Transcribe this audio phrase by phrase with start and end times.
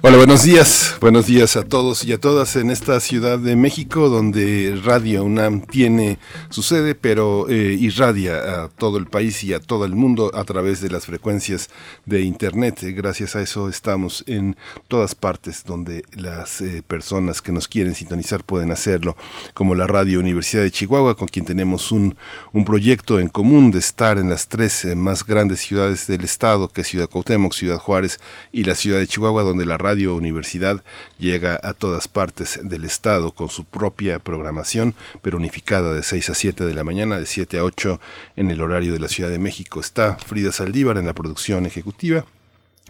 [0.00, 0.96] Hola, buenos días.
[1.00, 5.62] Buenos días a todos y a todas en esta Ciudad de México, donde Radio UNAM
[5.62, 10.30] tiene su sede, pero eh, irradia a todo el país y a todo el mundo
[10.34, 11.68] a través de las frecuencias
[12.06, 12.78] de Internet.
[12.94, 14.56] Gracias a eso estamos en
[14.86, 19.16] todas partes donde las eh, personas que nos quieren sintonizar pueden hacerlo,
[19.52, 22.16] como la Radio Universidad de Chihuahua, con quien tenemos un,
[22.52, 26.68] un proyecto en común de estar en las tres eh, más grandes ciudades del estado,
[26.68, 28.20] que es Ciudad Cuauhtémoc, Ciudad Juárez
[28.52, 30.82] y la Ciudad de Chihuahua, donde la Universidad
[31.18, 36.34] llega a todas partes del estado con su propia programación, pero unificada de 6 a
[36.34, 38.00] 7 de la mañana, de 7 a 8
[38.36, 39.80] en el horario de la Ciudad de México.
[39.80, 42.24] Está Frida Saldívar en la producción ejecutiva.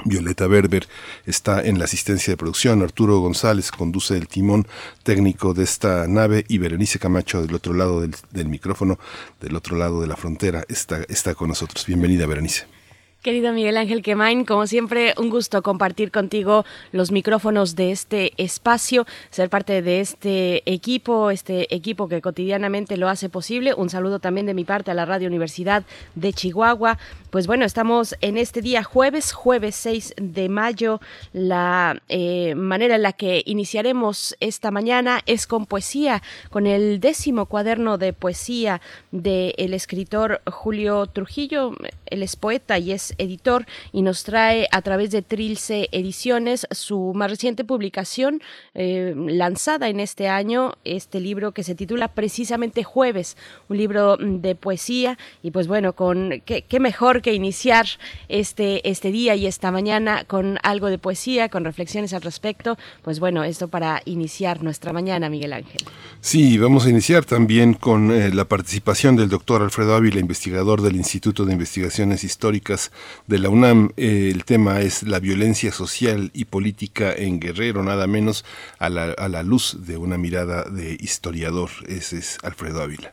[0.05, 0.87] Violeta Berber
[1.27, 4.69] está en la asistencia de producción, Arturo González conduce el timón
[5.03, 8.99] técnico de esta nave y Berenice Camacho del otro lado del, del micrófono,
[9.41, 11.85] del otro lado de la frontera, está, está con nosotros.
[11.85, 12.78] Bienvenida, Berenice.
[13.23, 19.07] Querido Miguel Ángel Quemain, como siempre, un gusto compartir contigo los micrófonos de este espacio,
[19.31, 23.75] ser parte de este equipo, este equipo que cotidianamente lo hace posible.
[23.75, 25.83] Un saludo también de mi parte a la Radio Universidad
[26.15, 26.97] de Chihuahua.
[27.31, 30.99] Pues bueno, estamos en este día jueves, jueves 6 de mayo.
[31.35, 37.45] La eh, manera en la que iniciaremos esta mañana es con poesía, con el décimo
[37.45, 41.73] cuaderno de poesía del escritor Julio Trujillo.
[42.07, 47.13] Él es poeta y es editor y nos trae a través de Trilce Ediciones su
[47.15, 48.41] más reciente publicación
[48.75, 53.37] eh, lanzada en este año, este libro que se titula precisamente Jueves,
[53.69, 57.87] un libro de poesía y pues bueno, con qué, mejor que iniciar
[58.29, 63.21] este, este día y esta mañana con algo de poesía, con reflexiones al respecto, pues
[63.21, 65.83] bueno, esto para iniciar nuestra mañana, Miguel Ángel.
[66.21, 70.97] Sí, vamos a iniciar también con eh, la participación del doctor Alfredo Ávila, investigador del
[70.97, 72.91] Instituto de Investigaciones Históricas
[73.27, 73.91] de la UNAM.
[73.97, 78.45] Eh, el tema es la violencia social y política en Guerrero, nada menos
[78.79, 81.71] a la, a la luz de una mirada de historiador.
[81.87, 83.13] Ese es Alfredo Ávila.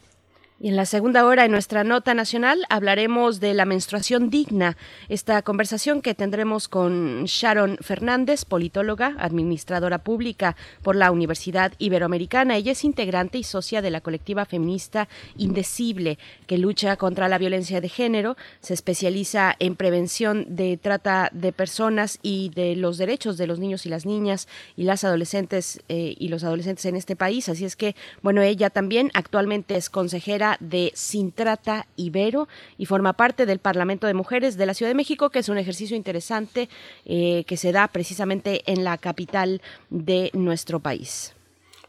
[0.57, 4.77] Y en la segunda hora, en nuestra nota nacional, hablaremos de la menstruación digna.
[5.09, 12.55] Esta conversación que tendremos con Sharon Fernández, politóloga, administradora pública por la Universidad Iberoamericana.
[12.55, 16.17] Ella es integrante y socia de la colectiva feminista Indecible,
[16.47, 18.37] que lucha contra la violencia de género.
[18.61, 23.85] Se especializa en prevención de trata de personas y de los derechos de los niños
[23.85, 27.49] y las niñas y las adolescentes eh, y los adolescentes en este país.
[27.49, 32.47] Así es que, bueno, ella también actualmente es consejera de Sintrata Ibero
[32.77, 35.57] y forma parte del Parlamento de Mujeres de la Ciudad de México, que es un
[35.57, 36.69] ejercicio interesante
[37.05, 41.33] eh, que se da precisamente en la capital de nuestro país.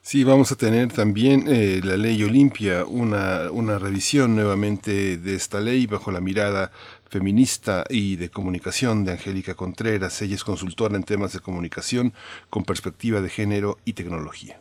[0.03, 5.61] Sí, vamos a tener también eh, la ley Olimpia, una, una revisión nuevamente de esta
[5.61, 6.71] ley bajo la mirada
[7.09, 10.23] feminista y de comunicación de Angélica Contreras.
[10.23, 12.13] Ella es consultora en temas de comunicación
[12.51, 14.61] con perspectiva de género y tecnología.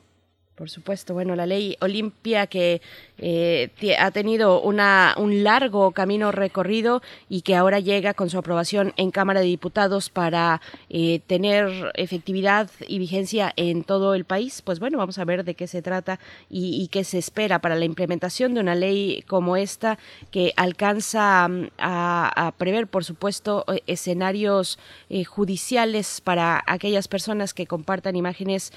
[0.55, 2.81] Por supuesto, bueno, la ley Olimpia que
[3.17, 8.93] eh, ha tenido una, un largo camino recorrido y que ahora llega con su aprobación
[8.95, 14.61] en Cámara de Diputados para eh, tener efectividad y vigencia en todo el país.
[14.61, 17.83] Pues bueno, vamos a ver de qué se trata y, qué se espera para la
[17.83, 19.99] implementación de una ley como esta
[20.31, 24.79] que alcanza mm, a, prever, por supuesto, eh, escenarios
[25.27, 28.71] judiciales para aquellas personas que compartan imágenes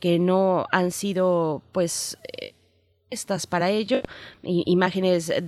[0.00, 1.17] que no han sido
[1.72, 2.54] pues eh,
[3.10, 4.00] estas para ello,
[4.42, 5.42] imágenes de,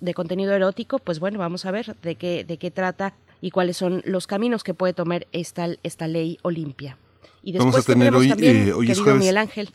[0.00, 3.76] de, contenido erótico, pues bueno, vamos a ver de qué, de qué trata y cuáles
[3.76, 6.98] son los caminos que puede tomar esta, esta ley Olimpia.
[7.42, 9.20] Y después vamos a tener hoy, eh, hoy es jueves.
[9.20, 9.70] Miguel Ángel,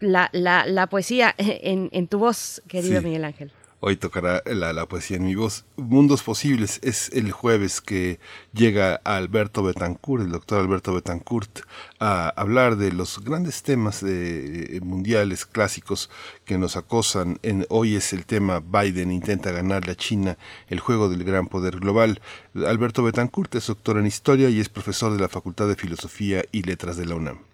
[0.00, 3.52] La, la, la poesía en, en tu voz, querido Miguel Ángel.
[3.80, 5.64] Hoy tocará la, poesía en mi voz.
[5.76, 8.18] Mundos Posibles es el jueves que
[8.52, 11.60] llega Alberto Betancourt, el doctor Alberto Betancourt,
[12.00, 16.10] a hablar de los grandes temas de, mundiales clásicos
[16.44, 17.38] que nos acosan.
[17.68, 20.38] Hoy es el tema Biden intenta ganar a China,
[20.68, 22.20] el juego del gran poder global.
[22.66, 26.62] Alberto Betancourt es doctor en historia y es profesor de la Facultad de Filosofía y
[26.62, 27.47] Letras de la UNAM.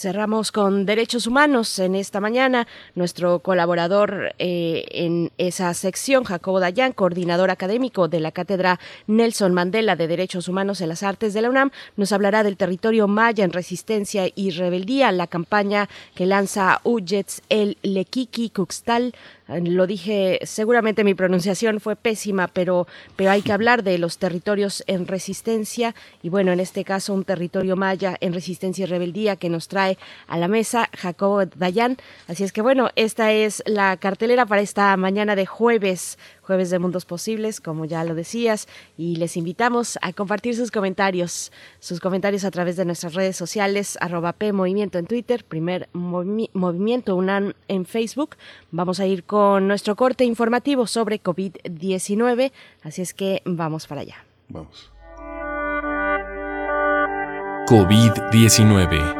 [0.00, 2.66] Cerramos con derechos humanos en esta mañana.
[2.94, 9.96] Nuestro colaborador eh, en esa sección, Jacobo Dayan, coordinador académico de la Cátedra Nelson Mandela
[9.96, 13.52] de Derechos Humanos en las Artes de la UNAM, nos hablará del territorio maya en
[13.52, 19.12] resistencia y rebeldía, la campaña que lanza Ujets el Lekiki Kuxtal
[19.58, 22.86] lo dije, seguramente mi pronunciación fue pésima, pero,
[23.16, 27.24] pero hay que hablar de los territorios en resistencia y bueno, en este caso un
[27.24, 29.89] territorio maya en resistencia y rebeldía que nos trae
[30.26, 31.96] a la mesa Jacobo Dayan.
[32.28, 36.18] Así es que bueno, esta es la cartelera para esta mañana de jueves
[36.50, 38.66] jueves de Mundos Posibles, como ya lo decías,
[38.98, 43.96] y les invitamos a compartir sus comentarios, sus comentarios a través de nuestras redes sociales,
[44.00, 48.34] arroba P en Twitter, primer Movimiento UNAM en Facebook.
[48.72, 52.50] Vamos a ir con nuestro corte informativo sobre COVID-19,
[52.82, 54.16] así es que vamos para allá.
[54.48, 54.90] Vamos.
[57.68, 59.19] COVID-19.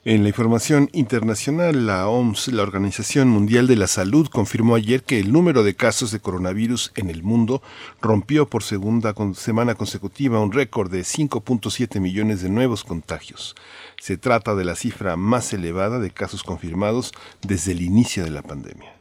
[0.04, 5.20] En la información internacional, la OMS, la Organización Mundial de la Salud, confirmó ayer que
[5.20, 7.62] el número de casos de coronavirus en el mundo
[8.00, 13.54] rompió por segunda semana consecutiva un récord de 5.7 millones de nuevos contagios.
[14.00, 17.12] Se trata de la cifra más elevada de casos confirmados
[17.46, 18.92] desde el inicio de la pandemia.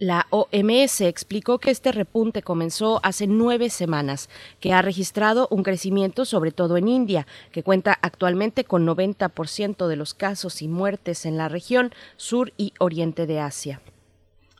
[0.00, 6.24] La OMS explicó que este repunte comenzó hace nueve semanas, que ha registrado un crecimiento
[6.24, 11.36] sobre todo en India, que cuenta actualmente con 90% de los casos y muertes en
[11.36, 13.82] la región sur y oriente de Asia.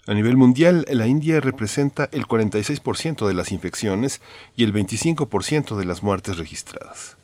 [0.06, 4.20] A nivel mundial, la India representa el 46% de las infecciones
[4.56, 7.16] y el 25% de las muertes registradas.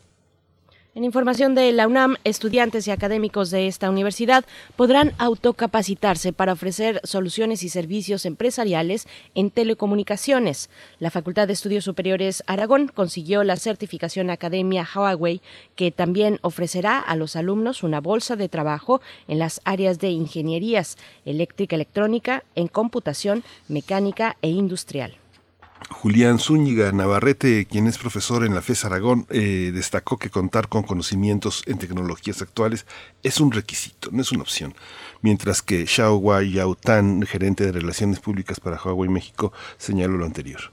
[0.97, 4.47] En información de la UNAM, estudiantes y académicos de esta universidad
[4.77, 10.71] podrán autocapacitarse para ofrecer soluciones y servicios empresariales en telecomunicaciones.
[10.99, 15.43] La Facultad de Estudios Superiores Aragón consiguió la certificación Academia Huawei,
[15.75, 20.97] que también ofrecerá a los alumnos una bolsa de trabajo en las áreas de ingenierías
[21.27, 25.19] eléctrica, electrónica, en computación, mecánica e industrial.
[25.91, 30.83] Julián Zúñiga Navarrete, quien es profesor en la FES Aragón, eh, destacó que contar con
[30.83, 32.87] conocimientos en tecnologías actuales
[33.23, 34.75] es un requisito, no es una opción.
[35.23, 40.27] Mientras que Xiao Wai Yao Tan, gerente de Relaciones Públicas para Huawei México, señaló lo
[40.27, 40.73] anterior.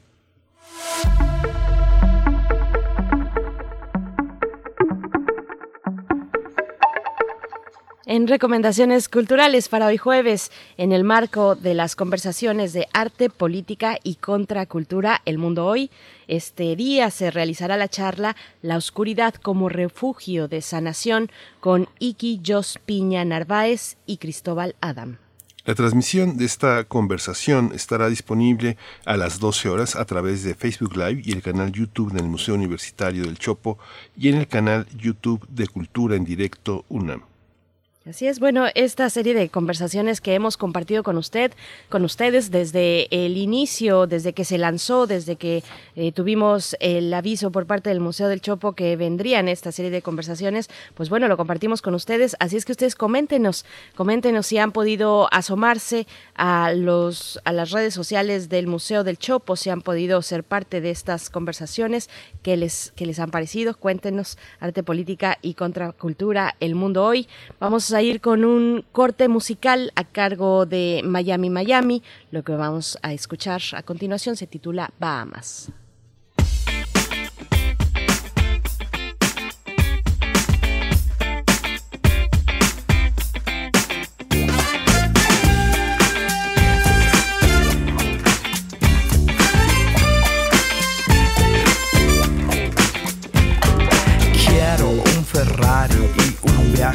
[8.05, 13.97] En recomendaciones culturales para hoy jueves, en el marco de las conversaciones de arte, política
[14.03, 15.89] y contracultura, El Mundo Hoy,
[16.27, 22.77] este día se realizará la charla La Oscuridad como Refugio de Sanación con Iki Jos
[22.85, 25.19] Piña Narváez y Cristóbal Adam.
[25.63, 30.97] La transmisión de esta conversación estará disponible a las 12 horas a través de Facebook
[30.97, 33.79] Live y el canal YouTube del Museo Universitario del Chopo
[34.17, 37.32] y en el canal YouTube de Cultura en Directo UNAM.
[38.05, 41.53] Así es, bueno, esta serie de conversaciones que hemos compartido con usted,
[41.87, 45.63] con ustedes desde el inicio, desde que se lanzó, desde que
[45.95, 50.01] eh, tuvimos el aviso por parte del Museo del Chopo que vendrían esta serie de
[50.01, 53.65] conversaciones, pues bueno, lo compartimos con ustedes, así es que ustedes coméntenos,
[53.95, 56.05] coméntenos si han podido asomarse
[56.35, 60.81] a los a las redes sociales del Museo del Chopo, si han podido ser parte
[60.81, 62.09] de estas conversaciones,
[62.41, 67.29] que les que les han parecido, cuéntenos arte política y contracultura, el mundo hoy.
[67.61, 72.03] Vamos a ir con un corte musical a cargo de Miami Miami.
[72.31, 75.71] Lo que vamos a escuchar a continuación se titula Bahamas.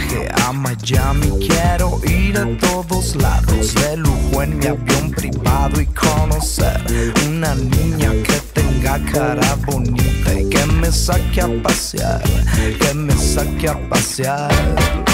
[0.08, 1.46] Viaje a Miami.
[1.46, 6.82] Quiero ir a todos lados de lujo en mi avión privado y conocer
[7.26, 12.22] una niña que tenga cara bonita y que me saque a pasear,
[12.78, 15.07] que me saque a pasear.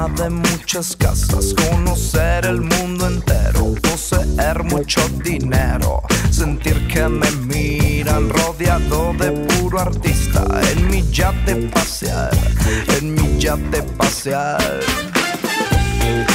[0.00, 2.62] De muchas casas, conocer el
[3.82, 10.42] poseer mucho dinero, sentir que me miran rodeado de puro artista,
[10.72, 12.30] en mi yate pasear,
[12.98, 14.80] en mi yate pasear.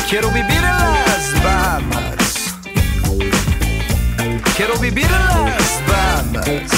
[0.07, 2.55] Quiero vivir en las Bahamas.
[4.55, 6.71] Quiero vivir en las Bahamas.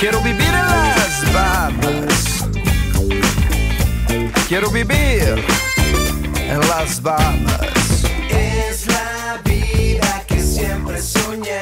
[0.00, 2.20] Quiero vivir en las Bahamas.
[4.50, 5.44] Quiero vivir
[6.36, 8.02] en las Bahamas.
[8.28, 11.60] Es la vida que siempre soñé,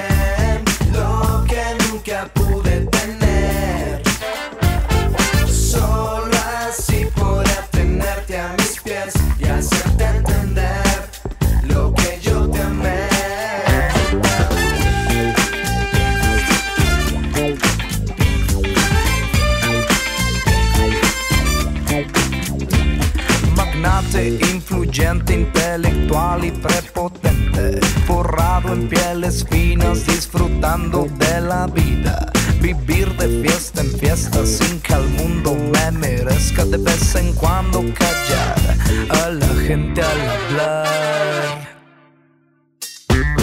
[26.42, 32.32] y prepotente, forrado en pieles finas, disfrutando de la vida.
[32.62, 37.84] Vivir de fiesta en fiesta sin que al mundo me merezca de vez en cuando
[37.92, 38.56] callar
[39.10, 41.78] a la gente al hablar.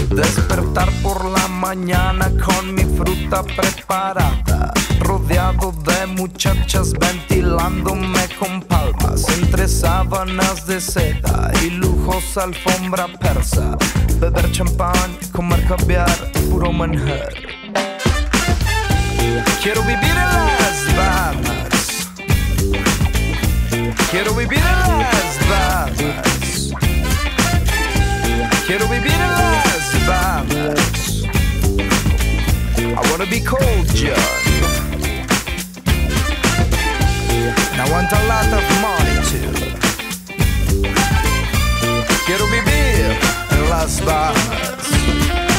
[0.10, 4.74] Despertar por la mañana con mi fruta preparada,
[5.06, 13.78] rodeado de muchachas ventilándome con palmas, entre sábanas de seda y lujosa alfombra persa,
[14.20, 17.34] beber champán, comer caviar, puro manjar.
[19.62, 22.10] Quiero vivir en las Bahamas.
[24.10, 26.74] Quiero vivir en las Bahamas.
[28.66, 31.06] Quiero vivir en las Bahamas.
[32.78, 34.45] I wanna be cold, John.
[37.48, 39.52] I want a lot of money too.
[42.26, 43.18] Quiero vivir
[43.52, 45.55] en las Bahamas.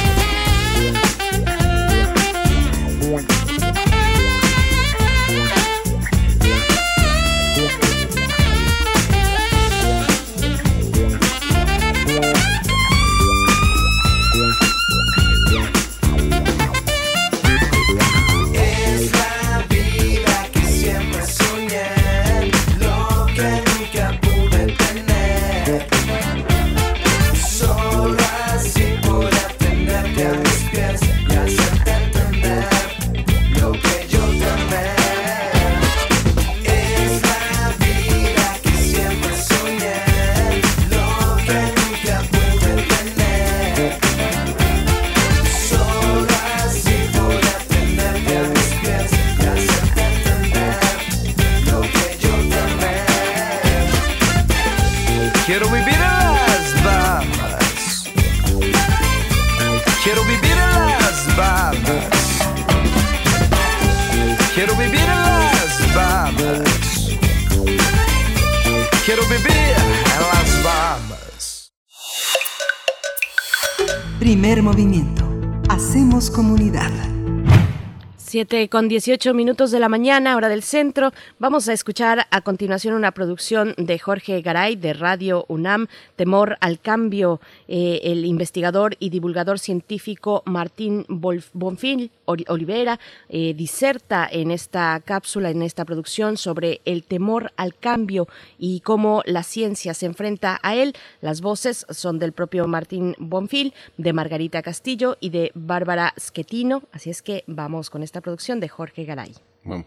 [78.36, 81.14] 7 con 18 minutos de la mañana, hora del centro.
[81.38, 86.78] Vamos a escuchar a continuación una producción de Jorge Garay de Radio UNAM, Temor al
[86.78, 87.40] Cambio.
[87.66, 95.62] Eh, el investigador y divulgador científico Martín Bonfil Olivera eh, diserta en esta cápsula, en
[95.62, 98.28] esta producción, sobre el temor al cambio
[98.58, 100.94] y cómo la ciencia se enfrenta a él.
[101.20, 106.82] Las voces son del propio Martín Bonfil, de Margarita Castillo y de Bárbara Schettino.
[106.92, 109.34] Así es que vamos con esta producción de Jorge Garay.
[109.64, 109.86] Vamos.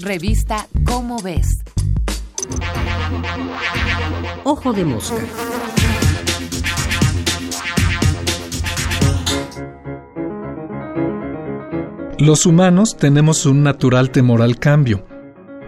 [0.00, 1.46] Revista Cómo ves.
[4.44, 5.22] Ojo de mosca.
[12.18, 15.04] Los humanos tenemos un natural temor al cambio.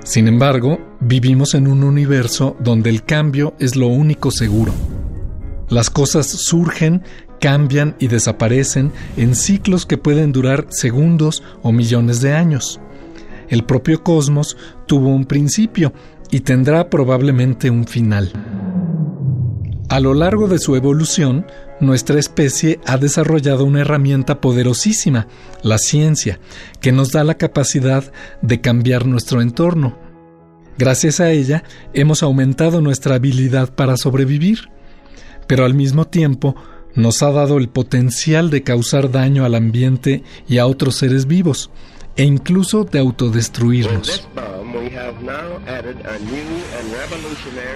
[0.04, 4.72] Sin embargo, vivimos en un universo donde el cambio es lo único seguro.
[5.68, 7.02] Las cosas surgen,
[7.40, 12.80] cambian y desaparecen en ciclos que pueden durar segundos o millones de años.
[13.48, 15.92] El propio cosmos tuvo un principio
[16.30, 18.30] y tendrá probablemente un final.
[19.88, 21.44] A lo largo de su evolución,
[21.80, 25.28] nuestra especie ha desarrollado una herramienta poderosísima,
[25.62, 26.40] la ciencia,
[26.80, 29.98] que nos da la capacidad de cambiar nuestro entorno.
[30.78, 31.64] Gracias a ella,
[31.94, 34.70] hemos aumentado nuestra habilidad para sobrevivir,
[35.46, 36.56] pero al mismo tiempo
[36.94, 41.70] nos ha dado el potencial de causar daño al ambiente y a otros seres vivos,
[42.16, 44.28] e incluso de autodestruirnos.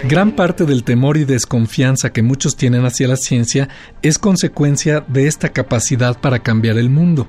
[0.04, 3.68] Gran parte del temor y desconfianza que muchos tienen hacia la ciencia
[4.02, 7.26] es consecuencia de esta capacidad para cambiar el mundo.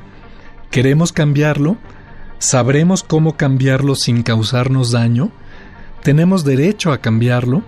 [0.69, 1.77] ¿Queremos cambiarlo?
[2.39, 5.31] ¿Sabremos cómo cambiarlo sin causarnos daño?
[6.01, 7.63] ¿Tenemos derecho a cambiarlo?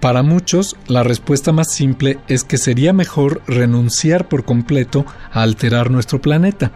[0.00, 5.90] Para muchos, la respuesta más simple es que sería mejor renunciar por completo a alterar
[5.90, 6.72] nuestro planeta,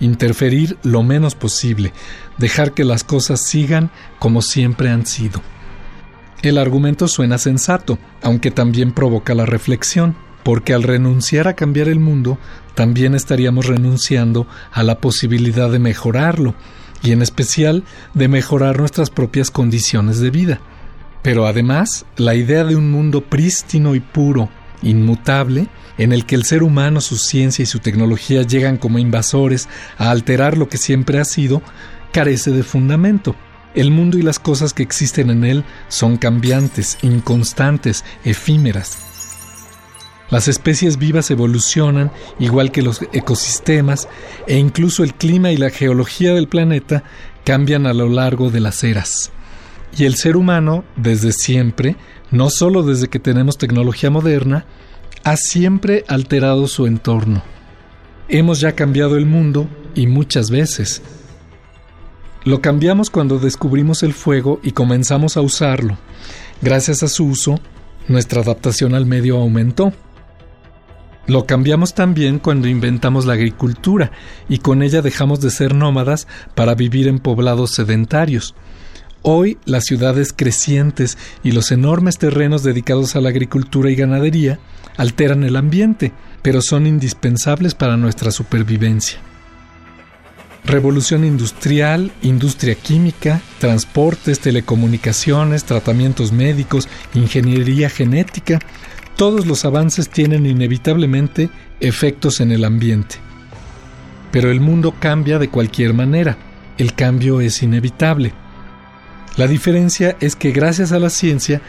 [0.00, 1.92] interferir lo menos posible,
[2.38, 5.40] dejar que las cosas sigan como siempre han sido.
[6.42, 12.00] El argumento suena sensato, aunque también provoca la reflexión, porque al renunciar a cambiar el
[12.00, 12.38] mundo,
[12.74, 16.54] también estaríamos renunciando a la posibilidad de mejorarlo,
[17.02, 20.60] y en especial de mejorar nuestras propias condiciones de vida.
[21.22, 24.48] Pero además, la idea de un mundo prístino y puro,
[24.82, 25.68] inmutable,
[25.98, 29.68] en el que el ser humano, su ciencia y su tecnología llegan como invasores
[29.98, 31.62] a alterar lo que siempre ha sido,
[32.12, 33.36] carece de fundamento.
[33.74, 38.98] El mundo y las cosas que existen en él son cambiantes, inconstantes, efímeras.
[40.30, 44.08] Las especies vivas evolucionan igual que los ecosistemas
[44.46, 47.02] e incluso el clima y la geología del planeta
[47.44, 49.32] cambian a lo largo de las eras.
[49.96, 51.96] Y el ser humano, desde siempre,
[52.30, 54.64] no solo desde que tenemos tecnología moderna,
[55.24, 57.42] ha siempre alterado su entorno.
[58.28, 61.02] Hemos ya cambiado el mundo y muchas veces.
[62.44, 65.98] Lo cambiamos cuando descubrimos el fuego y comenzamos a usarlo.
[66.62, 67.60] Gracias a su uso,
[68.08, 69.92] nuestra adaptación al medio aumentó.
[71.26, 74.10] Lo cambiamos también cuando inventamos la agricultura
[74.48, 78.54] y con ella dejamos de ser nómadas para vivir en poblados sedentarios.
[79.22, 84.58] Hoy las ciudades crecientes y los enormes terrenos dedicados a la agricultura y ganadería
[84.96, 86.12] alteran el ambiente,
[86.42, 89.20] pero son indispensables para nuestra supervivencia.
[90.64, 98.58] Revolución industrial, industria química, transportes, telecomunicaciones, tratamientos médicos, ingeniería genética,
[99.16, 101.50] todos los avances tienen inevitablemente
[101.80, 103.16] efectos en el ambiente.
[104.32, 106.38] Pero el mundo cambia de cualquier manera,
[106.78, 108.32] el cambio es inevitable.
[109.36, 111.60] La diferencia es que gracias a la ciencia,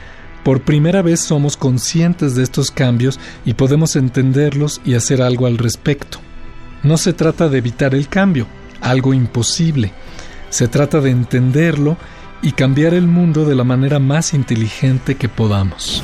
[0.43, 5.57] por primera vez somos conscientes de estos cambios y podemos entenderlos y hacer algo al
[5.57, 6.19] respecto.
[6.83, 8.47] No se trata de evitar el cambio,
[8.81, 9.93] algo imposible.
[10.49, 11.95] Se trata de entenderlo
[12.41, 16.03] y cambiar el mundo de la manera más inteligente que podamos.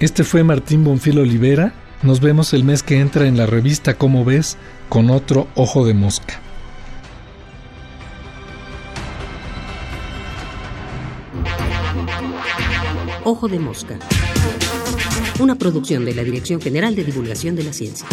[0.00, 1.72] Este fue Martín Bonfil Olivera.
[2.02, 5.94] Nos vemos el mes que entra en la revista Cómo ves con otro ojo de
[5.94, 6.40] mosca.
[13.28, 13.98] Ojo de Mosca.
[15.40, 18.06] Una producción de la Dirección General de Divulgación de la Ciencia.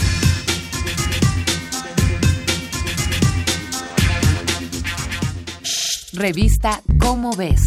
[6.13, 7.61] Revista Cómo ves.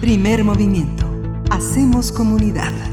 [0.00, 1.06] Primer movimiento.
[1.50, 2.91] Hacemos comunidad.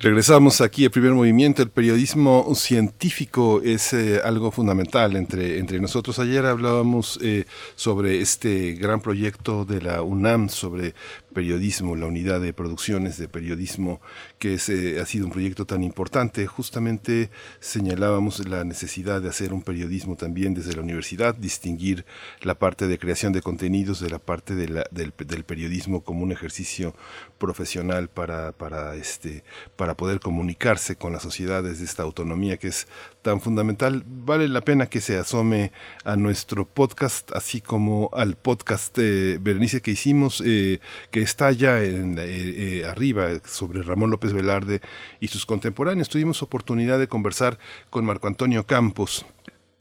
[0.00, 1.60] Regresamos aquí al primer movimiento.
[1.60, 6.20] El periodismo científico es eh, algo fundamental entre, entre nosotros.
[6.20, 10.94] Ayer hablábamos eh, sobre este gran proyecto de la UNAM sobre
[11.38, 14.00] periodismo, la unidad de producciones de periodismo,
[14.40, 16.48] que es, eh, ha sido un proyecto tan importante.
[16.48, 22.04] Justamente señalábamos la necesidad de hacer un periodismo también desde la universidad, distinguir
[22.42, 26.96] la parte de creación de contenidos de la parte del, del periodismo como un ejercicio
[27.38, 29.44] profesional para, para, este,
[29.76, 32.88] para poder comunicarse con la sociedad desde esta autonomía que es
[33.22, 34.04] tan fundamental.
[34.06, 35.72] Vale la pena que se asome
[36.04, 41.82] a nuestro podcast, así como al podcast eh, Berenice que hicimos, eh, que está ya
[41.82, 44.80] en, eh, eh, arriba sobre Ramón López Velarde
[45.20, 46.08] y sus contemporáneos.
[46.08, 47.58] Tuvimos oportunidad de conversar
[47.90, 49.26] con Marco Antonio Campos,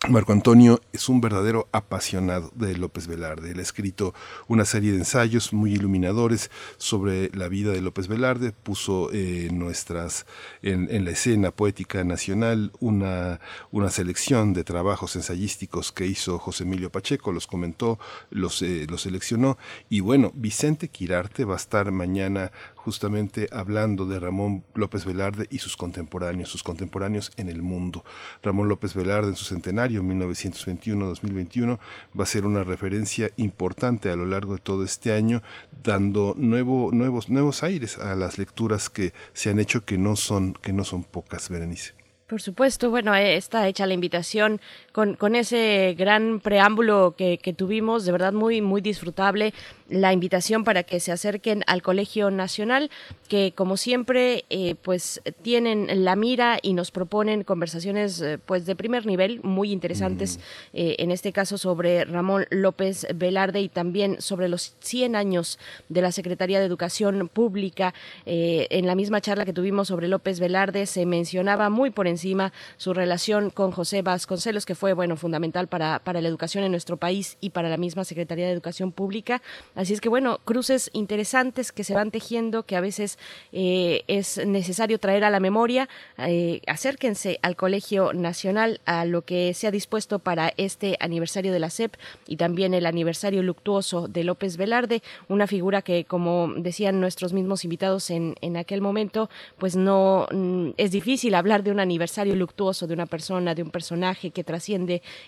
[0.05, 3.51] Marco Antonio es un verdadero apasionado de López Velarde.
[3.51, 4.13] Él ha escrito
[4.47, 8.51] una serie de ensayos muy iluminadores sobre la vida de López Velarde.
[8.51, 10.27] Puso eh, nuestras,
[10.61, 16.91] en, la escena poética nacional una, una selección de trabajos ensayísticos que hizo José Emilio
[16.91, 17.31] Pacheco.
[17.31, 17.97] Los comentó,
[18.29, 19.57] los, eh, los seleccionó.
[19.89, 22.51] Y bueno, Vicente Quirarte va a estar mañana
[22.87, 28.05] justamente hablando de Ramón López Velarde y sus contemporáneos, sus contemporáneos en el mundo.
[28.41, 31.79] Ramón López Velarde en su centenario 1921-2021
[32.17, 35.43] va a ser una referencia importante a lo largo de todo este año,
[35.83, 40.53] dando nuevo, nuevos, nuevos aires a las lecturas que se han hecho que no son,
[40.53, 41.91] que no son pocas, Berenice.
[42.27, 44.59] Por supuesto, bueno, eh, está hecha la invitación
[44.97, 49.53] con, con ese gran preámbulo que, que tuvimos, de verdad muy, muy disfrutable.
[49.89, 52.89] la invitación para que se acerquen al Colegio Nacional,
[53.29, 58.75] que como siempre, eh, pues tienen la mira y nos proponen conversaciones eh, pues de
[58.75, 60.39] primer nivel, muy interesantes,
[60.73, 66.01] eh, en este caso sobre Ramón López Velarde y también sobre los 100 años de
[66.01, 67.93] la Secretaría de Educación Pública.
[68.25, 72.51] Eh, en la misma charla que tuvimos sobre López Velarde se mencionaba muy por encima
[72.77, 76.97] su relación con José Vasconcelos, que fue bueno fundamental para, para la educación en nuestro
[76.97, 79.41] país y para la misma Secretaría de Educación Pública.
[79.75, 83.17] Así es que bueno, cruces interesantes que se van tejiendo, que a veces
[83.51, 85.89] eh, es necesario traer a la memoria.
[86.17, 91.59] Eh, acérquense al Colegio Nacional, a lo que se ha dispuesto para este aniversario de
[91.59, 91.95] la SEP
[92.27, 97.63] y también el aniversario luctuoso de López Velarde, una figura que, como decían nuestros mismos
[97.63, 102.87] invitados en, en aquel momento, pues no mm, es difícil hablar de un aniversario luctuoso
[102.87, 104.76] de una persona, de un personaje que trasciende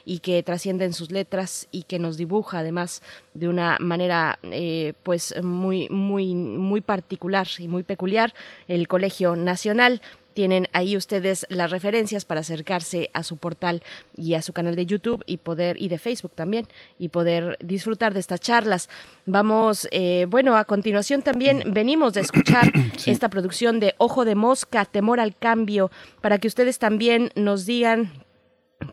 [0.06, 3.02] y que trasciende en sus letras y que nos dibuja además
[3.34, 8.34] de una manera eh, pues muy muy muy particular y muy peculiar
[8.68, 10.02] el Colegio Nacional
[10.40, 13.84] tienen ahí ustedes las referencias para acercarse a su portal
[14.16, 16.66] y a su canal de YouTube y poder y de Facebook también
[16.98, 18.88] y poder disfrutar de estas charlas.
[19.26, 22.72] Vamos, eh, bueno, a continuación también venimos de escuchar
[23.06, 28.19] esta producción de Ojo de Mosca, Temor al Cambio, para que ustedes también nos digan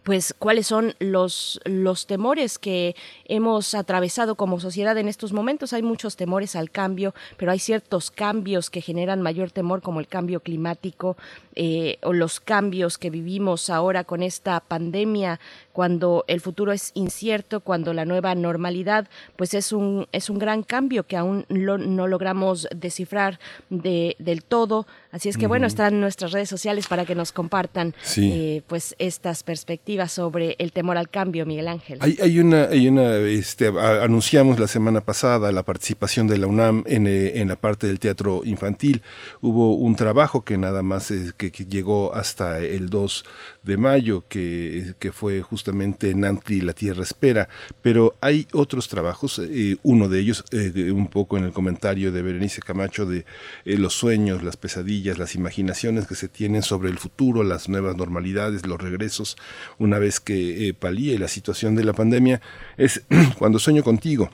[0.03, 2.97] pues cuáles son los, los temores que
[3.27, 5.73] hemos atravesado como sociedad en estos momentos.
[5.73, 10.09] Hay muchos temores al cambio, pero hay ciertos cambios que generan mayor temor, como el
[10.09, 11.17] cambio climático
[11.55, 15.39] eh, o los cambios que vivimos ahora con esta pandemia,
[15.73, 20.65] cuando el futuro es incierto, cuando la nueva normalidad, pues es un, es un gran
[20.65, 23.39] cambio que aún lo- no logramos descifrar
[23.71, 24.87] de, del todo.
[25.13, 28.33] Así es que bueno, están nuestras redes sociales para que nos compartan Sí.
[28.33, 29.76] eh, pues estas perspectivas
[30.09, 31.99] sobre el temor al cambio, Miguel Ángel.
[32.01, 36.47] Hay, hay una, hay una, este, a- anunciamos la semana pasada la participación de la
[36.47, 39.03] UNAM en, eh, en la parte del teatro infantil.
[39.41, 43.25] Hubo un trabajo que nada más eh, que, que llegó hasta el 2
[43.67, 47.49] de mayo, que, que fue justamente Nantli La Tierra Espera,
[47.83, 52.23] pero hay otros trabajos, eh, uno de ellos, eh, un poco en el comentario de
[52.23, 53.27] Berenice Camacho, de
[53.65, 57.97] eh, los sueños, las pesadillas, las imaginaciones que se tienen sobre el futuro, las nuevas
[57.97, 59.37] normalidades, los regresos,
[59.79, 62.41] una vez que palíe la situación de la pandemia,
[62.77, 63.03] es
[63.39, 64.31] cuando sueño contigo.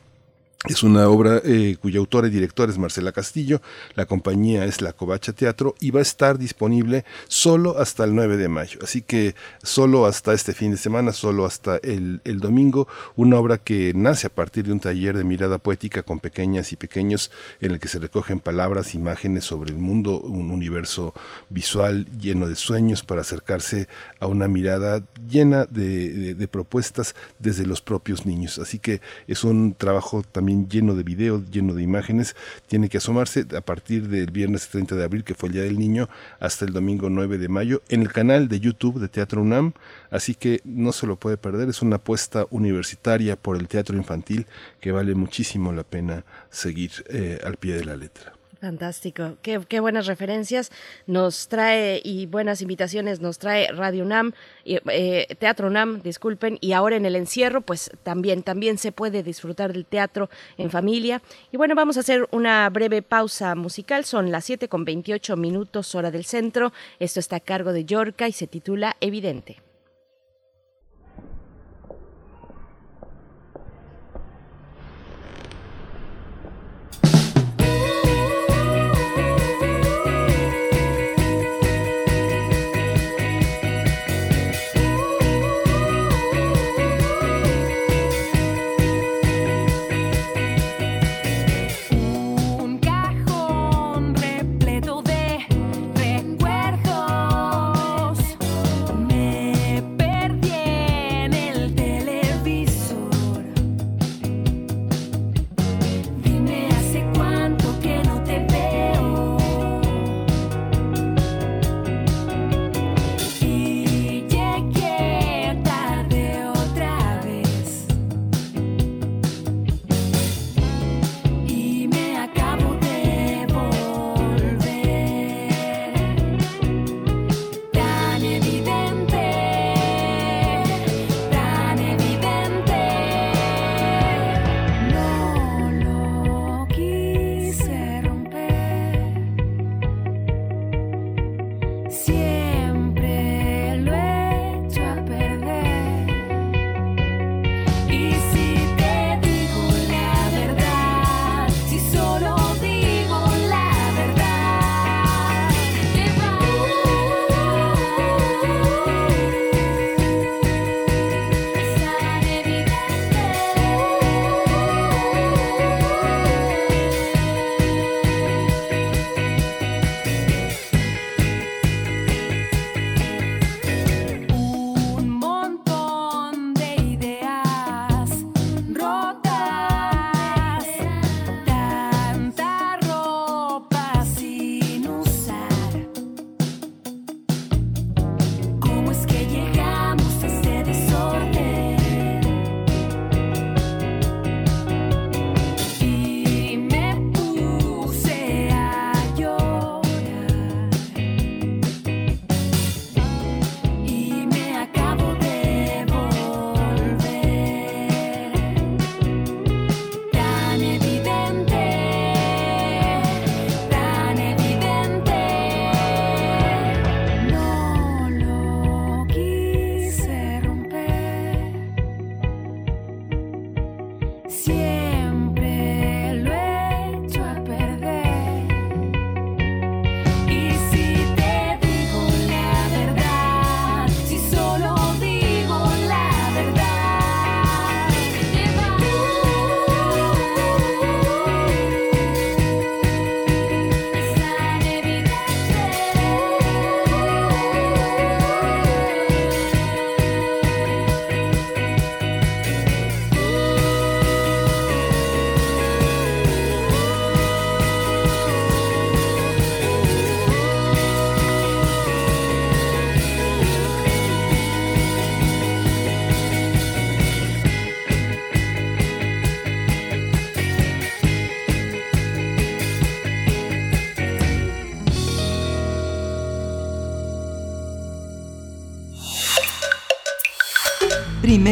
[0.68, 3.60] Es una obra eh, cuya autora y directora es Marcela Castillo,
[3.96, 8.36] la compañía es La Covacha Teatro y va a estar disponible solo hasta el 9
[8.36, 8.78] de mayo.
[8.80, 13.58] Así que solo hasta este fin de semana, solo hasta el, el domingo, una obra
[13.58, 17.72] que nace a partir de un taller de mirada poética con pequeñas y pequeños en
[17.72, 21.12] el que se recogen palabras, imágenes sobre el mundo, un universo
[21.50, 23.88] visual lleno de sueños para acercarse
[24.20, 28.60] a una mirada llena de, de- de propuestas desde los propios niños.
[28.60, 32.36] Así que es un trabajo también lleno de videos, lleno de imágenes.
[32.66, 35.78] Tiene que asomarse a partir del viernes 30 de abril, que fue el Día del
[35.78, 36.08] Niño,
[36.40, 39.72] hasta el domingo 9 de mayo, en el canal de YouTube de Teatro UNAM.
[40.10, 41.68] Así que no se lo puede perder.
[41.68, 44.46] Es una apuesta universitaria por el teatro infantil
[44.80, 48.41] que vale muchísimo la pena seguir eh, al pie de la letra.
[48.62, 50.70] Fantástico, qué, qué buenas referencias
[51.08, 56.72] nos trae y buenas invitaciones nos trae Radio UNAM, y, eh, Teatro UNAM, disculpen, y
[56.72, 61.22] ahora en el encierro, pues también, también se puede disfrutar del teatro en familia.
[61.50, 65.96] Y bueno, vamos a hacer una breve pausa musical, son las 7 con 28 minutos
[65.96, 69.71] hora del centro, esto está a cargo de Yorca y se titula Evidente.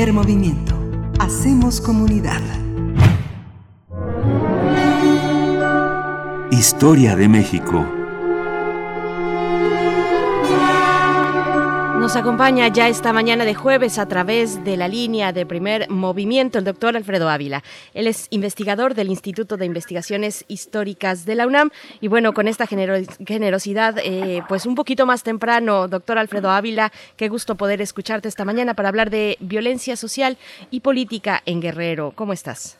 [0.08, 0.74] Movimiento.
[1.18, 2.40] Hacemos comunidad.
[6.50, 7.99] Historia de México.
[12.10, 16.58] Nos acompaña ya esta mañana de jueves a través de la línea de primer movimiento
[16.58, 17.62] el doctor Alfredo Ávila.
[17.94, 21.70] Él es investigador del Instituto de Investigaciones Históricas de la UNAM
[22.00, 26.90] y bueno, con esta genero- generosidad, eh, pues un poquito más temprano, doctor Alfredo Ávila,
[27.16, 30.36] qué gusto poder escucharte esta mañana para hablar de violencia social
[30.72, 32.10] y política en Guerrero.
[32.16, 32.76] ¿Cómo estás?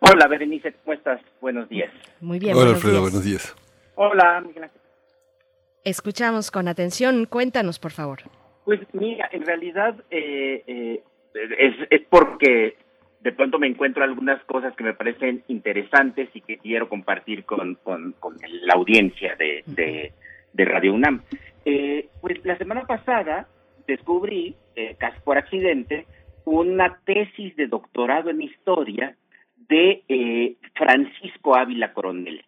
[0.00, 1.20] Hola, Berenice, ¿cómo estás?
[1.42, 1.92] Buenos días.
[2.22, 2.54] Muy bien.
[2.54, 3.02] Hola, buenos Alfredo, días.
[3.02, 3.54] buenos días.
[3.96, 4.80] Hola, Miguel Ángel.
[5.84, 7.26] Escuchamos con atención.
[7.26, 8.20] Cuéntanos, por favor.
[8.64, 11.02] Pues mira, en realidad eh, eh,
[11.58, 12.76] es, es porque
[13.20, 17.76] de pronto me encuentro algunas cosas que me parecen interesantes y que quiero compartir con,
[17.76, 18.14] con,
[18.62, 20.12] la audiencia de, de,
[20.52, 21.22] de Radio UNAM.
[21.64, 23.46] Eh, pues la semana pasada
[23.86, 26.06] descubrí, eh, casi por accidente,
[26.44, 29.16] una tesis de doctorado en historia
[29.68, 32.44] de eh, Francisco Ávila Coronel.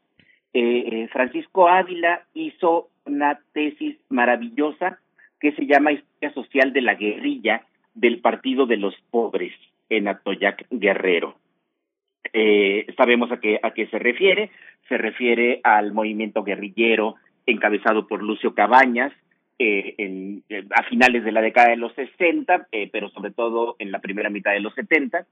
[0.53, 4.99] Eh, eh, Francisco Ávila hizo una tesis maravillosa
[5.45, 9.53] que se llama Historia Social de la Guerrilla del Partido de los Pobres
[9.91, 11.37] en Atoyac Guerrero.
[12.33, 14.51] Eh, sabemos a qué, a qué se refiere.
[14.89, 19.13] Se refiere al movimiento guerrillero encabezado por Lucio Cabañas
[19.59, 23.93] eh, eh, a finales de la década de los 60, eh, pero sobre todo en
[23.93, 25.27] la primera mitad de los 70,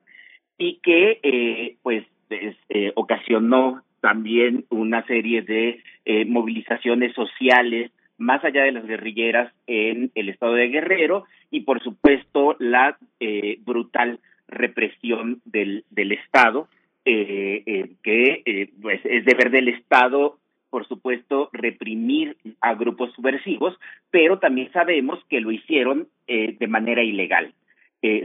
[0.58, 2.54] y que pues es,
[2.96, 5.82] ocasionó también una serie de
[6.26, 7.90] movilizaciones sociales
[8.22, 13.58] más allá de las guerrilleras en el estado de Guerrero y por supuesto la eh,
[13.64, 16.68] brutal represión del, del Estado,
[17.04, 20.38] eh, eh, que eh, pues es deber del Estado,
[20.70, 23.76] por supuesto, reprimir a grupos subversivos,
[24.10, 27.52] pero también sabemos que lo hicieron eh, de manera ilegal.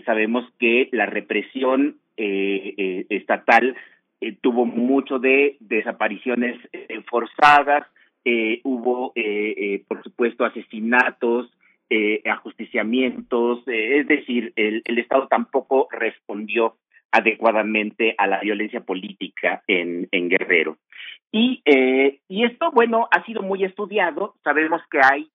[0.05, 3.75] Sabemos que la represión estatal
[4.41, 6.57] tuvo mucho de desapariciones
[7.07, 7.85] forzadas,
[8.31, 11.49] eh, hubo, eh, eh, por supuesto, asesinatos,
[11.89, 16.75] eh, ajusticiamientos, eh, es decir, el, el Estado tampoco respondió
[17.11, 20.77] adecuadamente a la violencia política en, en Guerrero.
[21.31, 21.61] Y,
[22.27, 24.35] y esto, bueno, ha sido muy estudiado.
[24.43, 25.29] Sabemos que hay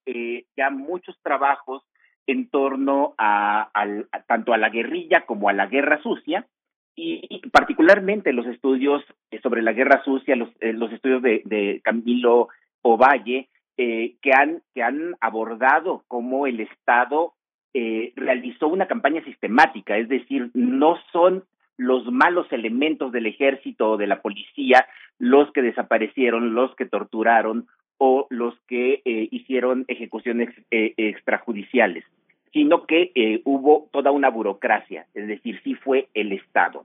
[0.57, 1.83] ya muchos trabajos
[2.27, 6.47] en torno a, a- tanto a la guerrilla como a la guerra sucia,
[6.95, 9.03] y, particularmente los estudios
[9.43, 12.49] sobre la guerra sucia, los, eh, los estudios de, de Camilo
[12.83, 17.33] Ovalle, eh, que, han, que han abordado cómo el Estado
[17.75, 21.45] eh, realizó una campaña sistemática, es decir, no son
[21.79, 24.87] los malos elementos del ejército o de la policía
[25.19, 27.67] los que desaparecieron, los que torturaron
[27.99, 32.05] o los que eh, hicieron ejecuciones eh, extrajudiciales,
[32.53, 36.85] sino que eh, hubo toda una burocracia, es decir, sí fue el Estado.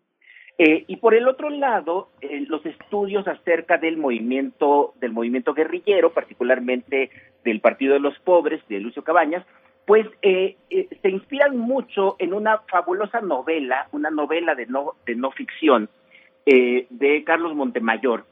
[0.60, 6.14] Eh, y por el otro lado, eh, los estudios acerca del movimiento, del movimiento guerrillero,
[6.14, 7.12] particularmente
[7.44, 9.46] del Partido de los Pobres, de Lucio Cabañas,
[9.88, 15.16] pues eh, eh, se inspiran mucho en una fabulosa novela, una novela de no, de
[15.16, 15.90] no ficción,
[16.46, 18.26] eh, de Carlos Montemayor,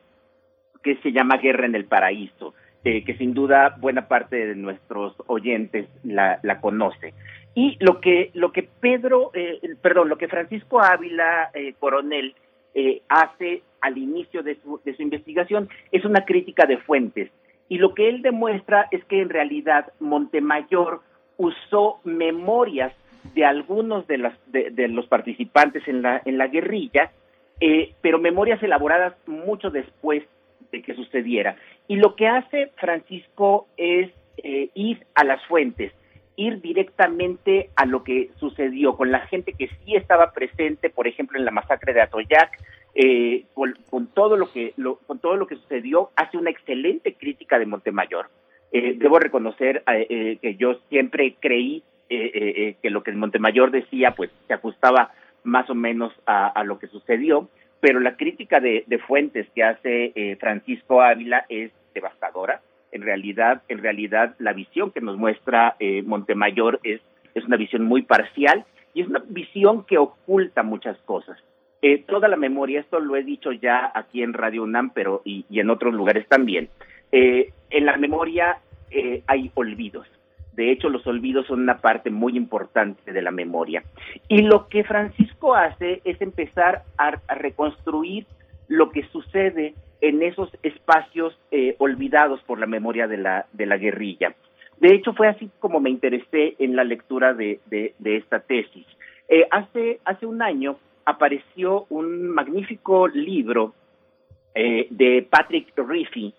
[0.84, 2.54] que se llama Guerra en el Paraíso,
[2.86, 7.13] eh, que sin duda buena parte de nuestros oyentes la, la conoce.
[7.56, 12.36] Y lo que, lo que Pedro, eh, perdón, lo que Francisco Ávila eh, Coronel
[12.74, 17.32] eh, hace al inicio de su, de su investigación es una crítica de fuentes.
[17.69, 21.02] Y lo que él demuestra es que en realidad Montemayor
[21.38, 22.93] usó memorias
[23.34, 27.12] de algunos de, las, de, de los participantes en la, en la guerrilla,
[27.60, 30.24] eh, pero memorias elaboradas mucho después
[30.71, 31.56] de que sucediera.
[31.88, 35.91] Y lo que hace Francisco es eh, ir a las fuentes,
[36.36, 41.38] ir directamente a lo que sucedió con la gente que sí estaba presente, por ejemplo,
[41.38, 42.58] en la masacre de Atoyac,
[42.95, 47.60] eh, con, todo lo que lo, con todo lo que sucedió, hace una excelente crítica
[47.60, 48.30] de Montemayor.
[48.71, 54.12] Eh, debo reconocer eh, eh, que yo siempre creí eh, que lo que Montemayor decía,
[54.12, 55.12] pues se ajustaba
[55.43, 57.50] más o menos a lo que sucedió,
[57.86, 62.62] pero la crítica de, fuentes que hace eh, Francisco Ávila es devastadora.
[62.91, 67.00] En realidad, en realidad, la visión que nos muestra eh, Montemayor es,
[67.36, 71.38] es una visión muy parcial y es una visión que oculta muchas cosas.
[71.84, 75.45] Eh, toda la memoria, esto lo he dicho ya aquí en Radio UNAM, pero y,
[75.48, 76.69] y en otros lugares también.
[77.12, 78.58] Eh, en la memoria
[78.89, 80.08] eh, hay olvidos.
[80.56, 83.84] De hecho, los olvidos son una parte muy importante de la memoria.
[84.28, 88.26] Y lo que Francisco hace es empezar a, reconstruir
[88.68, 94.34] lo que sucede en esos espacios eh, olvidados por la memoria de la, guerrilla.
[94.80, 97.60] De hecho, fue así como me interesé en la lectura de,
[98.04, 98.86] esta tesis.
[99.28, 103.74] Eh, hace, hace un año apareció un magnífico libro
[104.54, 106.34] eh, de Patrick Riffy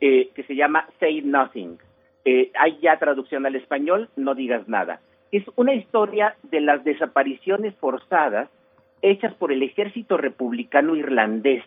[0.00, 1.78] eh, que se llama Say Nothing.
[2.30, 5.00] Eh, hay ya traducción al español, no digas nada.
[5.32, 8.50] Es una historia de las desapariciones forzadas
[9.00, 11.64] hechas por el ejército republicano irlandés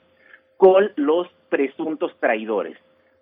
[0.58, 2.78] con los presuntos traidores.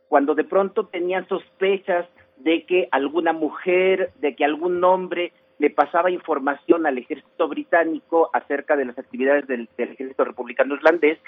[0.09, 6.11] Cuando de pronto tenían sospechas de que alguna mujer, de que algún hombre le pasaba
[6.11, 11.19] información al ejército británico acerca de las actividades del, del ejército republicano irlandés,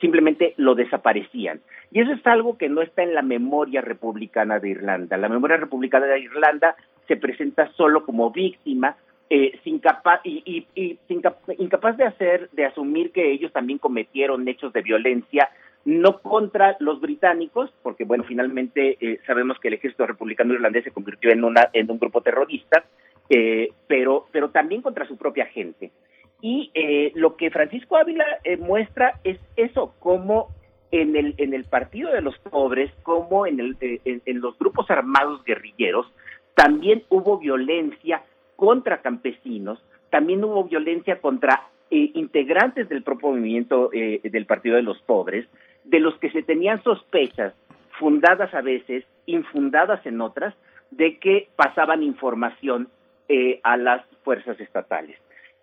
[0.00, 1.60] simplemente lo desaparecían.
[1.90, 5.16] Y eso es algo que no está en la memoria republicana de Irlanda.
[5.16, 6.76] La memoria republicana de Irlanda
[7.08, 8.96] se presenta solo como víctima,
[9.30, 9.80] eh, sin
[10.24, 10.66] y,
[11.08, 15.48] sin cap- incapaz de hacer, de asumir que ellos también cometieron hechos de violencia,
[15.84, 20.90] no contra los británicos, porque bueno, finalmente eh, sabemos que el ejército republicano irlandés se
[20.90, 22.84] convirtió en una en un grupo terrorista,
[23.30, 25.90] eh, pero pero también contra su propia gente.
[26.40, 30.48] Y eh, lo que Francisco Ávila eh, muestra es eso, cómo
[30.90, 34.58] en el, en el Partido de los Pobres, como en, el, eh, en, en los
[34.58, 36.06] grupos armados guerrilleros,
[36.54, 38.22] también hubo violencia
[38.56, 44.82] contra campesinos, también hubo violencia contra eh, integrantes del propio movimiento eh, del Partido de
[44.82, 45.46] los Pobres,
[45.84, 47.54] de los que se tenían sospechas,
[47.98, 50.54] fundadas a veces, infundadas en otras,
[50.90, 52.88] de que pasaban información
[53.28, 55.16] eh, a las fuerzas estatales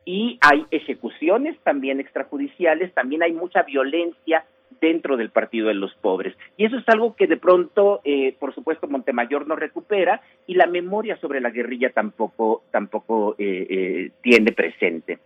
[0.06, 4.46] y hay ejecuciones también extrajudiciales, también hay mucha violencia
[4.82, 6.36] dentro del Partido de los Pobres.
[6.58, 10.66] Y eso es algo que de pronto, eh, por supuesto, Montemayor no recupera y la
[10.66, 15.20] memoria sobre la guerrilla tampoco, tampoco eh, eh, tiene presente.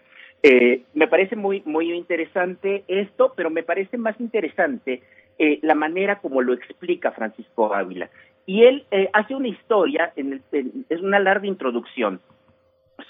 [0.43, 5.01] Eh, me parece muy, muy interesante esto, pero me parece más interesante
[5.39, 8.09] eh, la manera como lo explica Francisco Ávila.
[8.45, 12.19] Y él hace una historia, en el- en- es una larga introducción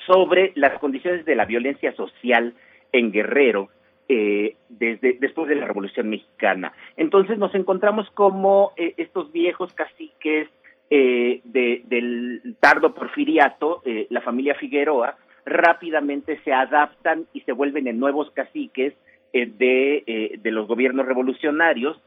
[0.08, 2.54] sobre las condiciones de la violencia social
[2.91, 3.70] en Guerrero
[4.10, 6.72] eh, desde después de la Revolución Mexicana.
[6.96, 10.48] Entonces nos encontramos como eh, estos viejos caciques
[10.89, 18.00] eh, de- del tardo porfiriato, la familia Figueroa, rápidamente se adaptan y se vuelven en
[18.00, 18.93] nuevos caciques
[19.34, 22.00] de, de los gobiernos revolucionarios.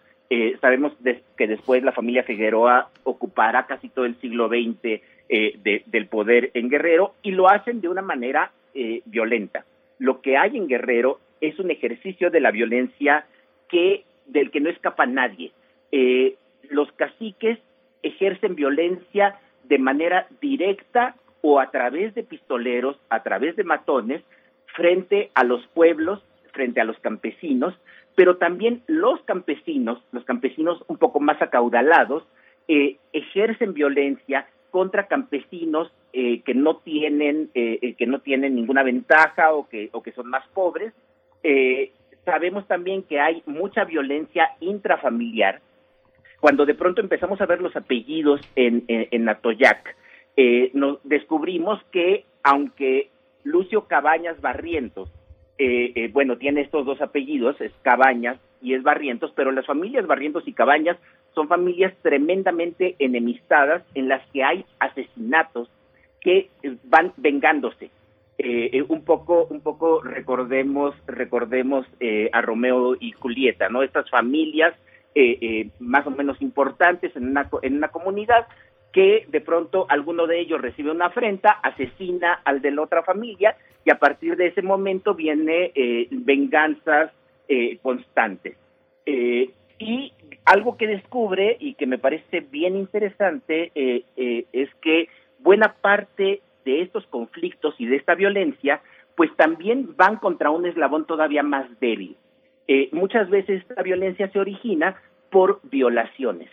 [0.63, 0.93] Sabemos
[1.37, 6.51] que después la familia Figueroa ocupará casi todo el siglo XX eh, de- del poder
[6.55, 9.65] en Guerrero y lo hacen de una manera eh, violenta.
[9.99, 13.25] Lo que hay en Guerrero es un ejercicio de la violencia
[13.69, 15.53] que del que no escapa nadie.
[15.93, 16.35] Eh,
[16.69, 17.59] los caciques
[18.03, 24.23] ejercen violencia de manera directa o a través de pistoleros, a través de matones,
[24.75, 27.75] frente a los pueblos, frente a los campesinos,
[28.15, 32.25] pero también los campesinos, los campesinos un poco más acaudalados,
[32.69, 38.83] eh, ejercen violencia contra campesinos eh, que no tienen eh, eh, que no tienen ninguna
[38.83, 40.93] ventaja o que o que son más pobres.
[41.43, 41.93] Eh,
[42.25, 45.61] sabemos también que hay mucha violencia intrafamiliar
[46.41, 49.95] cuando de pronto empezamos a ver los apellidos en, en, en Atoyac,
[50.37, 53.11] eh, nos descubrimos que aunque
[53.45, 55.11] Lucio Cabañas Barrientos,
[56.15, 60.55] bueno, tiene estos dos apellidos, es Cabañas y es Barrientos, pero las familias Barrientos y
[60.55, 60.97] Cabañas
[61.35, 65.71] son familias tremendamente enemistadas en las que hay asesinatos
[66.21, 66.51] que
[66.85, 67.91] van vengándose.
[68.39, 73.83] Eh, eh, un poco, un poco recordemos, recordemos eh, a Romeo y Julieta, ¿no?
[73.83, 74.75] Estas familias
[75.15, 78.47] eh, eh, más o menos importantes en una, en una comunidad
[78.93, 83.57] que de pronto alguno de ellos recibe una afrenta, asesina al de la otra familia
[83.85, 85.73] y a partir de ese momento viene
[86.11, 87.13] venganzas
[87.83, 88.57] constantes.
[89.07, 89.51] Eh,
[89.81, 90.13] y
[90.45, 95.09] algo que descubre y que me parece bien interesante eh, eh, es que
[95.41, 98.83] buena parte de estos conflictos y de esta violencia
[99.17, 102.17] pues también van contra un eslabón todavía más débil.
[102.69, 104.97] Eh, muchas veces esta violencia se origina
[105.31, 106.49] por violaciones.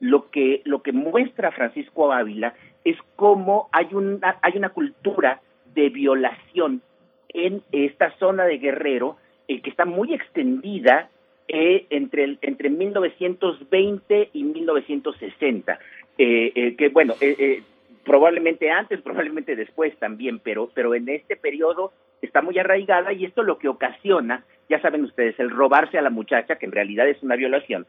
[0.00, 2.54] Lo que, lo que muestra Francisco Ávila
[2.84, 5.40] es cómo hay una, hay una cultura
[5.74, 6.82] de violación
[7.28, 9.16] en esta zona de Guerrero
[9.48, 11.10] eh, que está muy extendida
[11.52, 15.78] eh, entre, el- entre 1920 y 1960.
[16.18, 17.62] Eh, eh, que bueno, eh, eh,
[18.04, 21.92] probablemente antes, probablemente después también, pero, pero en este periodo
[22.22, 26.10] está muy arraigada y esto lo que ocasiona, ya saben ustedes, el robarse a la
[26.10, 27.86] muchacha, que en realidad es una violación,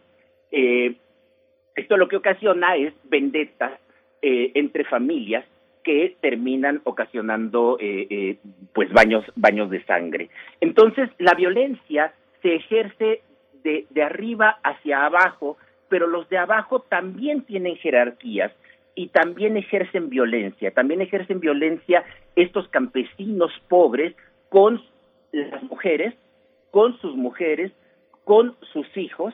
[0.51, 0.95] eh,
[1.75, 3.79] esto lo que ocasiona es vendetas
[4.23, 5.43] entre familias
[5.83, 7.79] que terminan ocasionando
[8.73, 10.29] pues baños baños de sangre.
[10.59, 13.21] Entonces la violencia se ejerce
[13.63, 15.57] de, arriba hacia abajo,
[15.89, 18.51] pero los de abajo también tienen jerarquías
[18.95, 22.03] y también ejercen violencia, también ejercen violencia
[22.35, 24.15] estos campesinos pobres
[24.49, 24.81] con
[25.31, 26.13] las mujeres,
[26.71, 27.71] con sus mujeres,
[28.25, 29.33] con sus hijos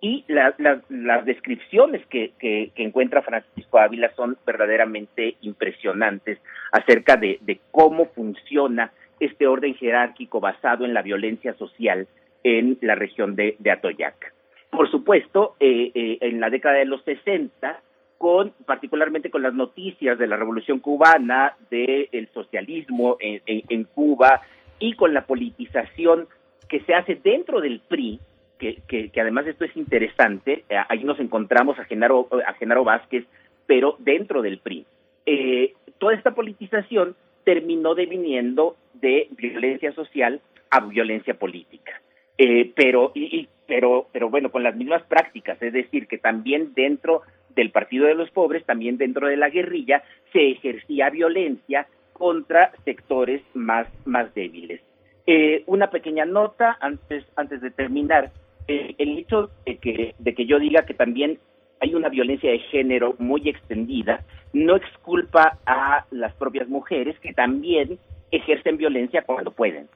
[0.00, 2.32] y la- la- las descripciones que,
[2.76, 6.38] encuentra Francisco Ávila son verdaderamente impresionantes
[6.72, 12.06] acerca de cómo funciona este orden jerárquico basado en la violencia social
[12.44, 14.32] en la región de, de Atoyac.
[14.70, 17.80] Por supuesto, eh, eh, en la década de los 60,
[18.18, 24.42] con particularmente con las noticias de la Revolución Cubana, del socialismo en, Cuba
[24.78, 26.28] y con la politización
[26.68, 28.20] que se hace dentro del PRI,
[28.58, 33.26] que además esto es interesante, eh, ahí nos encontramos a Genaro, a Genaro Vázquez,
[33.66, 34.86] pero dentro del PRI.
[35.26, 40.40] Eh, toda esta politización terminó deviniendo de violencia social
[40.70, 42.00] a violencia política.
[42.38, 46.74] Eh, pero, y- y- pero, pero bueno, con las mismas prácticas, es decir, que también
[46.74, 47.22] dentro
[47.54, 53.42] del Partido de los Pobres, también dentro de la guerrilla, se ejercía violencia contra sectores
[53.54, 54.80] más, más débiles.
[55.26, 58.30] Eh, una pequeña nota antes, antes de terminar.
[58.66, 61.38] El hecho de que, de que yo diga que también
[61.80, 64.22] hay una violencia de género muy extendida
[64.54, 67.98] no exculpa a las propias mujeres que también
[68.30, 69.88] ejercen violencia cuando pueden.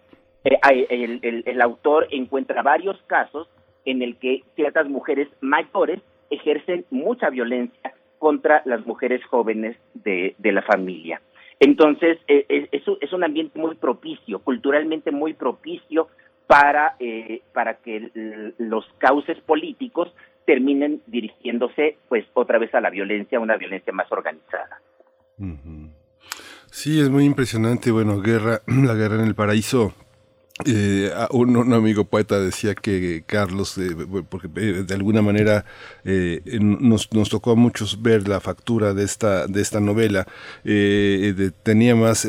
[0.44, 3.48] Eh, el, autor encuentra varios casos
[3.84, 10.52] en el que ciertas mujeres mayores ejercen mucha violencia contra las mujeres jóvenes de, de
[10.52, 11.20] la familia.
[11.60, 16.08] Entonces, eh, eh, es, un- ambiente muy propicio, culturalmente muy propicio
[16.46, 18.10] para, eh, para que
[18.58, 20.12] los cauces políticos
[20.46, 24.80] terminen dirigiéndose pues otra vez a la violencia, una violencia más organizada.
[26.70, 27.90] Sí, es muy impresionante.
[27.90, 29.92] Bueno, guerra, la guerra en el paraíso.
[30.64, 33.94] Eh, un, amigo poeta decía que Carlos, eh,
[34.28, 35.64] porque eh, de alguna manera
[36.04, 40.26] nos, nos tocó a muchos ver la factura de esta de esta novela.
[41.62, 42.26] tenía más,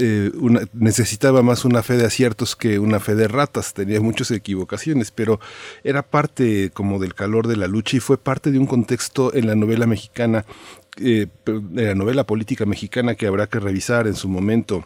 [0.74, 3.74] necesitaba más una fe de aciertos que una fe de ratas.
[3.74, 5.40] Tenía muchas equivocaciones, pero
[5.84, 9.48] era parte como del calor de la lucha y fue parte de un contexto en
[9.48, 10.46] la novela mexicana
[10.98, 11.30] de
[11.74, 14.84] la novela política mexicana que habrá que revisar en su momento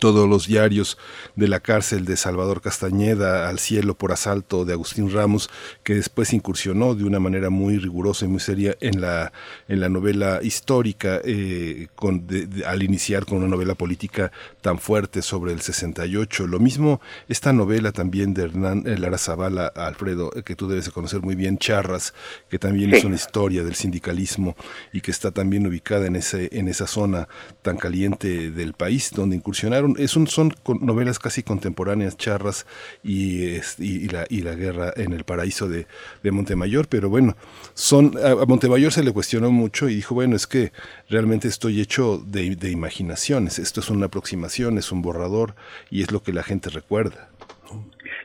[0.00, 0.98] todos los diarios
[1.34, 5.48] de la cárcel de Salvador Castañeda al cielo por asalto de Agustín Ramos,
[5.82, 9.32] que después incursionó de una manera muy rigurosa y muy seria en la,
[9.66, 14.30] en la novela histórica, eh, con, de- de- al iniciar con una novela política
[14.60, 16.46] tan fuerte sobre el 68.
[16.46, 20.84] Lo mismo esta novela también de Hernán eh, Lara Zavala, Alfredo, eh, que tú debes
[20.84, 22.12] de conocer muy bien, Charras,
[22.50, 23.06] que también es Sí.
[23.06, 24.54] una historia del sindicalismo
[24.92, 27.28] y que está también ubicada en ese en esa zona
[27.62, 32.66] tan caliente del país donde incursionaron es un, son novelas casi contemporáneas charras
[33.02, 35.86] y, y, la y la guerra en el paraíso de,
[36.22, 37.36] de Montemayor pero bueno
[37.74, 40.72] son a, Montemayor se le cuestionó mucho y dijo bueno es que
[41.08, 45.54] realmente estoy hecho de, imaginaciones esto es una aproximación es un borrador
[45.90, 47.28] y es lo que la gente recuerda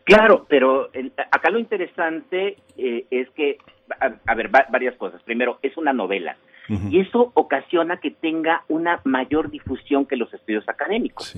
[0.06, 0.90] Claro, pero
[1.32, 3.58] acá lo interesante eh, es que,
[4.00, 5.22] a, ver, va- varias cosas.
[5.24, 6.36] Primero, es una novela.
[6.70, 11.36] Y eso ocasiona que tenga una mayor difusión que los estudios académicos.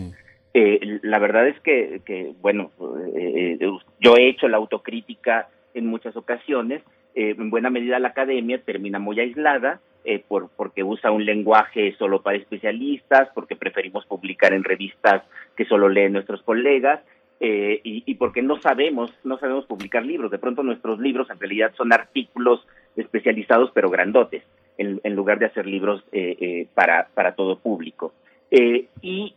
[0.54, 2.72] Eh, la verdad es que, que, bueno,
[3.16, 3.70] eh, eh,
[4.00, 6.82] yo he hecho la autocrítica en muchas ocasiones.
[7.16, 11.96] eh, en buena medida la academia termina muy aislada eh, por, porque usa un lenguaje
[11.98, 15.24] solo para especialistas, porque preferimos publicar en revistas
[15.58, 17.00] que solo leen nuestros colegas.
[17.40, 20.32] eh, y, y porque no sabemos, no sabemos publicar libros.
[20.32, 22.66] De pronto nuestros libros en realidad son artículos
[22.96, 24.44] especializados pero grandotes,
[24.78, 28.14] en, en lugar de hacer libros eh, eh, para, para todo público.
[28.52, 29.36] Eh, y,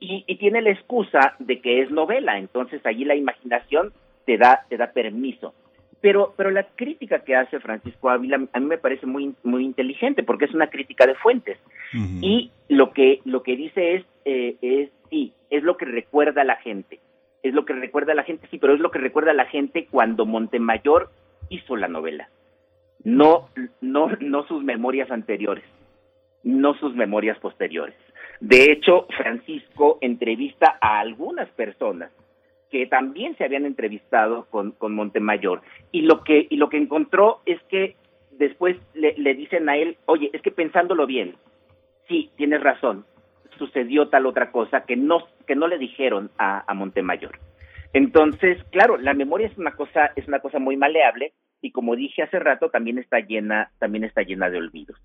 [0.00, 3.92] y, y tiene la excusa de que es novela, entonces allí la imaginación
[4.26, 5.54] te da, te da permiso.
[6.00, 10.22] Pero, pero la crítica que hace Francisco Ávila a mí me parece muy, muy inteligente
[10.22, 11.58] porque es una crítica de fuentes.
[12.20, 16.44] Y lo que, lo que dice es, eh, es, sí, es lo que recuerda a
[16.44, 17.00] la gente.
[17.42, 19.46] Es lo que recuerda a la gente, sí, pero es lo que recuerda a la
[19.46, 21.10] gente cuando Montemayor
[21.48, 22.28] hizo la novela.
[23.06, 23.50] No,
[23.80, 25.62] no, no sus memorias anteriores,
[26.42, 27.94] no sus memorias posteriores.
[28.40, 32.10] De hecho, Francisco entrevista a algunas personas
[32.68, 37.42] que también se habían entrevistado con, con Montemayor y lo que y lo que encontró
[37.46, 37.94] es que
[38.32, 41.36] después le, le dicen a él, oye, es que pensándolo bien,
[42.08, 43.06] sí, tienes razón,
[43.56, 47.38] sucedió tal otra cosa que no que no le dijeron a, a Montemayor.
[47.92, 52.22] Entonces, claro, la memoria es una cosa es una cosa muy maleable y como dije
[52.22, 54.98] hace rato también está llena también está llena de olvidos.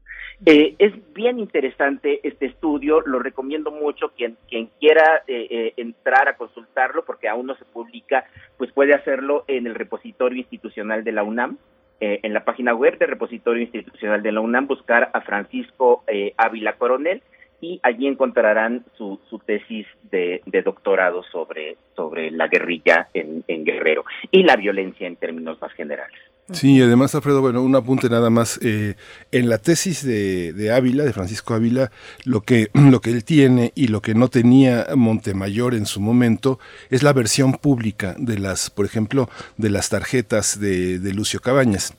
[0.46, 6.28] Eh, es bien interesante este estudio, lo recomiendo mucho quien quien quiera eh, eh, entrar
[6.28, 8.26] a consultarlo porque aún no se publica,
[8.58, 11.58] pues puede hacerlo en el repositorio institucional de la UNAM.
[12.02, 16.34] eh, en la página web del repositorio institucional de la UNAM buscar a Francisco eh,
[16.36, 17.22] Ávila Coronel
[17.62, 23.64] y allí encontrarán su, su tesis de, de doctorado sobre, sobre la guerrilla en, en
[23.64, 26.20] Guerrero y la violencia en términos más generales.
[26.54, 28.60] Sí, además, Alfredo, bueno, un apunte nada más.
[28.62, 28.96] eh,
[29.32, 31.92] en la tesis de, de Ávila, de Francisco Ávila,
[32.26, 36.60] lo que, lo que él tiene y lo que no tenía Montemayor en su momento
[36.90, 41.94] es la versión pública de las, por ejemplo, de las tarjetas de, de Lucio Cabañas.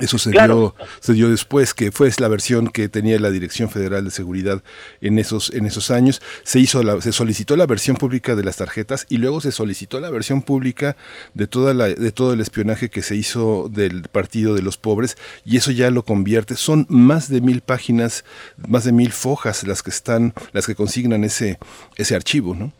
[0.00, 0.74] Eso se, Claro.
[0.78, 4.62] dio, se dio después, que fue la versión que tenía la Dirección Federal de Seguridad
[5.00, 6.22] en esos, en esos años.
[6.44, 10.00] Se, hizo la, se solicitó la versión pública de las tarjetas y luego se solicitó
[10.00, 10.96] la versión pública
[11.34, 15.16] de, toda la, de todo el espionaje que se hizo del Partido de los Pobres
[15.44, 16.56] y eso ya lo convierte.
[16.56, 18.24] Son más de mil páginas,
[18.68, 21.58] más de mil fojas las que están, las que consignan ese,
[21.96, 22.72] ese archivo, ¿no?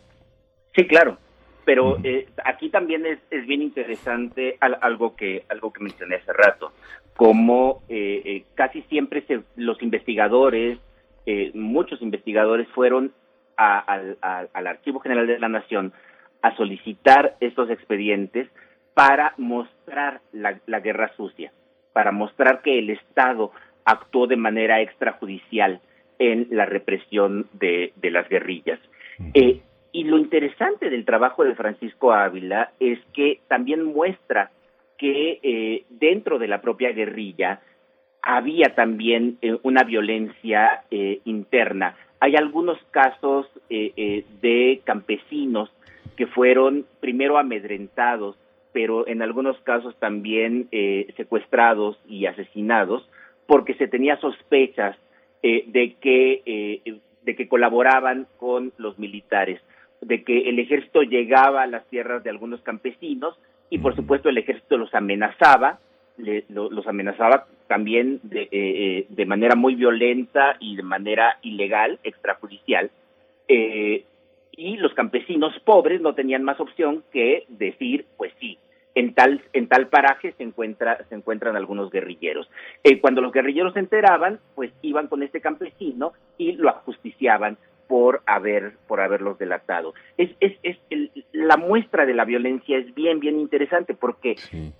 [0.75, 1.17] Sí, claro,
[1.65, 6.31] pero eh, aquí también es, es bien interesante al- algo que algo que mencioné hace
[6.33, 6.71] rato,
[7.17, 10.77] como eh, eh, casi siempre se- los investigadores,
[11.25, 13.11] eh, muchos investigadores fueron
[13.57, 15.91] a- al, Archivo General de la Nación
[16.43, 18.47] a solicitar estos expedientes
[18.93, 21.51] para mostrar la, la guerra sucia,
[21.91, 23.51] para mostrar que el Estado
[23.83, 25.81] actuó de manera extrajudicial
[26.19, 28.79] en la represión de, de las guerrillas.
[29.33, 29.61] Eh,
[29.91, 34.51] y lo interesante del trabajo de Francisco Ávila es que también muestra
[34.97, 37.61] que eh, dentro de la propia guerrilla
[38.27, 41.95] había también eh, una violencia eh, interna.
[42.19, 45.71] Hay algunos casos eh, de campesinos
[46.17, 48.35] que fueron primero amedrentados,
[48.73, 50.67] pero en algunos casos también
[51.15, 53.07] secuestrados y asesinados,
[53.45, 54.97] porque se tenía sospechas
[55.41, 59.61] de que de que colaboraban con los militares,
[60.01, 63.37] de que el ejército llegaba a las tierras de algunos campesinos
[63.69, 65.79] y por supuesto el ejército los amenazaba,
[66.17, 71.37] le- lo- los amenazaba también de, eh, eh, de manera muy violenta y de manera
[71.41, 72.89] ilegal, extrajudicial,
[73.47, 74.03] eh,
[74.51, 78.57] y los campesinos pobres no tenían más opción que decir, pues sí,
[78.95, 82.49] en tal, en tal paraje se, encuentra, se encuentran algunos guerrilleros.
[82.83, 87.57] Eh, cuando los guerrilleros se enteraban, pues iban con este campesino y lo ajusticiaban
[87.87, 89.93] por haber por haberlos delatado.
[90.17, 94.35] Es, es, es el- la muestra de la violencia es bien bien interesante porque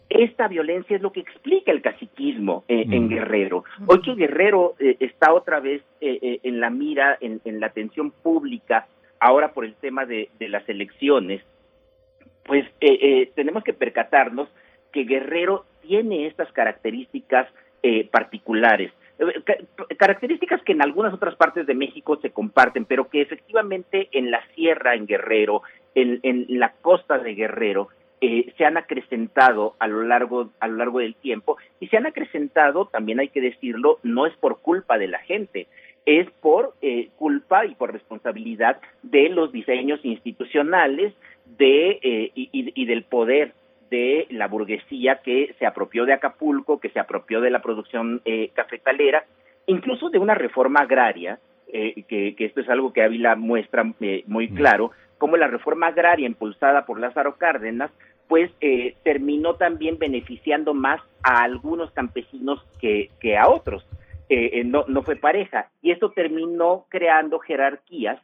[0.10, 3.64] esta violencia es lo que explica el caciquismo eh, en Guerrero.
[3.86, 7.68] Hoy que Guerrero eh, está otra vez eh, eh, en la mira, en, en la
[7.68, 8.88] atención pública,
[9.20, 11.42] ahora por el tema de, de las elecciones,
[12.46, 14.50] pues eh, eh, tenemos que percatarnos
[14.92, 17.48] que Guerrero tiene estas características
[18.12, 18.92] particulares.
[19.46, 19.58] Ca-
[19.98, 24.46] características que en algunas otras partes de México se comparten, pero que efectivamente en la
[24.54, 25.64] sierra, en Guerrero,
[25.96, 27.90] en, la costa de Guerrero,
[28.22, 32.06] eh, se han acrecentado a lo largo a lo largo del tiempo y se han
[32.06, 35.68] acrecentado, también hay que decirlo, no es por culpa de la gente,
[36.06, 41.14] es por eh, culpa y por responsabilidad de los diseños institucionales
[41.58, 43.54] de eh, y del poder
[43.90, 48.52] de la burguesía que se apropió de Acapulco, que se apropió de la producción eh,
[48.54, 49.26] cafetalera,
[49.66, 51.40] incluso de una reforma agraria,
[51.72, 55.88] eh, que, que esto es algo que Ávila muestra eh, muy claro, como la reforma
[55.88, 57.92] agraria impulsada por Lázaro Cárdenas,
[58.28, 63.86] pues eh, terminó también beneficiando más a algunos campesinos que, que a otros.
[64.30, 65.70] Eh, eh, no, no fue pareja.
[65.82, 68.20] Y esto terminó creando jerarquías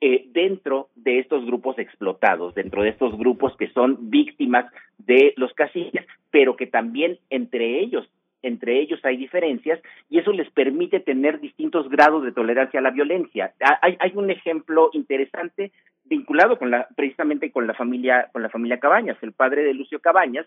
[0.00, 4.66] eh, dentro de estos grupos explotados, dentro de estos grupos que son víctimas
[4.98, 8.08] de los caciques, pero que también entre ellos,
[8.42, 9.78] entre ellos hay diferencias
[10.08, 13.52] y eso les permite tener distintos grados de tolerancia a la violencia.
[13.60, 15.72] Ha- Hay, hay un ejemplo interesante
[16.04, 20.00] vinculado con la, precisamente con la familia, con la familia Cabañas, el padre de Lucio
[20.00, 20.46] Cabañas,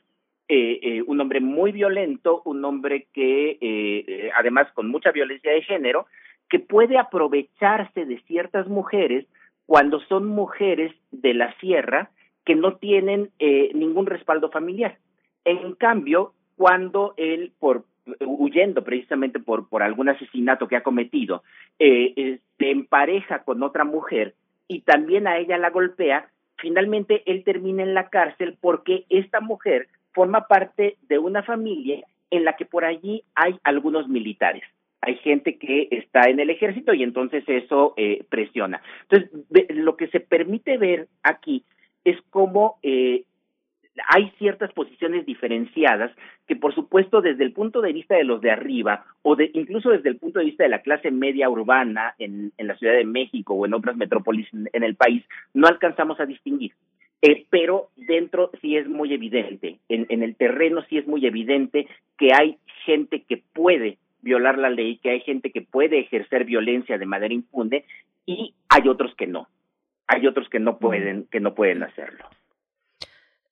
[0.50, 5.52] eh, eh, un hombre muy violento, un hombre que, eh, eh, además con mucha violencia
[5.54, 6.08] de género,
[6.50, 9.26] que puede aprovecharse de ciertas mujeres
[9.66, 12.12] cuando son mujeres de la sierra
[12.46, 14.98] que no tienen eh, ningún respaldo familiar.
[15.46, 17.86] En cambio, cuando él, por
[18.20, 21.44] huyendo precisamente por, por algún asesinato que ha cometido,
[21.80, 24.36] eh, eh, se empareja con otra mujer
[24.68, 29.88] y también a ella la golpea, finalmente él termina en la cárcel porque esta mujer
[30.14, 34.64] forma parte de una familia en la que por allí hay algunos militares.
[35.06, 38.82] Hay gente que está en el ejército y entonces eso eh, presiona.
[39.10, 39.30] Entonces,
[39.70, 41.64] lo que se permite ver aquí
[42.06, 43.24] es cómo eh,
[44.08, 46.12] hay ciertas posiciones diferenciadas
[46.48, 49.90] que, por supuesto, desde el punto de vista de los de arriba o de, incluso
[49.90, 53.06] desde el punto de vista de la clase media urbana en, en la Ciudad de
[53.06, 55.24] México o en otras metrópolis en, en el país,
[55.54, 56.72] no alcanzamos a distinguir.
[57.22, 61.88] Eh, pero dentro sí es muy evidente, en, en el terreno sí es muy evidente
[62.18, 66.98] que hay gente que puede violar la ley, que hay gente que puede ejercer violencia
[66.98, 67.86] de manera impune
[68.26, 69.48] y hay otros que no.
[70.08, 72.26] Hay otros que no pueden, que no pueden hacerlo.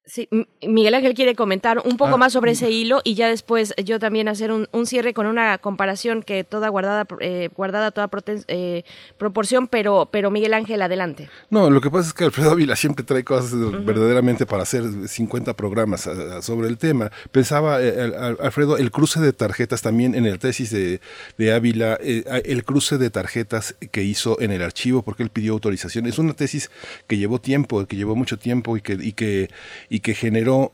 [0.03, 0.27] Sí,
[0.67, 3.99] Miguel Ángel quiere comentar un poco Ah, más sobre ese hilo y ya después yo
[3.99, 8.09] también hacer un, un cierre con una comparación que toda guardada, eh, guardada toda
[8.47, 8.83] eh,
[9.19, 11.29] proporción, pero, pero Miguel Ángel, adelante.
[11.51, 14.83] No, lo que pasa es que Alfredo Ávila siempre trae cosas eh, verdaderamente para hacer
[15.07, 17.11] 50 programas a- a- sobre el tema.
[17.31, 20.99] Pensaba, eh, al- al- Alfredo, el cruce de tarjetas también en el tesis de,
[21.37, 25.53] de Ávila, eh, el cruce de tarjetas que hizo en el archivo, porque él pidió
[25.53, 26.07] autorización.
[26.07, 26.71] Es una tesis
[27.07, 29.49] que llevó tiempo, que llevó mucho tiempo y que, y que,
[29.91, 30.71] y que generó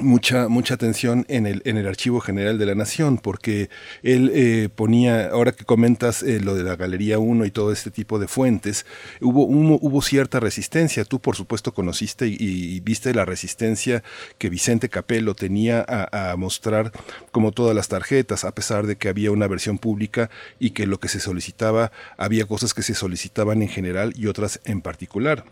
[0.00, 3.70] mucha mucha atención en el en el archivo general de la nación porque
[4.04, 7.90] él eh, ponía ahora que comentas eh, lo de la galería 1 y todo este
[7.90, 8.86] tipo de fuentes
[9.20, 11.04] hubo hubo, cierta resistencia.
[11.04, 14.02] Tú por supuesto conociste y, viste la resistencia
[14.38, 16.92] que Vicente Capello tenía a mostrar
[17.32, 20.98] como todas las tarjetas a pesar de que había una versión pública y que lo
[20.98, 25.44] que se solicitaba había cosas que se solicitaban en general y otras en particular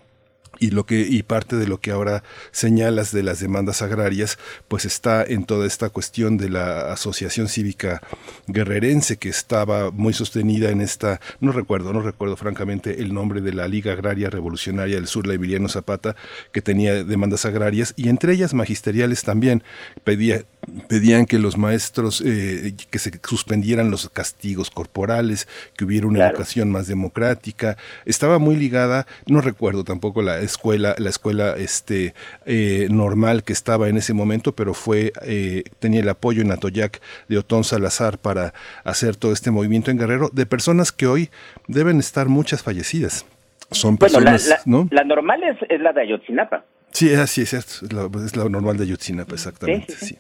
[0.59, 4.39] y lo que y parte de lo que ahora señalas de las demandas agrarias
[4.69, 8.01] pues está en toda esta cuestión de la asociación cívica
[8.47, 13.53] guerrerense que estaba muy sostenida en esta no recuerdo no recuerdo francamente el nombre de
[13.53, 16.17] la Liga Agraria Revolucionaria del Sur la Emiliano Zapata
[16.53, 19.63] que tenía demandas agrarias y entre ellas magisteriales también.
[20.05, 20.45] Pedía
[20.89, 26.31] pedían que los maestros eh, que se suspendieran los castigos corporales que hubiera una Claro.
[26.35, 27.77] educación más democrática.
[28.05, 33.89] Estaba muy ligada no recuerdo tampoco la escuela la escuela este eh, normal que estaba
[33.89, 38.53] en ese momento pero fue eh, tenía el apoyo en Atoyac de Otón Salazar para
[38.85, 41.31] hacer todo este movimiento en Guerrero de personas que hoy
[41.67, 43.25] deben estar muchas fallecidas.
[43.71, 46.65] Son Bueno, la, personas la- no la normal es, es la de Ayotzinapa.
[46.91, 50.07] sí es así es cierto es la, es la normal de Ayotzinapa exactamente Sí, sí,
[50.07, 50.15] sí.
[50.15, 50.19] sí,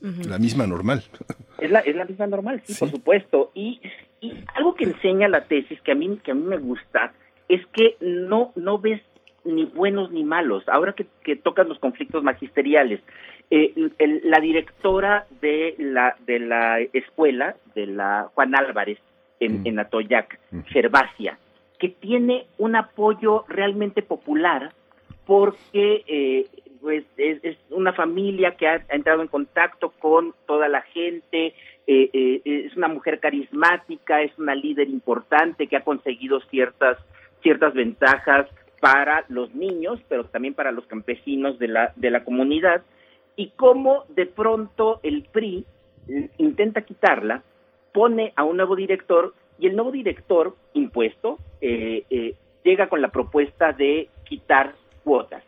[0.00, 1.02] la misma normal.
[1.58, 3.50] Es la, es la misma normal, sí, por supuesto.
[3.54, 3.80] Y,
[4.20, 7.12] y algo que enseña la tesis que a mí, que a mí me gusta
[7.48, 9.00] es que no, no ves
[9.44, 10.68] ni buenos ni malos.
[10.68, 13.00] Ahora que, que tocas los conflictos magisteriales,
[13.50, 18.98] eh, el- la directora de la, de la escuela, de la Juan Álvarez,
[19.40, 21.38] en, en Atoyac, Gervasia,
[21.78, 24.72] que tiene un apoyo realmente popular
[25.26, 26.46] porque eh,
[26.80, 31.54] pues es, una familia que ha, entrado en contacto con toda la gente,
[31.86, 36.98] eh, eh, es una mujer carismática, es una líder importante que ha conseguido ciertas
[37.42, 38.48] ciertas ventajas
[38.80, 42.82] para los niños, pero también para los campesinos de la de la comunidad
[43.36, 45.64] y cómo de pronto el PRI
[46.38, 47.42] intenta quitarla,
[47.92, 53.08] pone a un nuevo director y el nuevo director impuesto eh, eh, llega con la
[53.08, 54.74] propuesta de quitar
[55.04, 55.42] cuotas,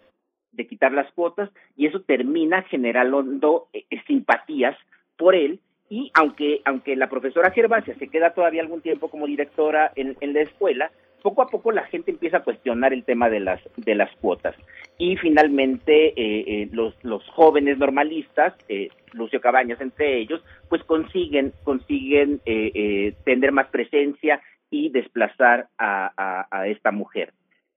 [0.53, 4.77] de quitar las cuotas y eso termina generando eh, simpatías
[5.17, 9.93] por él y aunque aunque la profesora Gervasia se queda todavía algún tiempo como directora
[9.97, 10.91] en, en la escuela,
[11.21, 14.55] poco a poco la gente empieza a cuestionar el tema de las de las cuotas.
[14.99, 21.53] Y finalmente eh, eh, los los jóvenes normalistas eh, Lucio Cabañas entre ellos pues consiguen
[21.65, 24.41] consiguen eh, eh, tener más presencia
[24.71, 27.33] y desplazar a, a, a esta mujer.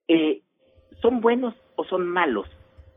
[0.07, 0.41] Eh,
[1.01, 2.47] son buenos o son malos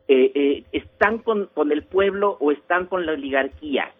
[0.09, 3.91] Eh, eh, están con, con el pueblo o están con la oligarquía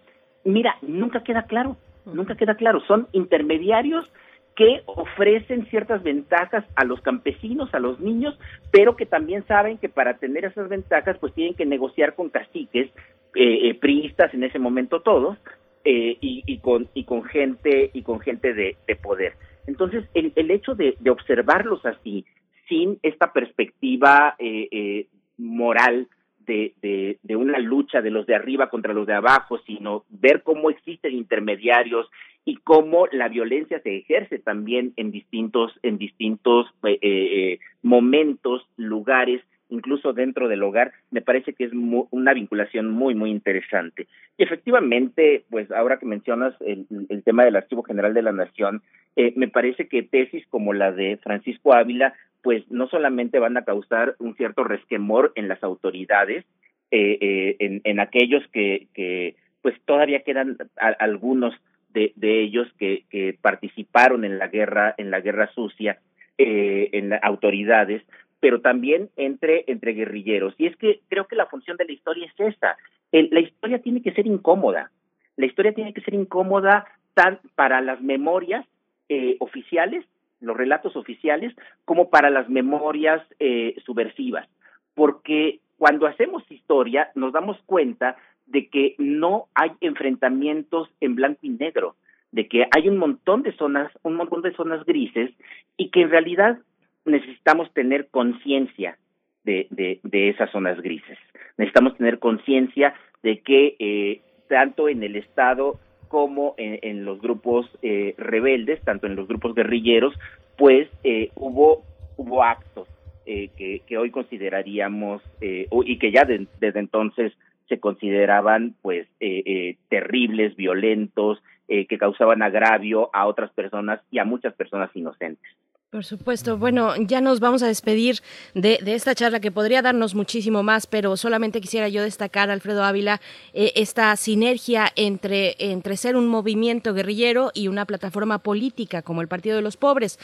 [0.45, 4.09] mira nunca queda claro nunca queda claro son intermediarios
[4.57, 8.37] que ofrecen ciertas ventajas a los campesinos, a los niños,
[8.73, 12.89] pero que también saben que para tener esas ventajas pues tienen que negociar con caciques,
[13.35, 15.37] eh, eh, priistas en ese momento todos,
[15.85, 19.35] eh, y, y con y con gente y con gente de, de poder.
[19.67, 22.25] Entonces el, el hecho de, observarlos así,
[22.67, 25.07] sin esta perspectiva eh,
[25.39, 26.09] moral
[26.47, 30.71] de, de, una lucha de los de arriba contra los de abajo, sino ver cómo
[30.71, 32.09] existen intermediarios
[32.45, 39.43] y cómo la violencia se ejerce también en distintos en distintos eh, eh, momentos, lugares,
[39.69, 44.07] incluso dentro del hogar, me parece que es una vinculación muy muy interesante.
[44.39, 48.83] Y efectivamente, pues ahora que mencionas el, el tema del Archivo General de la Nación,
[49.17, 52.15] eh, me parece que tesis como la de Francisco Ávila,
[52.47, 56.45] pues no solamente van a causar un cierto resquemor en las autoridades,
[56.93, 60.57] eh, eh, en, aquellos que, pues todavía quedan
[61.01, 61.57] algunos
[61.89, 65.99] de, de ellos que, que participaron en la guerra en la guerra sucia
[66.39, 68.05] eh, en las autoridades
[68.39, 70.55] pero también entre entre guerrilleros.
[70.57, 72.77] Y es que creo que la función de la historia es esta
[73.11, 74.93] El- la historia tiene que ser incómoda.
[75.37, 78.65] La historia tiene que ser incómoda tan para las memorias
[79.09, 80.05] eh, oficiales
[80.41, 84.49] los relatos oficiales como para las memorias eh, subversivas
[84.97, 88.17] porque cuando hacemos historia nos damos cuenta
[88.47, 91.95] de que no hay enfrentamientos en blanco y negro,
[92.33, 95.31] de que hay un montón de zonas, un montón de zonas grises
[95.77, 96.59] y que en realidad
[97.05, 98.99] necesitamos tener conciencia
[99.45, 101.19] de, de, de esas zonas grises.
[101.59, 105.79] Necesitamos tener conciencia de que eh, tanto en el Estado
[106.09, 110.15] como en, los grupos eh, rebeldes, tanto en los grupos guerrilleros,
[110.57, 111.85] pues eh, hubo
[112.17, 112.89] hubo actos
[113.27, 117.33] eh, que, hoy consideraríamos eh, y que ya de- desde entonces
[117.69, 124.25] se consideraban pues eh, eh, terribles, violentos, que causaban agravio a otras personas y a
[124.25, 125.43] muchas personas inocentes.
[125.91, 126.59] Por supuesto.
[126.59, 128.21] Bueno, ya nos vamos a despedir
[128.55, 133.21] de, esta charla que podría darnos muchísimo más, pero solamente quisiera yo destacar, Alfredo Ávila,
[133.53, 139.29] eh, esta sinergia entre, entre ser un movimiento guerrillero y una plataforma política como el
[139.29, 140.19] Partido de los Pobres.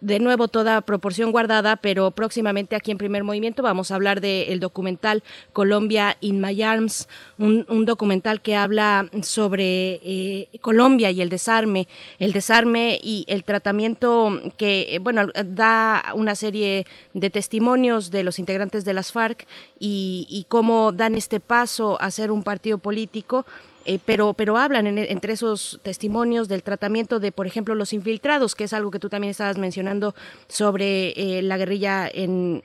[0.00, 4.60] De nuevo, toda proporción guardada, pero próximamente aquí en Primer Movimiento vamos a hablar del
[4.60, 5.22] documental
[5.52, 7.08] Colombia in My Arms,
[7.38, 14.40] un, documental que habla sobre eh, Colombia y el desarme, el desarme y el tratamiento
[14.56, 19.46] que, eh, bueno, da una serie de testimonios de los integrantes de las FARC
[19.78, 23.44] y cómo dan este paso a ser un partido político.
[23.84, 28.54] Eh, pero, pero hablan en- entre esos testimonios del tratamiento de, por ejemplo, los infiltrados,
[28.54, 30.14] que es algo que tú también estabas mencionando
[30.48, 32.62] sobre eh, la guerrilla en,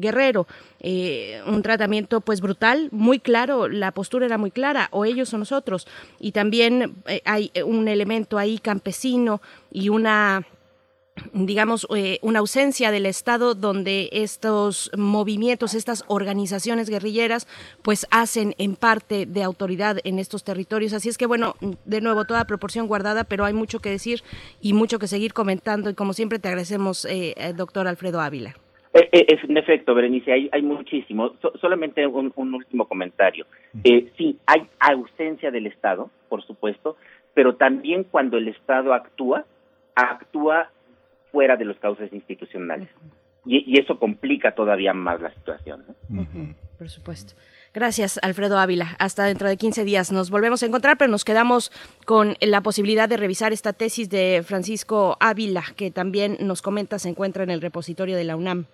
[0.00, 0.46] Guerrero.
[0.80, 5.38] Eh, un tratamiento pues brutal, muy claro, la postura era muy clara, o ellos o
[5.38, 5.86] nosotros.
[6.18, 6.94] Y también
[7.24, 9.40] hay un elemento ahí campesino
[9.70, 10.44] y una
[11.34, 17.46] digamos, eh, una ausencia del Estado donde estos movimientos, estas organizaciones guerrilleras,
[17.82, 20.92] pues hacen en parte de autoridad en estos territorios.
[20.94, 21.54] Así es que, bueno,
[21.84, 24.22] de nuevo, toda proporción guardada, pero hay mucho que decir
[24.60, 25.90] y mucho que seguir comentando.
[25.90, 28.54] Y como siempre, te agradecemos, eh, eh, doctor Alfredo Ávila.
[28.94, 31.34] Eh, eh, es- en efecto, Berenice, hay, hay muchísimo.
[31.42, 33.46] So- solamente un, un último comentario.
[33.84, 36.96] Eh, sí, hay ausencia del Estado, por supuesto,
[37.34, 39.44] pero también cuando el Estado actúa,
[39.94, 40.70] actúa
[41.32, 42.88] fuera de los cauces institucionales.
[43.44, 45.84] Y, y eso complica todavía más la situación.
[46.08, 46.26] ¿no?
[46.78, 47.34] Por supuesto.
[47.74, 48.96] Gracias, Alfredo Ávila.
[48.98, 51.72] Hasta dentro de 15 días nos volvemos a encontrar, pero nos quedamos
[52.04, 57.08] con la posibilidad de revisar esta tesis de Francisco Ávila, que también nos comenta se
[57.08, 58.66] encuentra en el repositorio de la UNAM.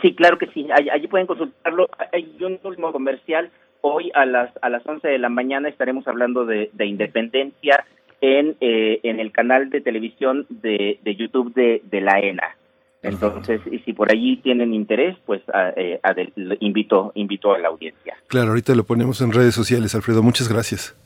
[0.00, 0.68] Sí, claro que sí.
[0.72, 1.88] Allí, allí pueden consultarlo.
[2.12, 3.50] Hay un último comercial.
[3.80, 7.84] Hoy a las a las 11 de la mañana estaremos hablando de, de independencia
[8.20, 12.56] en eh, en el canal de televisión de, de YouTube de, de la ENA.
[13.02, 16.00] Entonces, y si por allí tienen interés, pues a- eh,
[16.34, 18.16] lo invito invito a la audiencia.
[18.26, 20.22] Claro, ahorita lo ponemos en redes sociales, Alfredo.
[20.22, 20.96] Muchas gracias.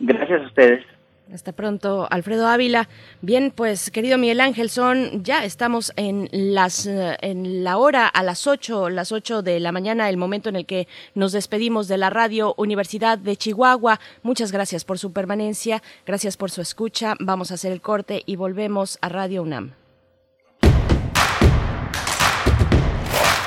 [0.00, 0.84] Gracias a ustedes.
[1.32, 2.88] Hasta pronto, Alfredo Ávila.
[3.22, 8.22] Bien, pues querido Miguel Ángel, son ya estamos en las eh, en la hora a
[8.22, 11.96] las 8, las 8 de la mañana, el momento en el que nos despedimos de
[11.96, 14.00] la Radio Universidad de Chihuahua.
[14.22, 17.14] Muchas gracias por su permanencia, gracias por su escucha.
[17.20, 19.83] Vamos a hacer el corte y volvemos a Radio UNAM.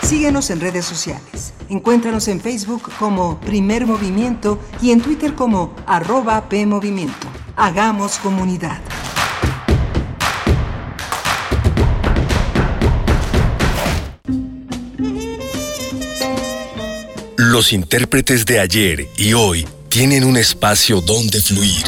[0.07, 1.53] Síguenos en redes sociales.
[1.67, 7.27] Encuéntranos en Facebook como Primer Movimiento y en Twitter como arroba PMovimiento.
[7.57, 8.79] Hagamos comunidad.
[17.35, 21.83] Los intérpretes de ayer y hoy tienen un espacio donde fluir.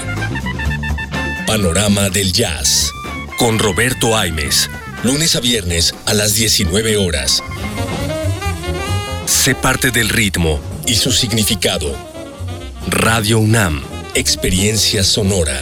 [1.48, 2.92] Panorama del Jazz.
[3.38, 4.70] Con Roberto Aimes.
[5.04, 7.42] Lunes a viernes a las 19 horas.
[9.30, 11.96] Sé parte del ritmo y su significado.
[12.88, 13.80] Radio UNAM.
[14.16, 15.62] Experiencia sonora.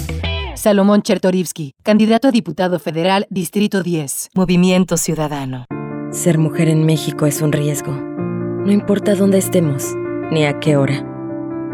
[0.61, 5.65] Salomón Chertorivsky, candidato a diputado federal, Distrito 10, Movimiento Ciudadano.
[6.11, 7.91] Ser mujer en México es un riesgo.
[7.91, 9.95] No importa dónde estemos,
[10.29, 11.03] ni a qué hora,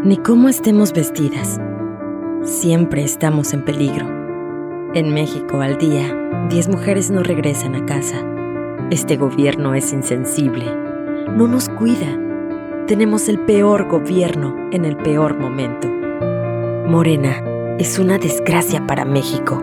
[0.02, 1.60] ni cómo estemos vestidas.
[2.42, 4.06] Siempre estamos en peligro.
[4.94, 6.16] En México al día,
[6.48, 8.24] 10 mujeres no regresan a casa.
[8.90, 10.64] Este gobierno es insensible.
[11.36, 12.18] No nos cuida.
[12.86, 15.88] Tenemos el peor gobierno en el peor momento.
[16.88, 19.62] Morena es una desgracia para México.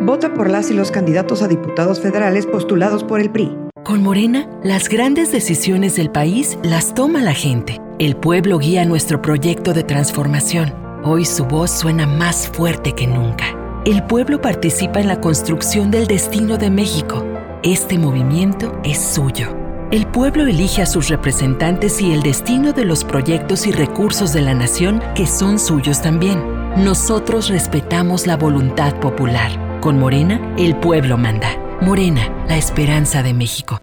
[0.00, 3.56] Vota por las y los candidatos a diputados federales postulados por el PRI.
[3.84, 7.80] Con Morena, las grandes decisiones del país las toma la gente.
[7.98, 10.74] El pueblo guía nuestro proyecto de transformación.
[11.04, 13.44] Hoy su voz suena más fuerte que nunca.
[13.84, 17.24] El pueblo participa en la construcción del destino de México.
[17.62, 19.63] Este movimiento es suyo.
[19.94, 24.42] El pueblo elige a sus representantes y el destino de los proyectos y recursos de
[24.42, 26.42] la nación que son suyos también.
[26.82, 29.52] Nosotros respetamos la voluntad popular.
[29.80, 31.48] Con Morena, el pueblo manda.
[31.80, 33.80] Morena, la esperanza de México.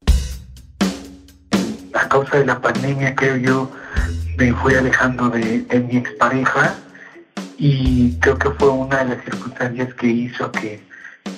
[1.93, 3.72] a causa de la pandemia, creo yo,
[4.38, 6.76] me fui alejando de, de mi expareja
[7.57, 10.84] y creo que fue una de las circunstancias que hizo que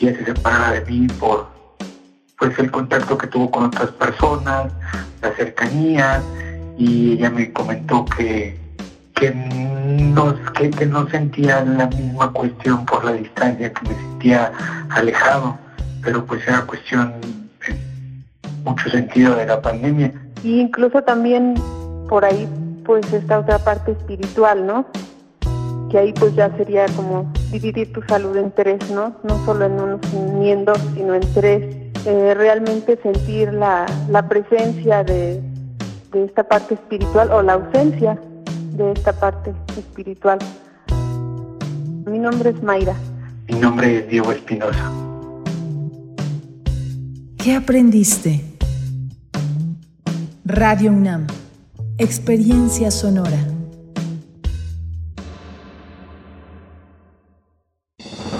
[0.02, 1.53] ella se separara de mí por
[2.44, 4.74] pues el contacto que tuvo con otras personas,
[5.22, 6.22] la cercanía
[6.78, 8.62] y ella me comentó que
[9.16, 14.52] que no, que, que no sentía la misma cuestión por la distancia, que me sentía
[14.90, 15.58] alejado,
[16.04, 17.14] pero pues era cuestión
[17.70, 20.12] en mucho sentido de la pandemia.
[20.44, 21.54] Y incluso también
[22.10, 22.46] por ahí
[22.84, 24.86] pues esta otra parte espiritual, ¿no?
[25.90, 29.16] Que ahí pues ya sería como dividir tu salud en tres, ¿no?
[29.24, 31.83] No solo en en dos, sino en tres.
[32.06, 35.42] Eh, realmente sentir la, la presencia de,
[36.12, 38.20] de esta parte espiritual o la ausencia
[38.74, 40.40] de esta parte espiritual.
[42.06, 42.96] Mi nombre es Mayra.
[43.48, 44.92] Mi nombre es Diego Espinosa.
[47.38, 48.42] ¿Qué aprendiste?
[50.46, 51.28] Radio UNAM.
[51.98, 53.40] Experiencia sonora.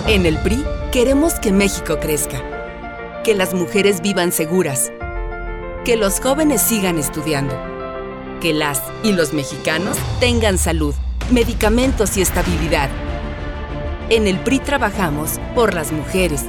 [0.08, 2.42] En el PRI queremos que México crezca,
[3.24, 4.92] que las mujeres vivan seguras,
[5.86, 7.58] que los jóvenes sigan estudiando,
[8.42, 10.94] que las y los mexicanos tengan salud,
[11.32, 12.90] medicamentos y estabilidad.
[14.10, 16.44] En el PRI trabajamos por las mujeres,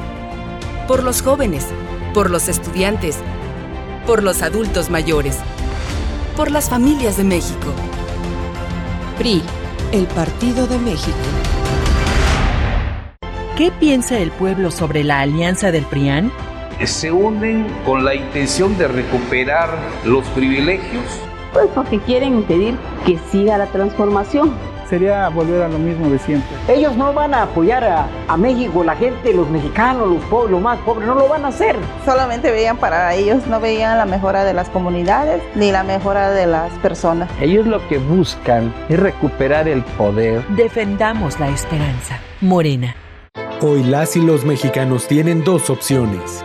[0.88, 1.64] por los jóvenes,
[2.12, 3.18] por los estudiantes,
[4.04, 5.38] por los adultos mayores,
[6.36, 7.72] por las familias de México.
[9.16, 9.42] PRI,
[9.92, 11.16] el Partido de México.
[13.56, 16.32] ¿Qué piensa el pueblo sobre la alianza del PRIAN?
[16.84, 19.70] Se unen con la intención de recuperar
[20.04, 21.04] los privilegios.
[21.52, 24.52] Pues porque quieren impedir que siga la transformación.
[24.88, 26.48] Sería volver a lo mismo de siempre.
[26.68, 30.60] Ellos no van a apoyar a, a México, la gente, los mexicanos, los pobres, los
[30.60, 31.76] más pobres, no lo van a hacer.
[32.04, 36.46] Solamente veían para ellos, no veían la mejora de las comunidades ni la mejora de
[36.46, 37.30] las personas.
[37.40, 40.46] Ellos lo que buscan es recuperar el poder.
[40.48, 42.20] Defendamos la esperanza.
[42.42, 42.94] Morena.
[43.62, 46.44] Hoy las y los mexicanos tienen dos opciones.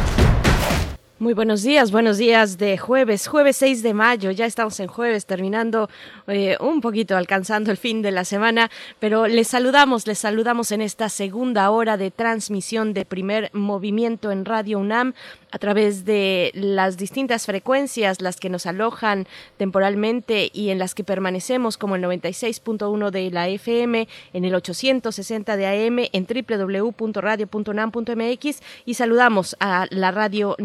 [1.21, 5.27] Muy buenos días, buenos días de jueves, jueves 6 de mayo, ya estamos en jueves,
[5.27, 5.87] terminando
[6.25, 10.81] eh, un poquito, alcanzando el fin de la semana, pero les saludamos, les saludamos en
[10.81, 15.13] esta segunda hora de transmisión de primer movimiento en Radio UNAM
[15.51, 21.03] a través de las distintas frecuencias, las que nos alojan temporalmente y en las que
[21.03, 28.95] permanecemos, como el 96.1 de la FM, en el 860 de AM, en www.radio.unam.mx y
[28.95, 30.55] saludamos a la radio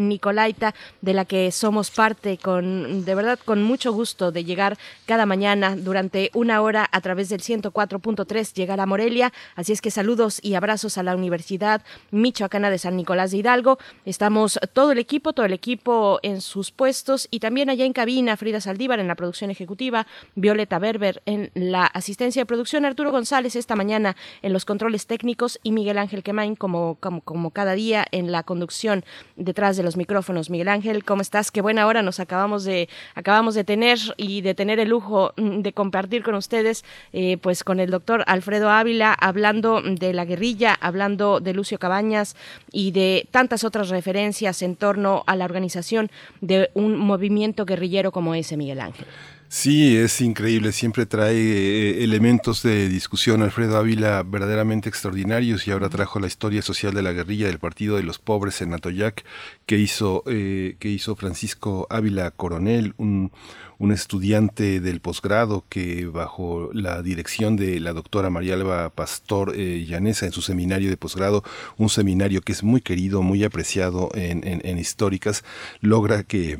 [1.01, 5.75] De la que somos parte con, de verdad, con mucho gusto de llegar cada mañana
[5.75, 9.33] durante una hora a través del 104.3, llegar a Morelia.
[9.55, 11.81] Así es que saludos y abrazos a la Universidad
[12.11, 13.77] Michoacana de San Nicolás de Hidalgo.
[14.05, 18.37] Estamos todo el equipo, todo el equipo en sus puestos y también allá en cabina,
[18.37, 23.55] Frida Saldívar en la producción ejecutiva, Violeta Berber en la asistencia de producción, Arturo González
[23.55, 28.05] esta mañana en los controles técnicos y Miguel Ángel Quemain como, como, como cada día
[28.11, 29.03] en la conducción
[29.35, 30.36] detrás de los micrófonos.
[30.49, 31.51] Miguel Ángel, ¿cómo estás?
[31.51, 35.61] Qué buena hora nos acabamos de, acabamos de tener y de tener el lujo mm,
[35.61, 40.77] de compartir con ustedes, eh, pues con el doctor Alfredo Ávila, hablando de la guerrilla,
[40.79, 42.35] hablando de Lucio Cabañas
[42.71, 46.09] y de tantas otras referencias en torno a la organización
[46.41, 49.07] de un movimiento guerrillero como ese, Miguel Ángel.
[49.49, 53.41] Sí, es increíble, siempre trae eh, elementos de discusión.
[53.41, 57.95] Alfredo Ávila verdaderamente extraordinarios y ahora trajo la historia social de la guerrilla del Partido
[57.95, 59.23] de los Pobres en Atoyac
[59.65, 63.31] que hizo, eh, que hizo Francisco Ávila Coronel, un,
[63.77, 69.85] un estudiante del posgrado que bajo la dirección de la doctora María Alba Pastor eh,
[69.87, 71.43] Llanesa en su seminario de posgrado,
[71.77, 75.45] un seminario que es muy querido, muy apreciado en, en históricas,
[75.79, 76.59] logra que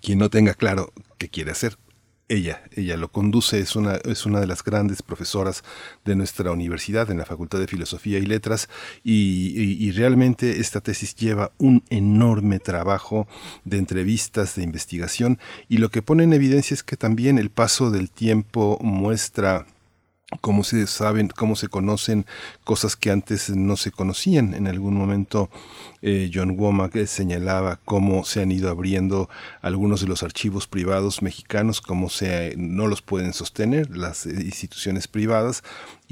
[0.00, 1.76] quien no tenga claro qué quiere hacer,
[2.32, 5.62] ella, ella lo conduce, es una, es una de las grandes profesoras
[6.04, 8.68] de nuestra universidad en la Facultad de Filosofía y Letras
[9.04, 13.28] y, realmente esta tesis lleva un enorme trabajo
[13.64, 17.90] de entrevistas, de investigación y lo que pone en evidencia es que también el paso
[17.90, 19.66] del tiempo muestra
[20.40, 22.26] cómo se saben, cómo se conocen
[22.64, 24.54] cosas que antes no se conocían.
[24.54, 25.50] En algún momento
[26.00, 29.28] eh, John Womack señalaba cómo se han ido abriendo
[29.60, 35.62] algunos de los archivos privados mexicanos, cómo se, no los pueden sostener las instituciones privadas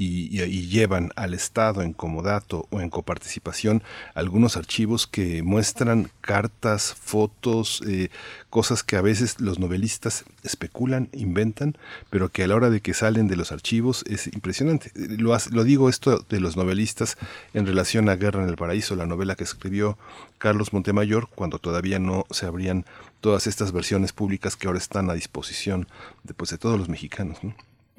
[0.01, 3.83] y, llevan al Estado en comodato o en coparticipación
[4.15, 8.09] algunos archivos que muestran cartas, fotos, eh,
[8.49, 11.77] cosas que a veces los novelistas especulan, inventan,
[12.09, 14.91] pero que a la hora de que salen de los archivos es impresionante.
[14.95, 17.17] Lo, lo digo esto de los novelistas
[17.53, 19.97] en relación a Guerra en el Paraíso, la novela que escribió
[20.37, 22.85] Carlos Montemayor, cuando todavía no se abrían
[23.19, 25.87] todas estas versiones públicas que ahora están a disposición
[26.23, 27.37] de, pues, de todos los mexicanos.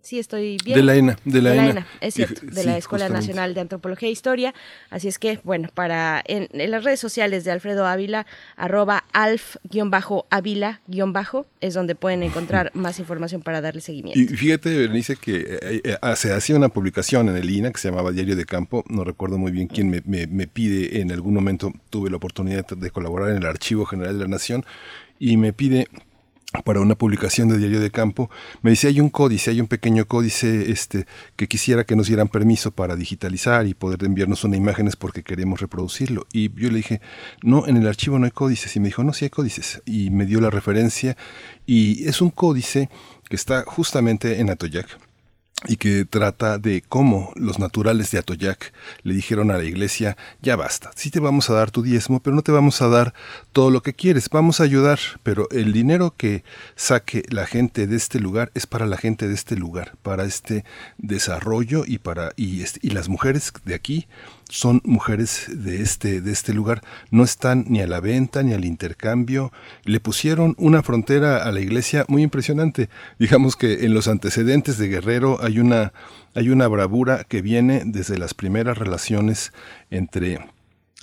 [0.02, 0.76] Sí estoy bien.
[0.76, 1.86] De la ENA, de la, ENA.
[2.00, 4.52] Es cierto, de la Escuela Nacional de Antropología e Historia.
[4.90, 8.26] Así es que, bueno, para en, las redes sociales de Alfredo Ávila,
[8.56, 10.80] arroba alf-ávila-
[11.60, 14.18] es donde pueden encontrar más información para darle seguimiento.
[14.18, 17.78] Y fíjate, Berenice, que eh, eh, ah, se hacía una publicación en el INA que
[17.78, 21.34] se llamaba Diario de Campo, no recuerdo muy bien quién me, me pide, en algún
[21.34, 24.64] momento tuve la oportunidad de colaborar en el Archivo General de la Nación,
[25.18, 25.86] y me pide
[26.64, 28.30] para una publicación de Diario de Campo,
[28.60, 32.28] me dice, hay un códice, hay un pequeño códice este, que quisiera que nos dieran
[32.28, 36.26] permiso para digitalizar y poder enviarnos unas imágenes porque queremos reproducirlo.
[36.32, 37.00] Y yo le dije,
[37.42, 38.76] no, en el archivo no hay códices.
[38.76, 39.82] Y me dijo, no, sí hay códices.
[39.86, 41.16] Y me dio la referencia
[41.66, 42.90] y es un códice
[43.28, 44.98] que está justamente en Atoyac
[45.66, 50.56] y que trata de cómo los naturales de Atoyac le dijeron a la iglesia, ya
[50.56, 53.14] basta, sí te vamos a dar tu diezmo, pero no te vamos a dar
[53.52, 56.44] todo lo que quieres, vamos a ayudar, pero el dinero que
[56.74, 60.64] saque la gente de este lugar es para la gente de este lugar, para este
[60.98, 64.06] desarrollo y para y, y las mujeres de aquí
[64.52, 68.66] son mujeres de este, de este lugar, no están ni a la venta ni al
[68.66, 69.50] intercambio.
[69.84, 72.90] Le pusieron una frontera a la iglesia muy impresionante.
[73.18, 75.94] Digamos que en los antecedentes de Guerrero hay una,
[76.34, 79.54] hay una bravura que viene desde las primeras relaciones
[79.90, 80.38] entre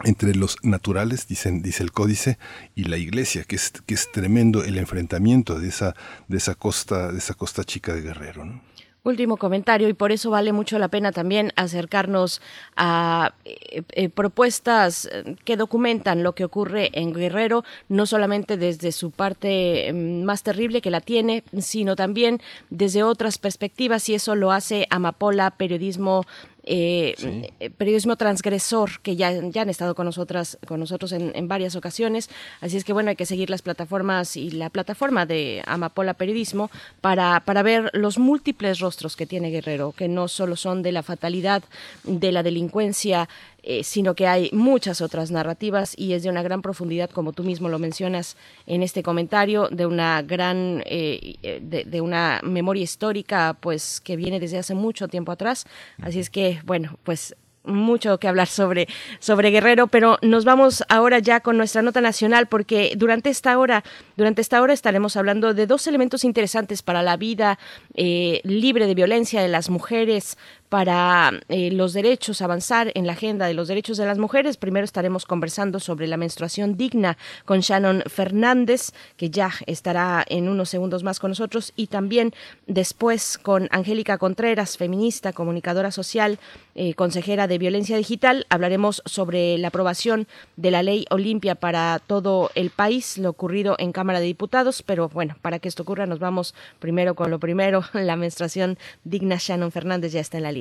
[0.06, 2.38] entre los naturales, dice el códice,
[2.74, 5.94] y la iglesia, que es, que es tremendo el enfrentamiento de esa,
[6.30, 8.62] de esa costa, de esa costa chica de Guerrero.
[9.04, 12.42] Último comentario, y por eso vale mucho la pena también acercarnos
[12.76, 18.92] a eh, eh, propuestas eh, que documentan lo que ocurre en Guerrero, no solamente desde
[18.92, 24.36] su parte mm, más terrible que la tiene, sino también desde otras perspectivas, y eso
[24.36, 26.26] lo hace Amapola Periodismo
[26.72, 27.16] eh,
[27.60, 32.30] eh, periodismo transgresor que ya, ya han estado con nosotras, con nosotros en, varias ocasiones.
[32.62, 36.70] Así es que bueno, hay que seguir las plataformas y la plataforma de Amapola Periodismo
[37.02, 41.02] para, para ver los múltiples rostros que tiene Guerrero, que no solo son de la
[41.02, 41.64] fatalidad,
[42.04, 43.28] de la delincuencia,
[43.72, 47.44] eh, sino que hay muchas otras narrativas y es de una gran profundidad, como tú
[47.44, 53.56] mismo lo mencionas en este comentario, de una gran, eh, eh, de, una memoria histórica,
[53.60, 55.68] pues que viene desde hace mucho tiempo atrás.
[56.02, 58.88] Así es que, bueno, pues mucho que hablar sobre,
[59.20, 63.84] sobre Guerrero, pero nos vamos ahora ya con nuestra nota nacional porque durante esta hora,
[64.18, 67.60] durante esta hora estaremos hablando de dos elementos interesantes para la vida
[67.94, 70.40] libre de violencia de las mujeres,
[70.70, 74.58] para eh, los derechos, avanzar en la agenda de los derechos de las mujeres.
[74.58, 80.70] Primero estaremos conversando sobre la menstruación digna con Shannon Fernández, que ya estará en unos
[80.70, 82.34] segundos más con nosotros, y también
[82.68, 86.38] después con Angélica Contreras, feminista, comunicadora social,
[86.76, 88.46] eh, consejera de violencia digital.
[88.50, 93.92] Hablaremos sobre la aprobación de la ley Olimpia para todo el país, lo ocurrido en
[93.92, 97.84] Cámara de Diputados, pero bueno, para que esto ocurra nos vamos primero con lo primero,
[97.94, 99.38] la menstruación digna.
[99.40, 100.59] Shannon Fernández ya está en la línea.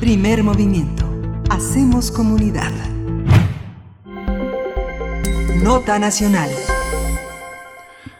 [0.00, 1.04] Primer movimiento.
[1.50, 2.72] Hacemos comunidad.
[5.62, 6.50] Nota nacional.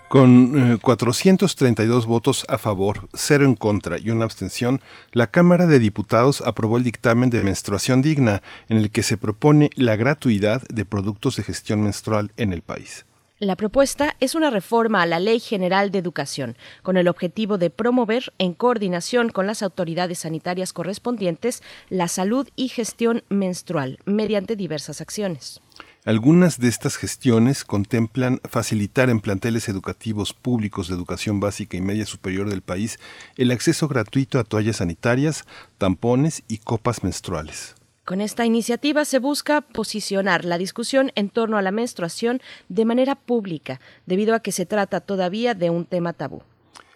[0.09, 4.81] Con 432 eh, votos a favor, cero en contra y una abstención,
[5.13, 9.71] la Cámara de Diputados aprobó el dictamen de menstruación digna, en el que se propone
[9.75, 13.05] la gratuidad de productos de gestión menstrual en el país.
[13.41, 17.71] La propuesta es una reforma a la Ley General de Educación, con el objetivo de
[17.71, 25.01] promover, en coordinación con las autoridades sanitarias correspondientes, la salud y gestión menstrual, mediante diversas
[25.01, 25.61] acciones.
[26.05, 32.07] Algunas de estas gestiones contemplan facilitar en planteles educativos públicos de educación básica y media
[32.07, 32.99] superior del país
[33.37, 35.45] el acceso gratuito a toallas sanitarias,
[35.79, 37.78] tampones y copas menstruales.
[38.09, 42.41] Con esta iniciativa se busca posicionar la discusión en torno a la menstruación
[42.71, 46.41] de manera pública, debido a que se trata todavía de un tema tabú.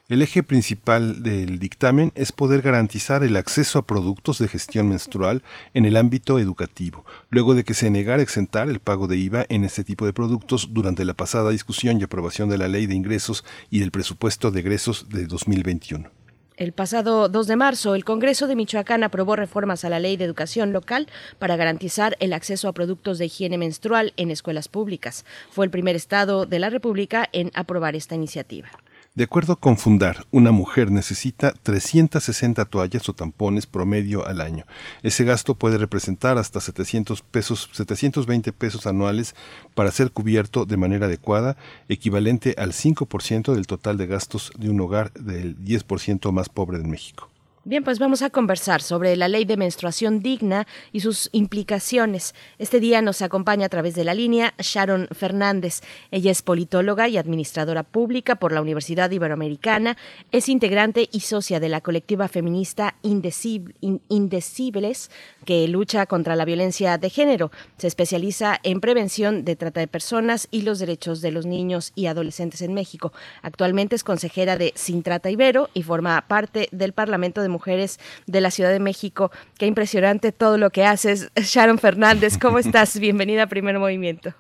[0.08, 5.42] El eje principal del dictamen es poder garantizar el acceso a productos de gestión menstrual
[5.74, 9.64] en el ámbito educativo, luego de que se negara exentar el pago de IVA en
[9.64, 13.44] este tipo de productos durante la pasada discusión y aprobación de la Ley de Ingresos
[13.68, 16.21] y del Presupuesto de Egresos de 2021.
[16.56, 20.26] El pasado 2 de marzo, el Congreso de Michoacán aprobó reformas a la Ley de
[20.26, 25.24] Educación Local para garantizar el acceso a productos de higiene menstrual en escuelas públicas.
[25.50, 28.68] Fue el primer estado de la República en aprobar esta iniciativa.
[29.14, 34.64] De acuerdo con Fundar, una mujer necesita 360 toallas o tampones promedio al año.
[35.02, 39.34] Ese gasto puede representar hasta 700 pesos, 720 pesos anuales
[39.74, 41.58] para ser cubierto de manera adecuada,
[41.90, 46.88] equivalente al 5% del total de gastos de un hogar del 10% más pobre de
[46.88, 47.31] México.
[47.64, 52.34] Bien, pues vamos a conversar sobre la ley de menstruación digna y sus implicaciones.
[52.58, 55.80] Este día nos acompaña a través de la línea Sharon Fernández.
[56.10, 59.96] Ella es politóloga y administradora pública por la Universidad Iberoamericana.
[60.32, 65.12] Es integrante y socia de la colectiva feminista Indecibles,
[65.44, 67.50] que lucha contra la violencia de género.
[67.76, 72.06] Se especializa en prevención de trata de personas y los derechos de los niños y
[72.06, 73.12] adolescentes en México.
[73.42, 78.40] Actualmente es consejera de Sin Trata Ibero y forma parte del Parlamento de mujeres de
[78.40, 79.30] la Ciudad de México.
[79.58, 81.30] Qué impresionante todo lo que haces.
[81.36, 82.98] Sharon Fernández, ¿cómo estás?
[82.98, 84.34] Bienvenida a Primer Movimiento.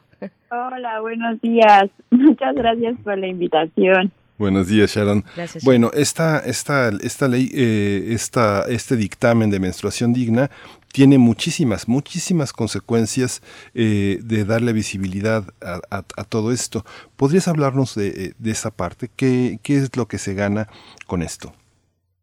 [0.50, 1.84] Hola, buenos días.
[2.10, 4.12] Muchas gracias por la invitación.
[4.38, 5.24] Buenos días, Sharon.
[5.36, 5.62] Gracias.
[5.62, 10.50] Bueno, esta, esta, esta ley, eh, esta, este dictamen de menstruación digna
[10.92, 13.42] tiene muchísimas, muchísimas consecuencias
[13.74, 16.84] eh, de darle visibilidad a, todo esto.
[17.16, 19.08] ¿Podrías hablarnos de, de esa parte?
[19.16, 20.68] ¿Qué, ¿Qué es lo que se gana
[21.06, 21.52] con esto?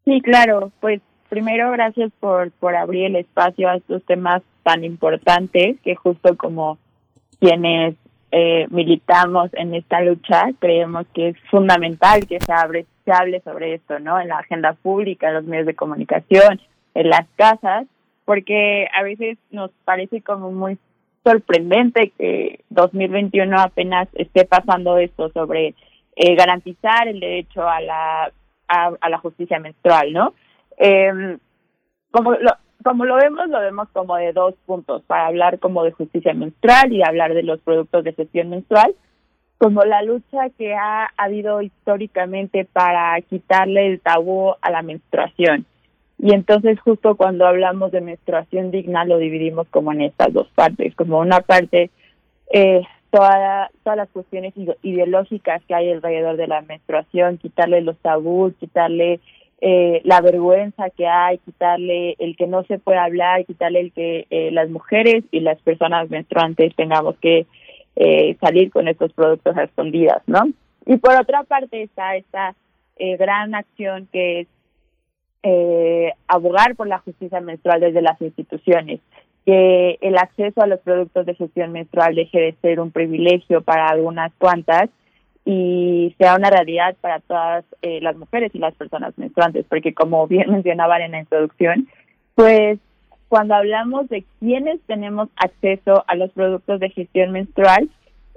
[0.04, 0.72] Sí, claro.
[0.80, 6.36] Pues primero, gracias por, por abrir el espacio a estos temas tan importantes que justo
[6.36, 6.78] como
[7.40, 7.94] quienes
[8.32, 13.74] eh, militamos en esta lucha, creemos que es fundamental que se, abre, se hable sobre
[13.74, 14.20] esto, ¿no?
[14.20, 16.60] En la agenda pública, en los medios de comunicación,
[16.94, 17.86] en las casas,
[18.30, 20.78] porque a veces nos parece como muy
[21.24, 25.74] sorprendente que 2021 apenas esté pasando esto sobre
[26.14, 28.32] eh, garantizar el derecho a la
[28.68, 30.34] a, la justicia menstrual, ¿no?
[30.78, 31.38] Eh,
[32.12, 32.52] como lo,
[32.84, 36.92] como lo vemos, lo vemos como de dos puntos, para hablar como de justicia menstrual
[36.92, 38.94] y hablar de los productos de gestión menstrual,
[39.58, 45.66] como la lucha que ha habido históricamente para quitarle el tabú a la menstruación.
[46.22, 50.94] Y entonces justo cuando hablamos de menstruación digna lo dividimos como en estas dos partes,
[50.94, 51.90] como una parte
[52.52, 54.52] eh, toda, todas las cuestiones
[54.82, 59.20] ideológicas que hay alrededor de la menstruación, quitarle los tabús, quitarle
[59.62, 64.26] eh, la vergüenza que hay, quitarle el que no se puede hablar, quitarle el que
[64.30, 67.46] eh, las mujeres y las personas menstruantes tengamos que
[67.96, 70.48] eh, salir con estos productos a escondidas, ¿no?
[70.86, 72.54] Y por otra parte está esta
[73.18, 74.48] gran acción que es
[76.28, 79.00] abogar por la justicia menstrual desde las instituciones
[79.46, 83.88] que el acceso a los productos de gestión menstrual deje de ser un privilegio para
[83.88, 84.90] algunas cuantas
[85.44, 90.26] y sea una realidad para todas eh, las mujeres y las personas menstruantes, porque como
[90.26, 91.88] bien mencionaban en la introducción,
[92.34, 92.78] Pues
[93.28, 97.88] cuando hablamos de quiénes tenemos acceso a los productos de gestión menstrual,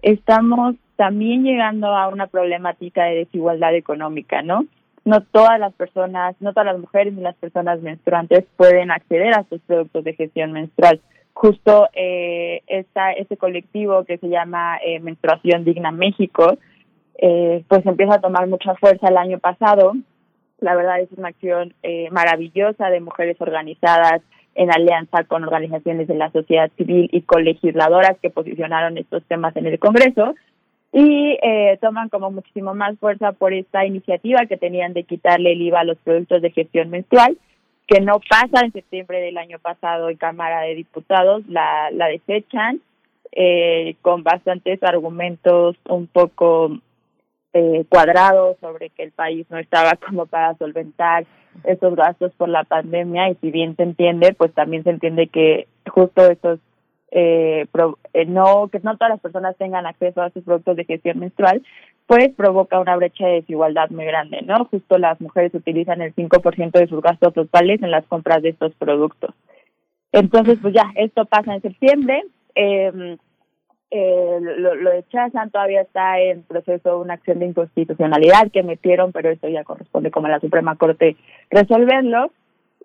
[0.01, 4.65] estamos también llegando a una problemática de desigualdad económica, ¿no?
[5.05, 9.41] No todas las personas, no todas las mujeres ni las personas menstruantes pueden acceder a
[9.41, 11.01] estos productos de gestión menstrual.
[11.33, 16.57] Justo eh, esta, este colectivo que se llama eh, Menstruación Digna México,
[17.17, 19.93] eh, pues empieza a tomar mucha fuerza el año pasado.
[20.59, 24.21] La verdad es una acción eh, maravillosa de mujeres organizadas
[24.55, 29.55] en alianza con organizaciones de la sociedad civil y con legisladoras que posicionaron estos temas
[29.57, 30.35] en el Congreso
[30.93, 35.61] y eh, toman como muchísimo más fuerza por esta iniciativa que tenían de quitarle el
[35.63, 37.35] IVA a los productos de gestión menstrual,
[37.87, 42.79] que no pasa en septiembre del año pasado en Cámara de Diputados, la, la desechan
[43.31, 46.77] eh, con bastantes argumentos un poco
[47.53, 51.25] eh, cuadrados sobre que el país no estaba como para solventar
[51.63, 53.29] esos gastos por la pandemia.
[53.29, 56.59] Y si bien se entiende, pues también se entiende que justo esos
[57.15, 57.67] eh,
[58.13, 61.61] eh, no que no todas las personas tengan acceso a sus productos de gestión menstrual,
[62.07, 64.65] pues provoca una brecha de desigualdad muy grande, ¿no?
[64.65, 68.73] Justo las mujeres utilizan el 5% de sus gastos totales en las compras de estos
[68.75, 69.35] productos.
[70.11, 72.23] Entonces, pues ya, esto pasa en septiembre.
[72.55, 73.17] Eh,
[73.91, 79.29] eh, lo, lo rechazan, todavía está en proceso una acción de inconstitucionalidad que metieron, pero
[79.29, 81.15] eso ya corresponde como a la Suprema Corte
[81.51, 82.31] resolverlo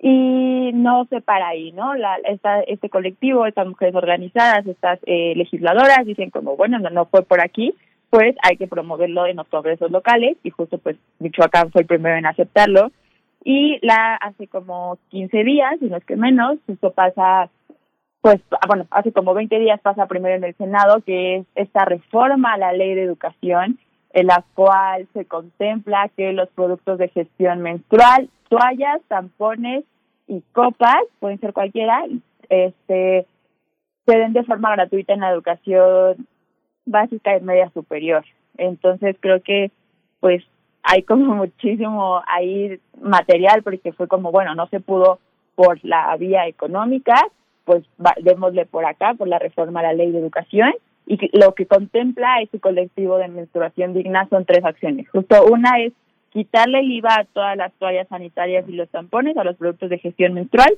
[0.01, 1.95] y no se para ahí, ¿no?
[1.95, 7.07] La, esta, este colectivo, estas mujeres organizadas, estas eh, legisladoras dicen como, bueno, no, no
[7.07, 7.75] fue por aquí,
[8.11, 12.16] pues hay que promoverlo en los congresos locales y justo pues Michoacán fue el primero
[12.16, 12.91] en aceptarlo
[13.45, 17.51] y la hace como 15 días, y no es que menos, esto pasa
[18.20, 21.85] pues, ah, bueno, hace como 20 días pasa primero en el Senado, que es esta
[21.85, 23.79] reforma a la ley de educación,
[24.12, 29.85] en la cual se contempla que los productos de gestión menstrual, toallas, tampones
[30.26, 32.05] y copas, pueden ser cualquiera,
[32.48, 33.26] este,
[34.06, 36.26] se den de forma gratuita en la educación
[36.86, 38.24] básica y media superior.
[38.56, 39.70] Entonces creo que
[40.20, 40.43] pues
[40.82, 45.18] hay como muchísimo ahí material porque fue como, bueno, no se pudo
[45.55, 47.14] por la vía económica,
[47.64, 47.85] pues
[48.22, 50.72] démosle por acá, por la reforma a la ley de educación,
[51.09, 55.09] y lo que contempla este colectivo de menstruación digna son tres acciones.
[55.09, 55.94] Justo una es
[56.30, 59.98] quitarle el IVA a todas las toallas sanitarias y los tampones, a los productos de
[59.98, 60.76] gestión menstrual.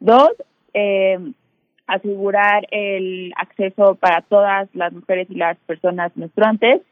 [0.00, 0.32] Dos,
[0.74, 1.18] eh,
[1.86, 6.82] asegurar el acceso para todas las mujeres y las personas menstruantes.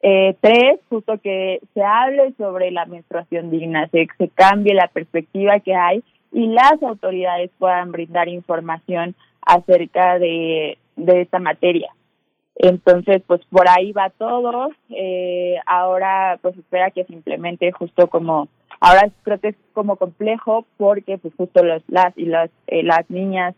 [0.00, 5.60] Eh, tres, justo que se hable sobre la menstruación digna, se, se cambie la perspectiva
[5.60, 6.02] que hay
[6.32, 11.90] y las autoridades puedan brindar información acerca de, de esta materia.
[12.56, 14.70] Entonces, pues por ahí va todo.
[14.90, 18.48] Eh, ahora, pues espera que se implemente justo como,
[18.80, 23.08] ahora creo que es como complejo porque pues justo los, las y las, eh, las
[23.10, 23.54] niñas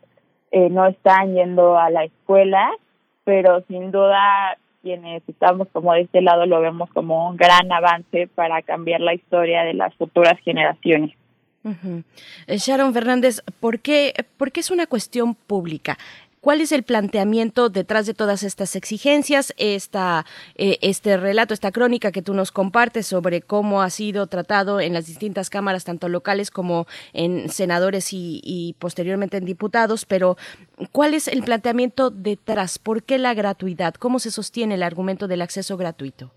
[0.53, 2.71] eh, no están yendo a la escuela,
[3.25, 8.29] pero sin duda quienes estamos como de este lado lo vemos como un gran avance
[8.35, 11.17] para cambiar la historia de las futuras generaciones.
[12.47, 15.97] Eh, Sharon Fernández, ¿por qué, ¿por qué es una cuestión pública?
[16.45, 19.55] ¿Cuál es el planteamiento detrás de todas estas exigencias?
[19.57, 20.27] Esta,
[20.57, 24.93] eh, este relato, esta crónica que tú nos compartes sobre cómo ha sido tratado en
[24.93, 26.85] las distintas cámaras, tanto locales como
[27.15, 30.37] en senadores y, posteriormente en diputados, pero
[30.93, 32.79] ¿cuál es el planteamiento detrás?
[32.79, 33.95] ¿Por qué la gratuidad?
[33.95, 36.31] ¿Cómo se sostiene el argumento del acceso gratuito?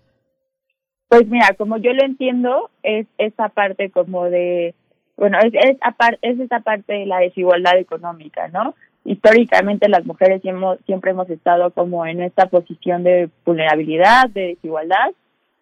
[1.08, 4.74] Pues mira, como yo lo entiendo, es esa parte como de
[5.18, 5.76] bueno, es, es,
[6.22, 8.74] es esta parte de la desigualdad económica, ¿no?
[9.08, 15.14] Históricamente las mujeres siempre, hemos estado como en esta posición de vulnerabilidad, de desigualdad,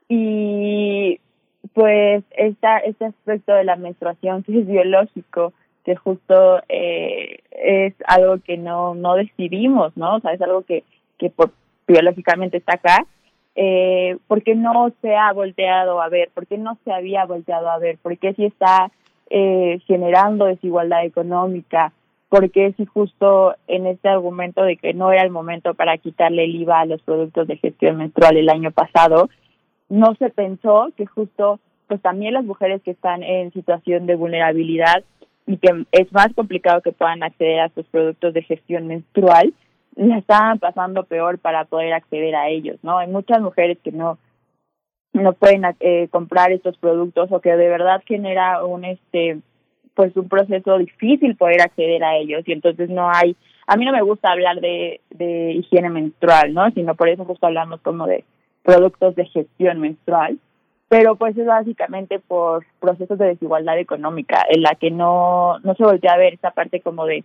[0.09, 1.20] y
[1.73, 5.52] pues este aspecto de la menstruación que es biológico,
[5.85, 10.16] que justo eh, es algo que no, no decidimos, ¿no?
[10.16, 10.82] O sea, es algo que,
[11.16, 11.52] que por,
[11.86, 13.06] biológicamente está acá,
[13.55, 17.97] eh, porque no se ha volteado a ver, porque no se había volteado a ver,
[18.02, 18.90] porque si está
[19.31, 21.93] eh, generando desigualdad económica,
[22.28, 26.57] porque si justo en este argumento de que no era el momento para quitarle el
[26.57, 29.28] IVA a los productos de gestión menstrual el año pasado,
[29.89, 35.05] no se pensó que justo pues también las mujeres que están en situación de vulnerabilidad
[35.47, 39.55] y que es más complicado que puedan acceder a sus productos de gestión menstrual,
[39.94, 42.98] la estaban pasando peor para poder acceder a ellos, ¿no?
[42.98, 44.19] Hay muchas mujeres que no
[45.12, 49.39] no pueden eh, comprar estos productos o que de verdad genera un este
[49.97, 52.43] pues un proceso difícil poder acceder a ellos.
[52.47, 53.35] Y entonces no hay
[53.66, 57.47] a mí no me gusta hablar de, de higiene menstrual no sino por eso justo
[57.47, 58.23] hablamos como de
[58.62, 60.39] productos de gestión menstrual.
[60.89, 65.82] Pero pues es básicamente por procesos de desigualdad económica en la que no no se
[65.82, 67.24] voltea a ver esa parte como de,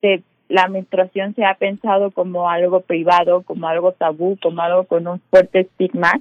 [0.00, 5.06] de la menstruación se ha pensado como algo privado, como algo tabú, como algo con
[5.08, 6.12] un fuerte estigma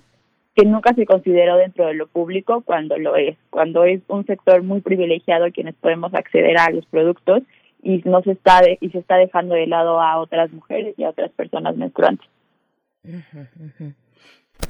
[0.56, 4.64] que nunca se consideró dentro de lo público cuando lo es, cuando es un sector
[4.64, 7.44] muy privilegiado quienes podemos acceder a los productos
[7.84, 11.10] y no se está y se está dejando de lado a otras mujeres y a
[11.10, 12.28] otras personas menstruantes.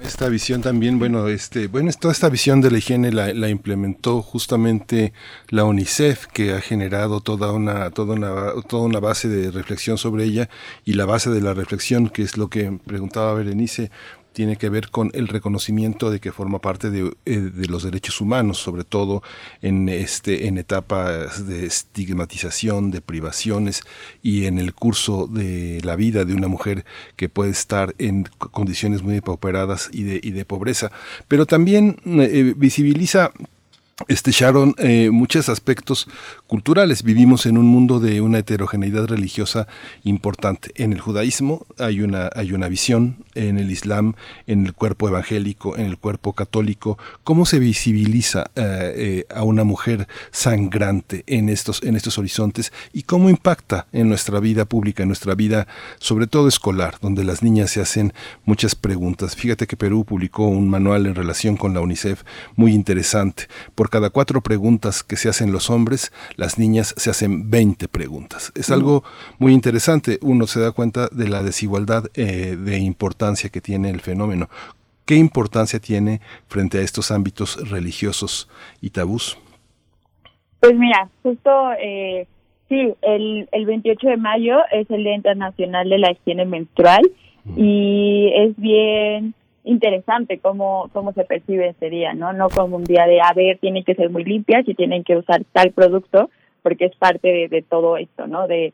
[0.01, 4.21] Esta visión también, bueno, este, bueno, toda esta visión de la higiene la, la, implementó
[4.21, 5.13] justamente
[5.49, 10.25] la UNICEF, que ha generado toda una, toda una, toda una base de reflexión sobre
[10.25, 10.49] ella
[10.83, 13.89] y la base de la reflexión, que es lo que preguntaba Berenice,
[14.35, 18.19] tiene que ver con el reconocimiento de que forma parte de, eh, de, los derechos
[18.19, 19.23] humanos, sobre todo
[19.61, 23.83] en este en etapas de estigmatización, de privaciones
[24.21, 26.83] y en el curso de la vida de una mujer
[27.15, 30.91] que puede estar en condiciones muy pauperadas y de, y de pobreza,
[31.29, 33.31] pero también eh, visibiliza
[34.09, 36.09] este Sharon eh, muchos aspectos
[36.47, 37.01] culturales.
[37.01, 39.67] Vivimos en un mundo de una heterogeneidad religiosa
[40.03, 40.71] importante.
[40.75, 44.15] En el judaísmo hay una, hay una visión, en el islam,
[44.47, 46.97] en el cuerpo evangélico, en el cuerpo católico.
[47.23, 53.03] ¿Cómo se visibiliza eh, eh, a una mujer sangrante en estos, en estos horizontes y
[53.03, 55.67] cómo impacta en nuestra vida pública, en nuestra vida,
[55.99, 58.11] sobre todo escolar, donde las niñas se hacen
[58.43, 59.37] muchas preguntas?
[59.37, 62.23] Fíjate que Perú publicó un manual en relación con la UNICEF
[62.57, 63.47] muy interesante.
[63.89, 68.51] Cada cuatro preguntas que se hacen los hombres, las niñas se hacen 20 preguntas.
[68.55, 69.03] Es algo
[69.39, 70.19] muy interesante.
[70.21, 74.49] Uno se da cuenta de la desigualdad eh, de importancia que tiene el fenómeno.
[75.05, 78.49] ¿Qué importancia tiene frente a estos ámbitos religiosos
[78.81, 79.37] y tabús?
[80.59, 82.27] Pues mira, justo eh,
[82.69, 87.03] sí, el, el 28 de mayo es el Día Internacional de la Higiene Menstrual
[87.55, 92.33] y es bien interesante cómo, cómo se percibe ese día, ¿no?
[92.33, 95.17] No como un día de, a ver, tienen que ser muy limpias y tienen que
[95.17, 96.29] usar tal producto,
[96.61, 98.47] porque es parte de, todo esto, ¿no?
[98.47, 98.73] De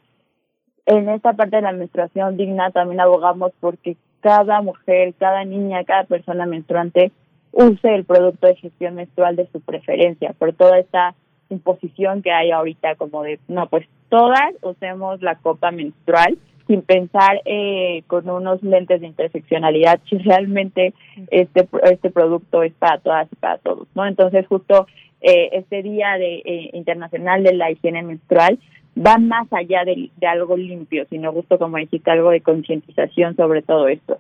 [0.86, 6.04] En esta parte de la menstruación digna también abogamos porque cada mujer, cada niña, cada
[6.04, 7.12] persona menstruante
[7.54, 11.16] use el producto de gestión menstrual de su preferencia, por toda esta
[11.50, 16.38] imposición que hay ahorita como de, no, pues todas usemos la copa menstrual
[16.68, 20.94] sin pensar eh, con unos lentes de interseccionalidad si realmente
[21.30, 24.88] este este producto es para todas y para todos no entonces justo
[25.22, 28.60] eh, este día de eh, internacional de la higiene menstrual
[28.98, 33.62] va más allá de, de algo limpio sino justo como dijiste algo de concientización sobre
[33.62, 34.20] todo esto.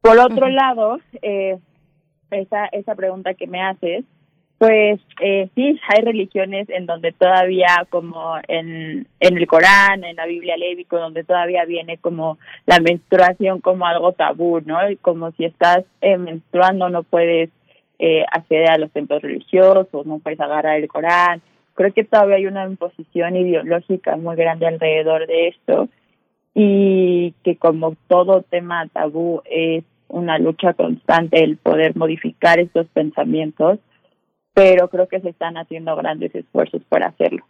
[0.00, 1.58] Por otro lado eh,
[2.30, 4.04] esa esa pregunta que me haces
[4.62, 10.26] pues eh, sí, hay religiones en donde todavía, como en, en el Corán, en la
[10.26, 14.88] Biblia lévico, donde todavía viene como la menstruación como algo tabú, ¿no?
[14.88, 17.50] Y como si estás eh, menstruando no puedes
[17.98, 21.42] eh, acceder a los templos religiosos, no puedes agarrar el Corán.
[21.74, 25.88] Creo que todavía hay una imposición ideológica muy grande alrededor de esto
[26.54, 33.80] y que como todo tema tabú es una lucha constante el poder modificar estos pensamientos
[34.54, 37.44] pero creo que se están haciendo grandes esfuerzos para hacerlo.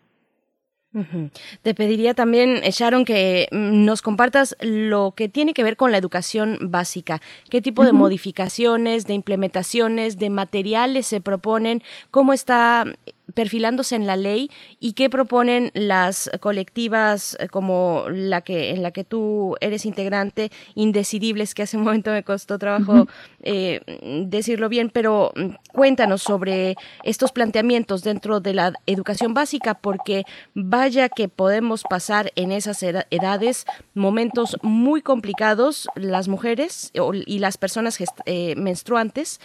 [1.62, 5.91] Te pediría también, eh, Sharon, que mm, nos compartas lo que tiene que ver con
[5.91, 7.23] la educación básica.
[7.49, 11.83] ¿Qué tipo de modificaciones, de implementaciones, de materiales se proponen?
[12.11, 12.85] ¿Cómo está
[13.34, 14.50] perfilándose en la ley
[14.80, 20.50] y qué proponen las colectivas eh, como la que en la que tú eres integrante
[20.74, 23.06] indecidibles que hace un momento me costó trabajo
[23.42, 23.80] eh,
[24.26, 31.09] decirlo bien pero mm, cuéntanos sobre estos planteamientos dentro de la educación básica porque vaya
[31.09, 33.64] que podemos pasar en esas edades
[33.94, 36.92] momentos muy complicados las mujeres
[37.26, 39.40] y las personas eh, menstruantes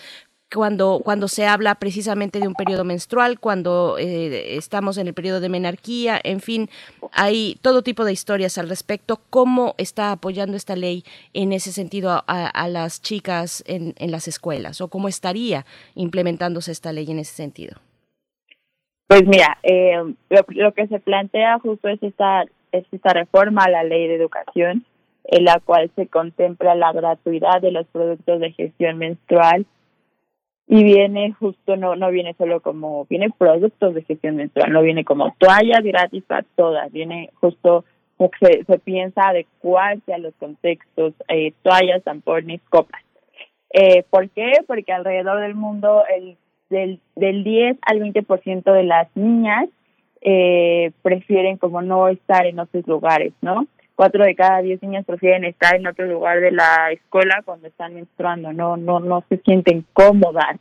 [0.53, 5.39] cuando, cuando se habla precisamente de un periodo menstrual, cuando eh, estamos en el periodo
[5.39, 6.69] de menarquía, en fin,
[7.11, 9.19] hay todo tipo de historias al respecto.
[9.29, 11.03] ¿Cómo está apoyando esta ley
[11.33, 14.79] en ese sentido a, las chicas en, en, las escuelas?
[14.81, 15.65] ¿O cómo estaría
[15.95, 17.77] implementándose esta ley en ese sentido?
[19.07, 19.95] Pues mira, eh,
[20.29, 24.85] lo, que se plantea justo es esta, es esta reforma a la ley de educación,
[25.25, 29.65] en la cual se contempla la gratuidad de los productos de gestión menstrual
[30.67, 35.05] y viene justo, no no viene solo como, viene productos de gestión menstrual, no viene
[35.05, 37.85] como toallas gratis para todas, viene justo
[38.39, 43.01] se, se piensa adecuarse a los contextos, eh, toallas, tampones, copas.
[43.71, 44.53] Eh, ¿Por qué?
[44.65, 46.37] Porque alrededor del mundo el
[46.69, 49.69] del, del 10 al 20% de las niñas
[50.21, 53.67] eh, prefieren como no estar en otros lugares, ¿no?
[53.97, 57.95] Cuatro de cada diez niñas prefieren estar en otro lugar de la escuela cuando están
[57.95, 60.57] menstruando, no, no, no se sienten cómodas.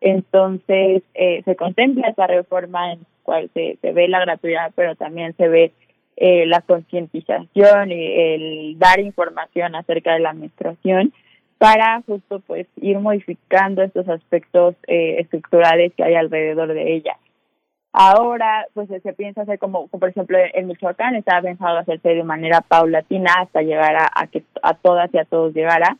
[0.00, 4.96] Entonces, eh, se contempla esta reforma en la cual se, se ve la gratuidad, pero
[4.96, 5.72] también se ve
[6.16, 11.12] eh, la concientización y el dar información acerca de la menstruación
[11.58, 17.16] para justo pues ir modificando estos aspectos eh, estructurales que hay alrededor de ella.
[17.92, 22.62] Ahora, pues se piensa hacer como, por ejemplo, en Michoacán estaba pensado hacerse de manera
[22.62, 25.98] paulatina hasta llegar a, que a todas y a todos llegara.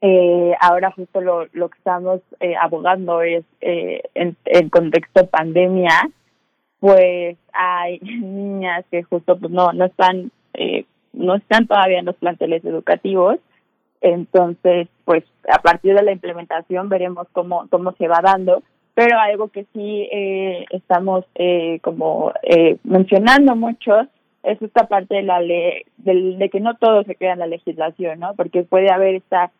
[0.00, 6.08] Eh, ahora justo lo, lo que estamos eh, abogando es eh, en, en contexto pandemia,
[6.80, 12.16] pues hay niñas que justo pues no no están eh, no están todavía en los
[12.16, 13.38] planteles educativos
[14.00, 18.62] entonces pues a partir de la implementación veremos cómo cómo se va dando
[19.00, 23.98] pero algo que sí eh, estamos eh, como eh, mencionando mucho
[24.42, 27.46] es esta parte de la ley, de, de, que no todo se queda en la
[27.46, 28.34] legislación, ¿no?
[28.34, 29.52] Porque puede haber esta,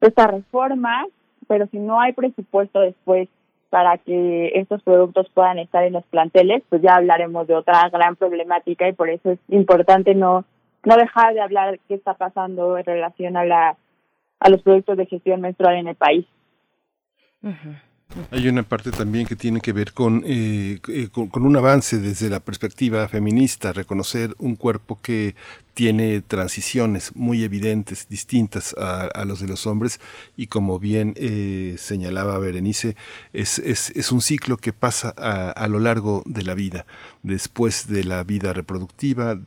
[0.00, 1.06] esta reforma,
[1.46, 3.28] pero si no hay presupuesto después
[3.70, 8.16] para que estos productos puedan estar en los planteles, pues ya hablaremos de otra gran
[8.16, 10.44] problemática y por eso es importante no
[10.84, 13.76] no dejar de hablar qué está pasando en relación a la
[14.40, 16.26] a los productos de gestión menstrual en el país.
[18.30, 21.98] Hay una parte también que tiene que ver con, eh, eh, con, con, un avance
[21.98, 25.34] desde la perspectiva feminista, reconocer un cuerpo que
[25.74, 30.00] tiene transiciones muy evidentes, distintas a, a los de los hombres,
[30.36, 32.96] y como bien eh, señalaba Berenice,
[33.32, 36.86] es, es, es, un ciclo que pasa a, lo largo de la vida,
[37.22, 39.38] después de la vida reproductiva,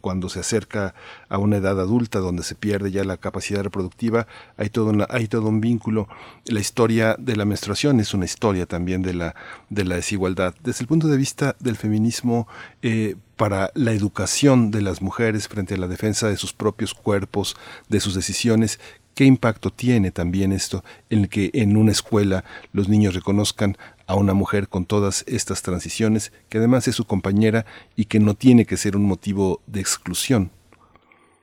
[0.00, 0.94] cuando se acerca
[1.28, 5.48] a una edad adulta donde se pierde ya la capacidad reproductiva, hay todo, hay todo
[5.48, 6.08] un vínculo.
[6.46, 9.34] La historia de la menstruación es una historia también de la,
[9.68, 10.54] de la desigualdad.
[10.62, 12.48] Desde el punto de vista del feminismo,
[12.82, 17.56] eh, para la educación de las mujeres frente a la defensa de sus propios cuerpos,
[17.88, 18.80] de sus decisiones,
[19.14, 24.34] ¿qué impacto tiene también esto en que en una escuela los niños reconozcan a una
[24.34, 27.64] mujer con todas estas transiciones, que además es su compañera
[27.96, 30.50] y que no tiene que ser un motivo de exclusión?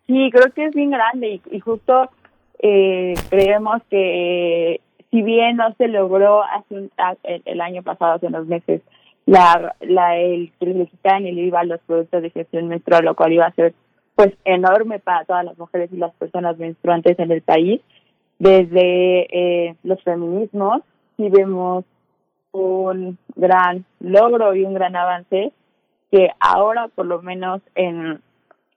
[0.07, 2.09] Sí, creo que es bien grande y, y justo
[2.59, 6.91] eh, creemos que si bien no se logró hace un,
[7.45, 8.81] el año pasado, hace unos meses,
[9.25, 13.15] la, la el que les quitaran el IVA a los productos de gestión menstrual, lo
[13.15, 13.73] cual iba a ser
[14.15, 17.81] pues enorme para todas las mujeres y las personas menstruantes en el país.
[18.39, 20.81] Desde eh, los feminismos
[21.17, 21.85] sí vemos
[22.51, 25.51] un gran logro y un gran avance
[26.11, 28.19] que ahora por lo menos en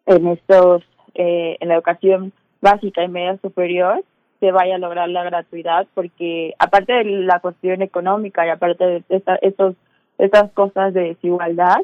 [0.07, 0.83] en estos
[1.15, 4.05] eh, en la educación básica y media superior
[4.41, 9.03] se vaya a lograr la gratuidad porque aparte de la cuestión económica y aparte de
[9.09, 9.75] esta, estos
[10.19, 11.79] estas cosas de desigualdad,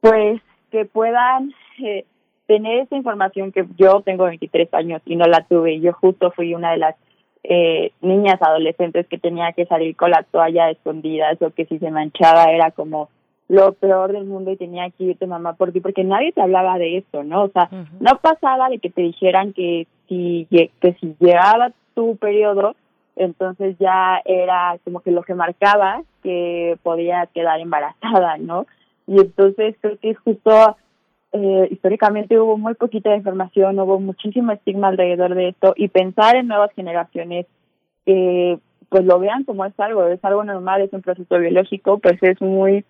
[0.00, 0.40] pues
[0.70, 2.04] que puedan eh,
[2.46, 5.80] tener esa información que yo tengo 23 años y no la tuve.
[5.80, 6.96] Yo justo fui una de las
[7.42, 11.90] eh, niñas adolescentes que tenía que salir con la toalla escondida, o que si se
[11.90, 13.08] manchaba era como
[13.48, 16.78] lo peor del mundo y tenía que irte mamá por ti, porque nadie te hablaba
[16.78, 17.44] de eso, ¿no?
[17.44, 22.76] O sea, no pasaba de que te dijeran que si, que si llegaba tu periodo,
[23.20, 28.66] entonces ya era como que lo que marcaba que podía quedar embarazada, ¿no?
[29.06, 30.76] Y entonces creo que justo
[31.32, 36.48] eh, históricamente hubo muy poquita información, hubo muchísimo estigma alrededor de esto y pensar en
[36.48, 37.46] nuevas generaciones
[38.06, 42.20] que pues lo vean como es algo, es algo normal, es un proceso biológico, pues
[42.22, 42.84] es muy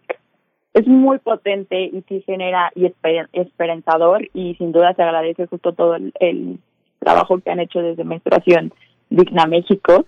[0.72, 2.86] es muy potente y sí genera y
[3.32, 6.60] esperanzador y sin duda se agradece justo todo el, el
[7.00, 8.72] trabajo que han hecho desde menstruación
[9.10, 10.04] digna México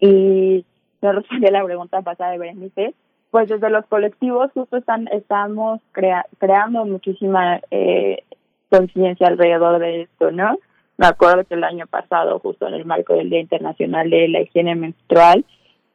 [0.00, 0.64] y
[1.02, 2.94] no respondí la pregunta pasada de Berenice,
[3.30, 8.24] pues desde los colectivos justo están estamos crea, creando muchísima eh,
[8.70, 10.58] conciencia alrededor de esto, ¿no?
[10.96, 14.42] Me acuerdo que el año pasado, justo en el marco del Día Internacional de la
[14.42, 15.44] Higiene Menstrual,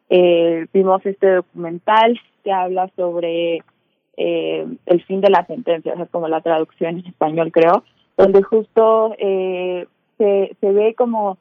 [0.09, 3.63] eh, vimos este documental que habla sobre
[4.17, 7.83] eh, el fin de la sentencia, o sea, como la traducción en español creo,
[8.17, 9.87] donde justo eh,
[10.17, 11.37] se, se ve como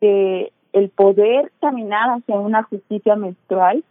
[0.00, 3.84] que el poder caminar hacia una justicia menstrual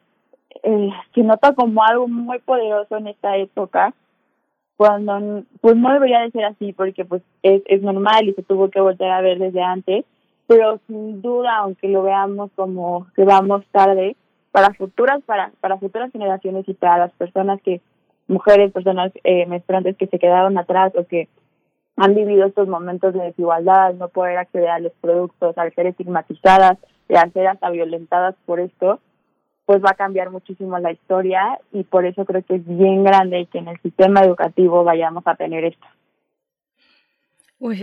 [0.61, 3.93] eh, se nota como algo muy poderoso en esta época
[4.76, 8.69] cuando pues no debería de ser así porque pues es, es normal y se tuvo
[8.69, 10.03] que volver a ver desde antes
[10.45, 14.18] pero sin duda aunque lo veamos como que vamos tarde
[14.51, 17.80] para futuras para para futuras generaciones y para las personas que
[18.27, 21.30] mujeres personas eh, menstruantes que se quedaron atrás o que
[21.95, 26.78] han vivido estos momentos de desigualdad, no poder acceder a los productos, al ser estigmatizadas
[27.10, 28.99] y al ser hasta violentadas por esto,
[29.65, 33.48] pues va a cambiar muchísimo la historia y por eso creo que es bien grande
[33.52, 35.86] que en el sistema educativo vayamos a tener esto.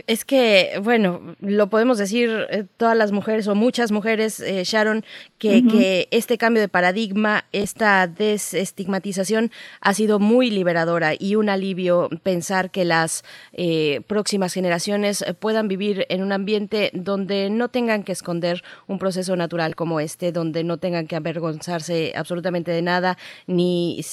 [0.07, 5.05] Es que, bueno, lo podemos decir eh, todas las mujeres o muchas mujeres, eh, Sharon,
[5.39, 9.51] que, que, este cambio de paradigma, esta desestigmatización
[9.81, 16.07] ha sido muy liberadora y un alivio pensar que las eh, próximas generaciones puedan vivir
[16.11, 20.77] en un ambiente donde no tengan que esconder un proceso natural como este, donde no
[20.77, 23.16] tengan que avergonzarse absolutamente de nada,
[23.47, 24.05] ni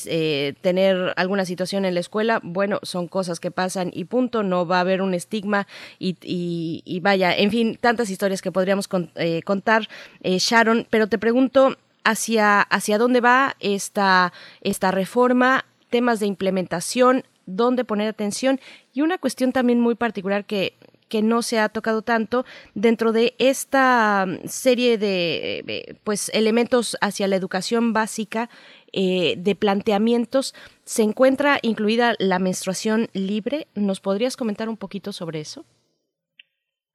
[0.62, 2.40] tener alguna situación en la escuela.
[2.44, 5.57] Bueno, son cosas que pasan y punto, no va a haber un estigma
[6.00, 9.88] y, vaya, en fin, tantas historias que podríamos eh, contar,
[10.22, 17.24] eh, Sharon, pero te pregunto hacia, hacia dónde va esta, esta reforma, temas de implementación,
[17.46, 18.60] dónde poner atención
[18.94, 20.74] y una cuestión también muy particular que
[21.10, 27.28] que no se ha tocado tanto dentro de esta serie de eh, pues elementos hacia
[27.28, 28.50] la educación básica
[28.94, 30.56] eh, de planteamientos.
[30.84, 35.66] Se encuentra incluida la menstruación libre nos podrías comentar un poquito sobre eso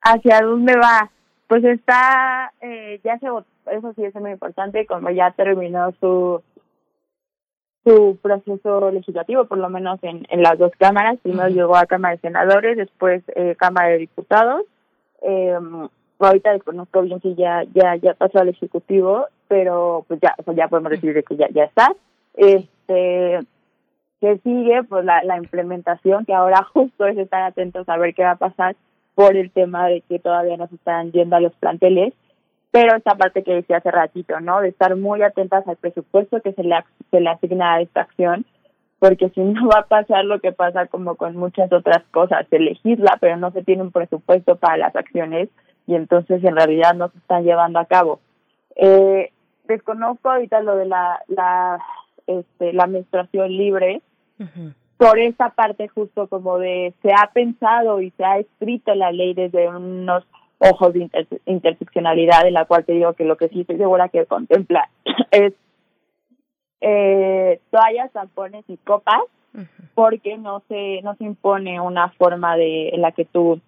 [0.03, 1.11] hacia dónde va
[1.47, 6.43] pues está eh, ya se eso sí es muy importante como ya terminó su
[7.85, 11.19] su proceso legislativo, por lo menos en, en las dos cámaras.
[11.21, 14.63] Primero llegó a Cámara de Senadores, después eh, Cámara de Diputados.
[15.21, 15.59] Eh,
[16.21, 20.93] ahorita desconozco bien si ya ya ya pasó al Ejecutivo, pero pues ya ya podemos
[20.93, 21.95] decir que ya ya está.
[22.33, 23.41] Este
[24.43, 28.31] sigue pues la, la implementación, que ahora justo es estar atentos a ver qué va
[28.31, 28.77] a pasar
[29.15, 32.15] por el tema de que todavía no se están yendo a los planteles
[32.71, 34.63] pero esta parte que decía hace ratito, ¿no?
[34.63, 36.75] De estar muy atentas al presupuesto que se le,
[37.11, 38.47] se le asigna a esta acción,
[38.99, 42.59] porque si no va a pasar lo que pasa como con muchas otras cosas, se
[42.59, 45.51] legisla, pero no se tiene un presupuesto para las acciones
[45.87, 48.21] y entonces en realidad no se están llevando a cabo.
[48.77, 49.31] Eh,
[49.65, 51.79] desconozco ahorita lo de la, la,
[52.27, 54.03] este, la menstruación libre,
[54.97, 59.35] por esa parte justo como de se ha pensado y se ha escrito la ley
[59.35, 60.25] desde unos
[60.59, 61.11] ojos de
[61.47, 64.89] interseccionalidad, en la cual te digo que lo que sí estoy segura que contempla
[65.31, 65.55] es
[66.81, 69.23] eh, toallas, tampones y copas,
[69.95, 73.61] porque no se no se impone una forma de en la que tú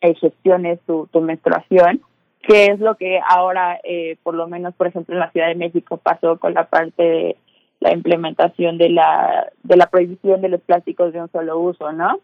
[0.00, 2.00] eh, gestiones tu, tu menstruación,
[2.48, 5.54] que es lo que ahora, eh, por lo menos, por ejemplo, en la Ciudad de
[5.54, 7.36] México pasó con la parte de
[7.78, 12.20] la implementación de la de la prohibición de los plásticos de un solo uso, ¿no?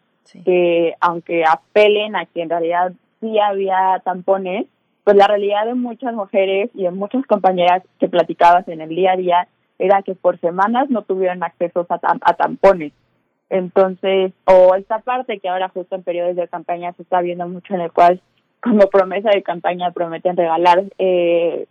[0.46, 4.64] Que aunque apelen a que en realidad sí había tampones,
[5.05, 9.12] pues la realidad de muchas mujeres y de muchas compañeras que platicabas en el día
[9.12, 9.48] a día
[9.78, 12.94] era que por semanas no tuvieron acceso a, a tampones.
[13.51, 17.74] Entonces, o esta parte que ahora justo en periodos de campaña se está viendo mucho
[17.74, 18.22] en el cual
[18.65, 21.66] como promesa de campaña prometen regalar eh,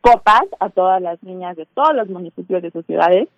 [0.00, 3.28] copas a todas las niñas de todos los municipios de sus ciudades.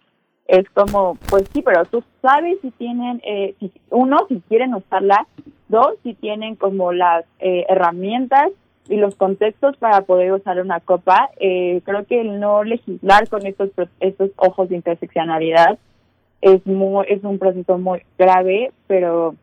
[0.47, 5.27] Es como, pues sí, pero tú sabes si tienen, eh, si, uno, si quieren usarla,
[5.66, 8.51] Dos, si tienen como las eh, herramientas
[8.89, 11.31] y los contextos para poder usar una copa.
[11.41, 15.79] Eh, creo que el no legislar con estos estos ojos de interseccionalidad
[16.43, 19.35] es muy es un proceso muy grave, pero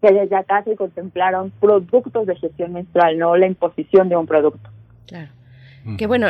[0.00, 4.70] que desde acá se contemplaron productos de gestión menstrual, no la imposición de un producto.
[5.06, 5.30] Claro.
[5.96, 6.28] Que bueno,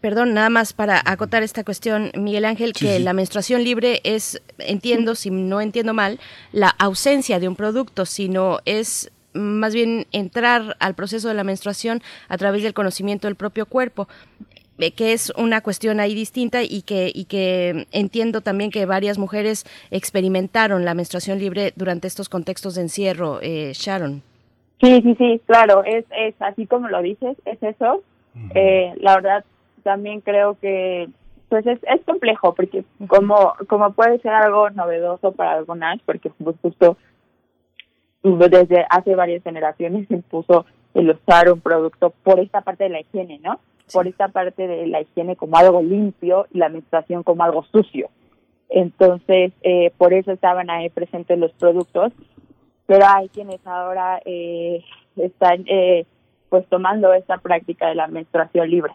[0.00, 5.14] perdón, nada más para acotar esta cuestión, Miguel Ángel, que la menstruación libre es, entiendo,
[5.14, 6.18] si no entiendo mal,
[6.50, 12.02] la ausencia de un producto, sino es más bien entrar al proceso de la menstruación
[12.28, 14.08] a través del conocimiento del propio cuerpo
[14.76, 19.64] que es una cuestión ahí distinta y que, y que entiendo también que varias mujeres
[19.90, 24.22] experimentaron la menstruación libre durante estos contextos de encierro, eh, Sharon.
[24.80, 28.02] Sí, sí, sí, claro, es, es así como lo dices, es eso.
[28.54, 29.44] Eh, la verdad,
[29.82, 31.08] también creo que
[31.48, 36.56] pues es, es complejo porque como como puede ser algo novedoso para algunas porque pues,
[36.60, 36.96] justo
[38.22, 43.00] desde hace varias generaciones se impuso el usar un producto por esta parte de la
[43.00, 43.60] higiene, ¿no?
[43.92, 48.08] Por esta parte de la higiene como algo limpio y la menstruación como algo sucio.
[48.68, 52.12] Entonces, eh, por eso estaban ahí presentes los productos,
[52.86, 54.84] pero hay quienes ahora eh,
[55.16, 56.04] están eh,
[56.48, 58.92] pues tomando esta práctica de la menstruación libre.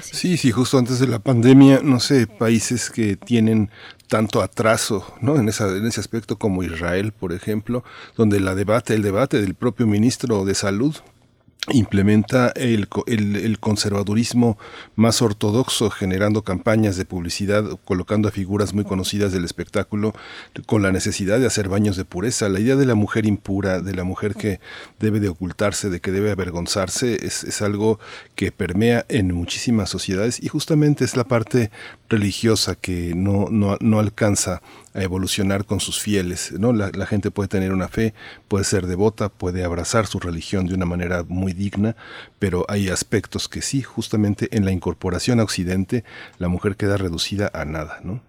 [0.00, 3.70] Sí, sí, justo antes de la pandemia, no sé, países que tienen
[4.08, 5.36] tanto atraso, ¿no?
[5.36, 7.84] En, esa, en ese aspecto como Israel, por ejemplo,
[8.16, 10.96] donde la debate, el debate del propio ministro de Salud
[11.72, 14.58] implementa el, el, conservadurismo
[14.96, 20.14] más ortodoxo, generando campañas de publicidad, colocando a figuras muy conocidas del espectáculo,
[20.66, 22.50] con la necesidad de hacer baños de pureza.
[22.50, 24.60] La idea de la mujer impura, de la mujer que
[25.00, 27.98] debe de ocultarse, de que debe avergonzarse, es, es algo
[28.34, 31.70] que permea en muchísimas sociedades y justamente es la parte
[32.08, 34.62] religiosa que no, no, no alcanza
[34.94, 36.52] a evolucionar con sus fieles.
[36.52, 36.72] ¿no?
[36.72, 38.14] La, gente puede tener una fe,
[38.48, 41.96] puede ser devota, puede abrazar su religión de una manera muy digna,
[42.38, 46.04] pero hay aspectos que sí, justamente en la incorporación a Occidente,
[46.38, 48.00] la mujer queda reducida a nada.
[48.02, 48.20] ¿no?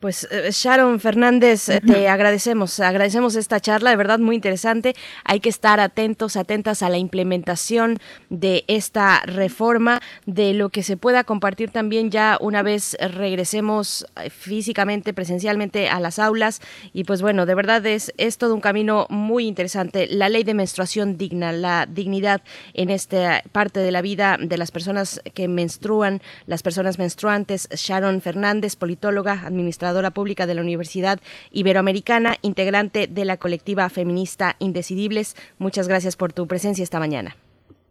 [0.00, 4.94] Pues eh, Sharon Fernández, eh, te agradecemos, agradecemos esta charla, de verdad muy interesante.
[5.24, 7.98] Hay que estar atentos, atentas a la implementación
[8.30, 14.30] de esta reforma, de lo que se pueda compartir también ya una vez regresemos eh,
[14.30, 16.60] físicamente, presencialmente a las aulas.
[16.92, 20.06] Y pues bueno, de verdad es, es todo un camino muy interesante.
[20.08, 22.42] La ley de menstruación digna, la dignidad
[22.72, 27.68] en esta parte de la vida de las personas que menstruan, las personas menstruantes.
[27.74, 31.20] Sharon Fernández, politóloga, administradora pública de la Universidad
[31.50, 35.36] Iberoamericana, integrante de la colectiva feminista Indecidibles.
[35.58, 37.36] Muchas gracias por tu presencia esta mañana.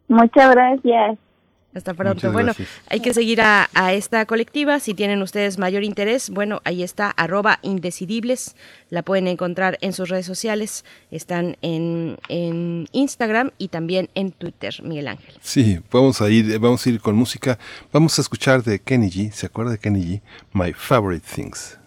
[0.08, 1.18] Muchas gracias.
[1.74, 2.32] Hasta pronto.
[2.32, 2.52] bueno,
[2.88, 4.80] hay que seguir a, esta colectiva.
[4.80, 8.56] Si tienen ustedes mayor interés, bueno, ahí está, arroba indecidibles.
[8.88, 10.84] La pueden encontrar en sus redes sociales.
[11.10, 15.34] Están en, en Instagram y también en Twitter, Miguel Ángel.
[15.40, 17.58] Sí, vamos a ir, vamos a ir con música.
[17.92, 19.30] Vamos a escuchar de Kenny G.
[19.30, 20.20] ¿Se acuerda de Kenny G?
[20.52, 21.78] My Favorite Things.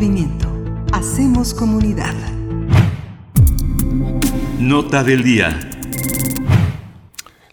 [0.00, 0.48] Movimiento.
[0.92, 2.14] Hacemos comunidad.
[4.58, 5.60] Nota del día.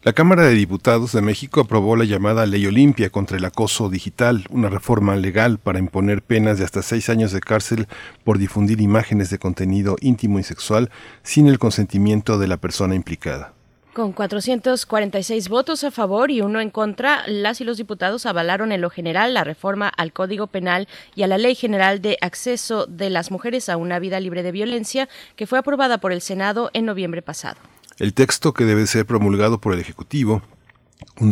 [0.03, 4.45] La Cámara de Diputados de México aprobó la llamada Ley Olimpia contra el acoso digital,
[4.49, 7.85] una reforma legal para imponer penas de hasta seis años de cárcel
[8.23, 10.89] por difundir imágenes de contenido íntimo y sexual
[11.23, 13.56] sin el consentimiento de la persona implicada.
[13.97, 18.79] Con 446 votos a favor y uno en contra, las y los diputados avalaron en
[18.79, 23.09] lo general la reforma al Código Penal y a la Ley General de Acceso de
[23.09, 26.85] las Mujeres a una Vida Libre de Violencia, que fue aprobada por el Senado en
[26.85, 27.57] noviembre pasado.
[27.97, 30.43] El texto, que debe ser promulgado por el Ejecutivo,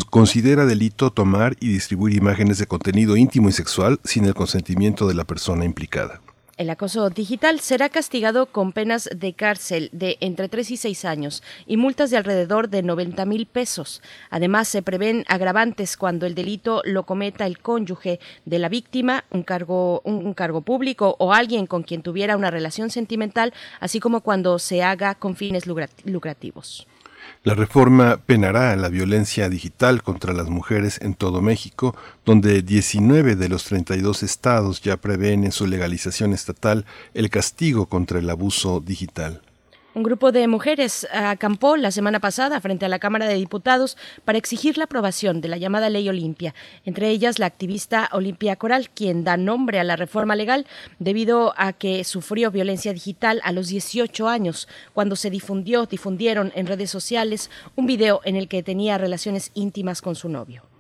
[0.10, 5.14] considera delito tomar y distribuir imágenes de contenido íntimo y sexual sin el consentimiento de
[5.14, 6.20] la persona implicada.
[6.58, 11.44] El acoso digital será castigado con penas de cárcel de entre 3 y 6 años
[11.68, 14.02] y multas de alrededor de 90 mil pesos.
[14.30, 19.44] Además, se prevén agravantes cuando el delito lo cometa el cónyuge de la víctima, un
[19.44, 24.58] cargo, un, cargo público o alguien con quien tuviera una relación sentimental, así como cuando
[24.58, 26.88] se haga con fines lucrativos.
[27.46, 31.96] La reforma penará la violencia digital contra las mujeres en todo México,
[32.26, 38.18] donde 19 de los 32 estados ya prevén en su legalización estatal el castigo contra
[38.18, 39.44] el abuso digital.
[39.96, 43.96] Un grupo de mujeres acampó la semana pasada frente a la Cámara de Diputados
[44.26, 46.54] para exigir la aprobación de la llamada Ley Olimpia,
[46.84, 50.68] entre ellas la activista Olimpia Coral, quien da nombre a la reforma legal
[51.00, 56.68] debido a que sufrió violencia digital a los 18 años, cuando se difundió, difundieron en
[56.68, 60.75] redes sociales un video en el que tenía relaciones íntimas con su novio.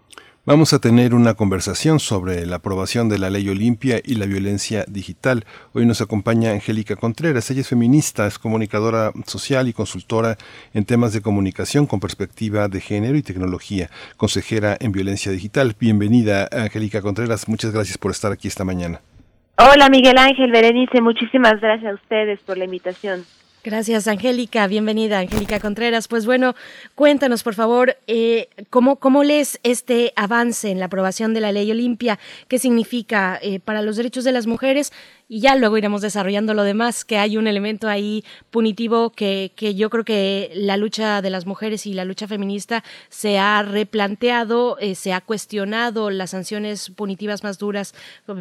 [0.48, 4.86] Vamos a tener una conversación sobre la aprobación de la ley Olimpia y la violencia
[4.88, 5.44] digital.
[5.74, 7.50] Hoy nos acompaña Angélica Contreras.
[7.50, 10.38] Ella es feminista, es comunicadora social y consultora
[10.76, 15.76] en temas de comunicación con perspectiva de género y tecnología, consejera en violencia digital.
[15.80, 17.50] Bienvenida, Angélica Contreras.
[17.50, 19.02] Muchas gracias por estar aquí esta mañana.
[19.58, 21.02] Hola, Miguel Ángel Berenice.
[21.02, 23.26] Muchísimas gracias a ustedes por la invitación.
[23.66, 24.68] Gracias, Angélica.
[24.68, 26.08] Bienvenida, Angélica Contreras.
[26.08, 26.54] Pues bueno,
[26.94, 31.72] cuéntanos, por favor, eh, ¿cómo, ¿cómo lees este avance en la aprobación de la ley
[31.72, 32.20] Olimpia?
[32.48, 34.92] ¿Qué significa eh, para los derechos de las mujeres?
[35.28, 39.76] y ya luego iremos desarrollando lo demás, que hay un elemento ahí punitivo que, que
[39.76, 44.78] yo creo que la lucha de las mujeres y la lucha feminista se ha replanteado,
[44.80, 47.96] eh, se ha cuestionado las sanciones punitivas más duras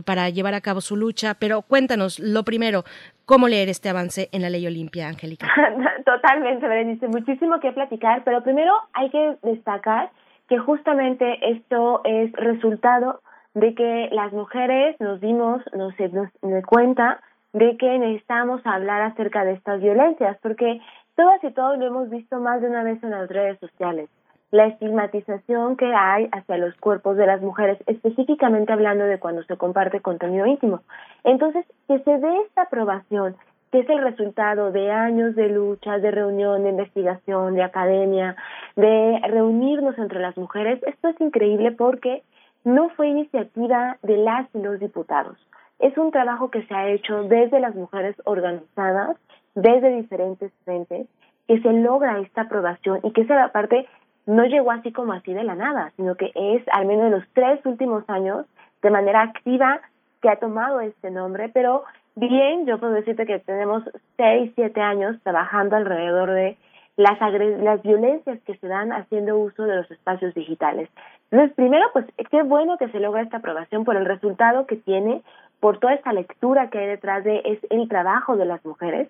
[0.04, 2.84] para llevar a cabo su lucha, pero cuéntanos, lo primero,
[3.24, 5.46] ¿cómo leer este avance en la ley Olimpia, Angélica?
[6.04, 10.10] Totalmente, Berenice, muchísimo que platicar, pero primero hay que destacar
[10.48, 13.20] que justamente esto es resultado
[13.54, 17.20] de que las mujeres nos dimos, nos, nos, nos cuenta
[17.52, 20.80] de que necesitamos hablar acerca de estas violencias, porque
[21.14, 24.10] todas y todos lo hemos visto más de una vez en las redes sociales.
[24.50, 29.56] La estigmatización que hay hacia los cuerpos de las mujeres, específicamente hablando de cuando se
[29.56, 30.80] comparte contenido íntimo.
[31.24, 33.36] Entonces, que se dé esta aprobación,
[33.72, 38.36] que es el resultado de años de lucha, de reunión, de investigación, de academia,
[38.76, 42.22] de reunirnos entre las mujeres, esto es increíble porque
[42.62, 45.36] no fue iniciativa de las y los diputados.
[45.78, 49.16] Es un trabajo que se ha hecho desde las mujeres organizadas,
[49.54, 51.08] desde diferentes frentes,
[51.46, 53.86] que se logra esta aprobación y que esa parte
[54.26, 57.24] no llegó así como así de la nada, sino que es al menos en los
[57.32, 58.46] tres últimos años
[58.82, 59.80] de manera activa
[60.22, 61.84] que ha tomado este nombre, pero
[62.16, 63.82] bien, yo puedo decirte que tenemos
[64.16, 66.56] seis, siete años trabajando alrededor de
[66.96, 67.18] las,
[67.60, 70.88] las violencias que se dan haciendo uso de los espacios digitales.
[71.30, 75.22] Entonces, primero, pues qué bueno que se logra esta aprobación por el resultado que tiene,
[75.60, 79.08] por toda esta lectura que hay detrás de es el trabajo de las mujeres,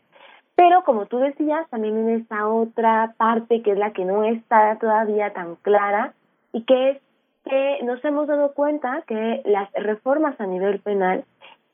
[0.56, 4.76] pero como tú decías, también en esta otra parte que es la que no está
[4.78, 6.14] todavía tan clara
[6.52, 6.98] y que es
[7.44, 11.24] que nos hemos dado cuenta que las reformas a nivel penal,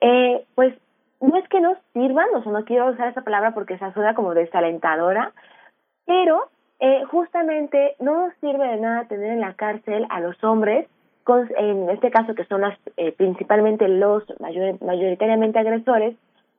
[0.00, 0.74] eh, pues
[1.20, 4.14] no es que no sirvan, o sea, no quiero usar esa palabra porque se suena
[4.14, 5.32] como desalentadora,
[6.06, 6.48] pero
[6.80, 10.88] eh, justamente no nos sirve de nada tener en la cárcel a los hombres,
[11.24, 16.16] con, en este caso que son las, eh, principalmente los mayoritariamente agresores,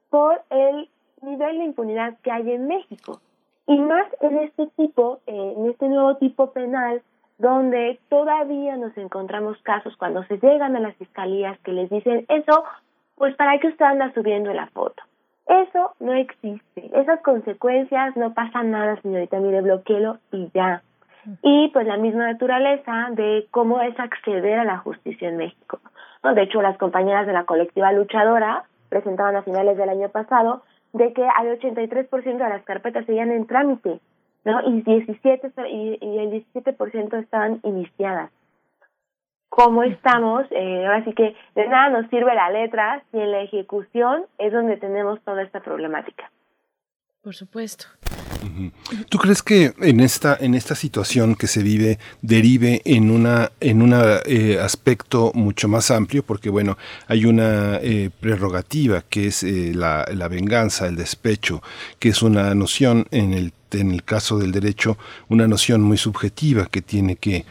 [0.09, 0.87] por el
[1.21, 3.21] nivel de impunidad que hay en México.
[3.67, 7.01] Y más en este tipo, eh, en este nuevo tipo penal,
[7.37, 12.63] donde todavía nos encontramos casos cuando se llegan a las fiscalías que les dicen eso,
[13.15, 15.01] pues para qué usted anda subiendo la foto.
[15.47, 16.91] Eso no existe.
[16.93, 20.83] Esas consecuencias no pasa nada, señorita, mire, bloqueelo y ya.
[21.41, 25.79] Y pues la misma naturaleza de cómo es acceder a la justicia en México.
[26.23, 30.61] De hecho, las compañeras de la colectiva luchadora presentaban a finales del año pasado
[30.93, 33.99] de que al 83% de las carpetas seguían en trámite,
[34.43, 34.61] ¿no?
[34.67, 38.31] Y 17 y, y el 17% estaban iniciadas
[39.51, 43.41] cómo estamos, eh, ahora sí que de nada nos sirve la letra si en la
[43.41, 46.31] ejecución es donde tenemos toda esta problemática.
[47.21, 47.87] Por supuesto.
[49.09, 53.81] ¿Tú crees que en esta en esta situación que se vive derive en una en
[53.81, 53.93] un
[54.25, 60.05] eh, aspecto mucho más amplio porque bueno hay una eh, prerrogativa que es eh, la,
[60.13, 61.61] la, venganza el despecho
[61.99, 64.97] que es una noción en el en el caso del derecho
[65.29, 67.45] una noción muy subjetiva que tiene que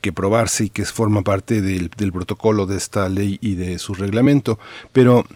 [0.00, 3.94] que, probarse y que forma parte del, del protocolo de esta ley y de su
[3.94, 4.60] reglamento.
[4.92, 5.26] Pero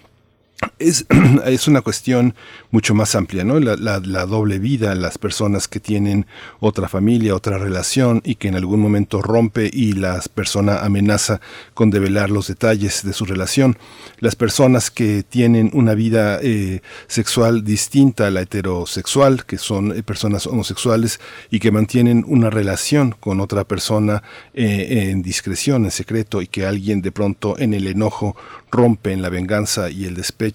[0.81, 1.07] es,
[1.47, 2.35] es, una cuestión
[2.71, 3.61] mucho más amplia, ¿no?
[3.61, 6.27] La, la, doble vida, las personas que tienen
[6.59, 11.41] otra familia, otra relación y que en algún momento rompe y la persona amenaza
[11.75, 13.79] con develar los detalles de su relación.
[14.19, 20.03] Las personas que tienen una vida eh, sexual distinta a la heterosexual, que son eh,
[20.03, 21.21] personas homosexuales
[21.51, 24.23] y que mantienen una relación con otra persona
[24.55, 28.37] eh, en discreción, en secreto y que alguien de pronto en el enojo
[28.71, 30.50] rompe en la venganza y el despecho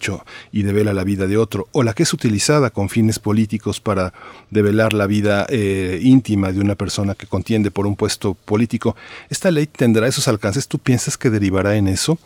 [0.51, 4.13] y devela la vida de otro, o la que es utilizada con fines políticos para
[4.49, 8.95] develar la vida eh, íntima de una persona que contiende por un puesto político,
[9.29, 10.67] ¿esta ley tendrá esos alcances?
[10.67, 12.17] ¿Tú piensas que derivará en eso?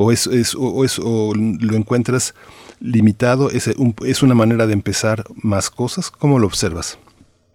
[0.00, 0.28] o es,
[1.02, 2.32] lo encuentras
[2.80, 6.98] limitado, es, es una manera de empezar más cosas, ¿cómo lo observas?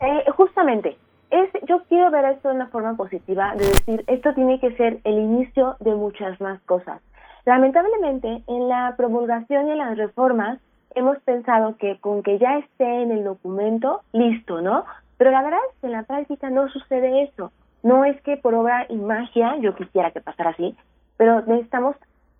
[0.01, 0.97] Eh, justamente,
[1.31, 4.99] es, yo quiero ver esto de una forma positiva, de decir, esto tiene que ser
[5.05, 7.01] el inicio de muchas más cosas.
[7.45, 10.59] Lamentablemente, en la promulgación y en las reformas,
[10.95, 14.85] hemos pensado que con que ya esté en el documento, listo, ¿no?
[15.17, 17.51] Pero la verdad es que en la práctica no sucede eso.
[17.81, 20.75] No es que por obra y magia, yo quisiera que pasara así,
[21.17, 21.95] pero necesitamos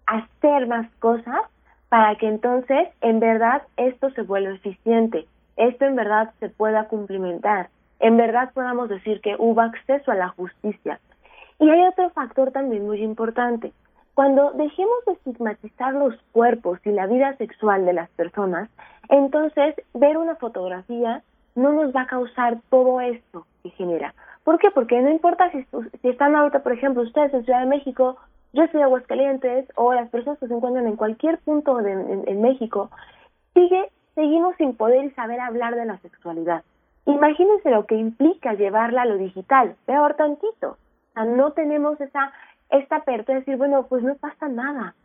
[0.06, 1.42] hacer más cosas
[1.90, 5.26] para que entonces en verdad esto se vuelva eficiente,
[5.58, 7.70] esto en verdad se pueda cumplimentar
[8.04, 11.00] en verdad podamos decir que hubo acceso a la justicia.
[11.58, 13.72] Y hay otro factor también muy importante.
[14.16, 18.70] Cuando dejemos de estigmatizar los cuerpos y la vida sexual de las personas,
[19.10, 21.24] entonces ver una fotografía
[21.56, 24.14] no nos va a causar todo esto que genera.
[24.44, 24.70] ¿Por qué?
[24.72, 25.66] Porque no importa si,
[26.08, 28.18] están ahorita, por ejemplo, ustedes en Ciudad de México,
[28.52, 32.42] yo estoy en Aguascalientes, o las personas que se encuentran en cualquier punto de, en
[32.42, 32.92] México,
[33.54, 36.64] sigue, seguimos sin poder y saber hablar de la sexualidad.
[37.06, 40.72] Imagínense lo que implica llevarla a lo digital, peor tantito.
[40.72, 42.32] O sea, no tenemos esa
[42.74, 44.96] esta apertura de decir, bueno, pues no pasa nada.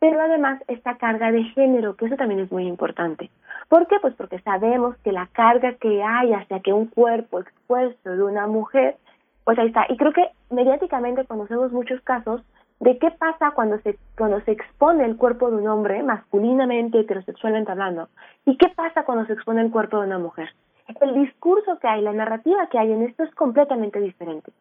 [0.00, 3.30] Pero además esta carga de género, que eso también es muy importante.
[3.68, 3.96] ¿Por qué?
[4.00, 8.46] Pues porque sabemos que la carga que hay hacia que un cuerpo expuesto de una
[8.46, 8.96] mujer,
[9.44, 9.86] pues ahí está.
[9.88, 12.42] Y creo que mediáticamente conocemos muchos casos
[12.80, 17.72] de qué pasa cuando se, cuando se expone el cuerpo de un hombre, masculinamente, heterosexualmente
[17.72, 18.08] hablando,
[18.44, 20.50] y qué pasa cuando se expone el cuerpo de una mujer
[21.00, 24.52] el discurso que hay, la narrativa que hay en esto es completamente diferente.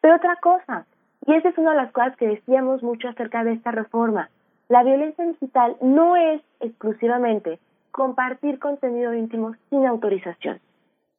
[0.00, 0.86] Pero otra cosa,
[1.26, 4.30] y esa es una de las cosas que decíamos mucho acerca de esta reforma,
[4.68, 7.58] la violencia digital no es exclusivamente
[7.90, 10.60] compartir contenido íntimo sin autorización.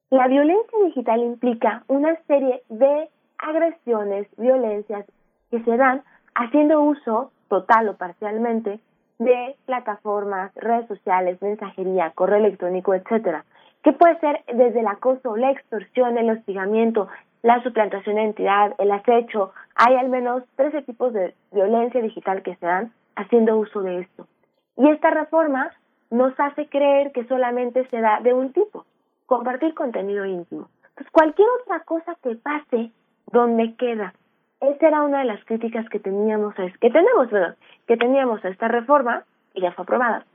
[0.10, 5.06] La violencia digital implica una serie de agresiones, violencias
[5.50, 6.04] que se dan
[6.36, 8.80] haciendo uso total o parcialmente
[9.20, 13.46] de plataformas, redes sociales, mensajería, correo electrónico, etcétera,
[13.84, 17.08] que puede ser desde el acoso, la extorsión, el hostigamiento,
[17.44, 19.54] la suplantación de identidad, el acecho.
[19.76, 24.28] Hay al menos 13 tipos de violencia digital que se dan haciendo uso de esto.
[24.78, 25.72] Y esta reforma
[26.10, 28.86] nos hace creer que solamente se da de un tipo,
[29.26, 30.70] compartir contenido íntimo.
[30.90, 32.92] Entonces, cualquier otra cosa que pase,
[33.32, 34.14] ¿dónde queda?
[34.60, 37.30] Esa era una de las críticas que teníamos, a, que tenemos,
[37.88, 39.24] que teníamos a esta reforma,
[39.54, 40.26] y ya fue aprobada,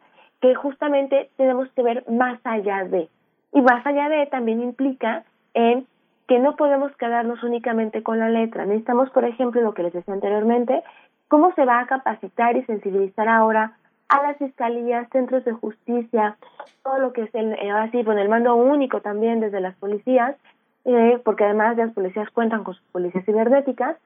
[0.40, 3.08] que justamente tenemos que ver más allá de,
[3.52, 5.24] y más allá de, también implica
[5.54, 5.86] en
[6.26, 8.66] que no podemos quedarnos únicamente con la letra.
[8.66, 10.82] Necesitamos, por ejemplo, lo que les decía anteriormente,
[11.28, 13.76] cómo se va a capacitar y sensibilizar ahora
[14.08, 16.36] a las fiscalías, centros de justicia,
[16.82, 20.36] todo lo que es el, eh, así, bueno, el mando único también desde las policías,
[20.84, 23.96] eh, porque además las policías cuentan con sus policías cibernéticas,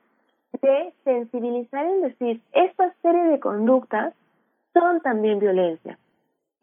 [0.63, 4.15] de sensibilizar en decir, esta serie de conductas
[4.73, 5.99] son también violencia.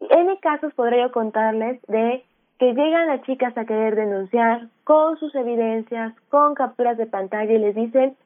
[0.00, 2.24] En casos podría yo contarles de
[2.58, 7.58] que llegan las chicas a querer denunciar con sus evidencias, con capturas de pantalla y
[7.58, 8.16] les dicen,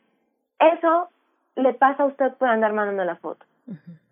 [0.59, 1.09] eso
[1.56, 3.44] le pasa a usted por andar mandando la foto.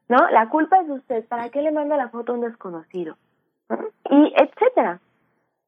[0.08, 0.18] ¿No?
[0.30, 3.16] La culpa es de usted, ¿para qué le manda la foto a un desconocido?
[4.10, 5.00] Y etcétera.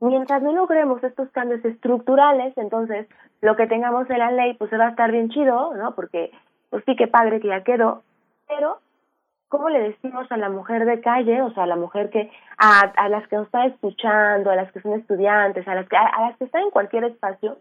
[0.01, 3.07] Mientras no logremos estos cambios estructurales, entonces
[3.41, 5.95] lo que tengamos en la ley pues se va a estar bien chido, ¿no?
[5.95, 6.33] Porque
[6.71, 8.03] pues sí que padre que ya quedó,
[8.49, 8.79] pero
[9.53, 12.91] ¿cómo le decimos a la mujer de calle, o sea, a la mujer que, a,
[12.97, 16.29] a las que nos está escuchando, a las que son estudiantes, a las que, a,
[16.29, 17.59] las que están en cualquier espacio,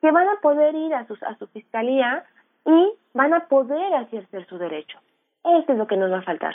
[0.00, 2.24] que van a poder ir a, sus, a su fiscalía
[2.64, 5.00] y van a poder ejercer su derecho?
[5.42, 6.54] Eso es lo que nos va a faltar.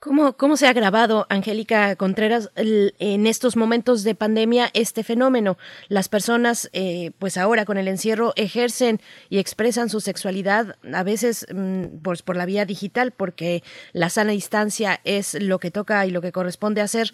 [0.00, 5.58] ¿Cómo, ¿Cómo se ha agravado, Angélica Contreras, en estos momentos de pandemia este fenómeno?
[5.88, 11.48] Las personas, eh, pues ahora con el encierro, ejercen y expresan su sexualidad a veces
[11.52, 16.12] mm, pues por la vía digital, porque la sana distancia es lo que toca y
[16.12, 17.10] lo que corresponde hacer.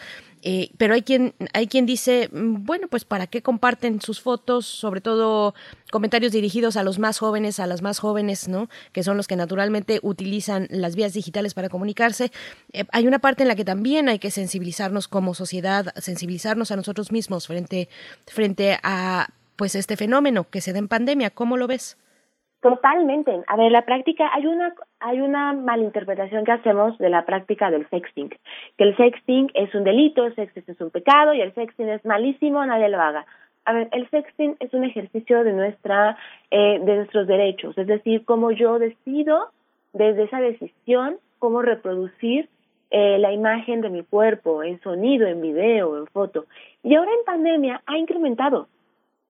[0.47, 4.67] Eh, pero hay quien, hay quien dice, mm, bueno, pues para qué comparten sus fotos,
[4.67, 5.55] sobre todo
[5.91, 8.69] comentarios dirigidos a los más jóvenes, a las más jóvenes, ¿no?
[8.93, 12.31] Que son los que naturalmente utilizan las vías digitales para comunicarse.
[12.75, 16.77] Eh, hay una parte en la que también hay que sensibilizarnos como sociedad, sensibilizarnos a
[16.77, 17.89] nosotros mismos frente,
[18.27, 21.31] frente a pues este fenómeno que se da en pandemia.
[21.31, 21.97] ¿Cómo lo ves?
[22.65, 23.43] Totalmente.
[23.47, 27.87] A ver, la práctica, hay una, hay una malinterpretación que hacemos de la práctica del
[27.91, 31.91] sexting, que el sexting es un delito, el sexting es un pecado y el sexting
[31.91, 33.27] es malísimo, nadie lo haga.
[33.67, 36.17] A ver, el sexting es un ejercicio de nuestra,
[36.51, 39.51] eh, de nuestros derechos, es decir, cómo yo decido
[39.93, 42.49] desde esa decisión cómo reproducir
[42.91, 46.47] eh, la imagen de mi cuerpo en sonido, en video, en foto.
[46.83, 48.69] Y ahora en pandemia ha incrementado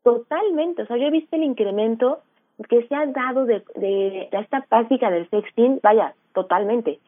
[0.04, 2.20] totalmente, o sea, yo he visto el incremento
[2.68, 7.00] que se ha dado de, de, esta práctica del sexting, vaya, totalmente.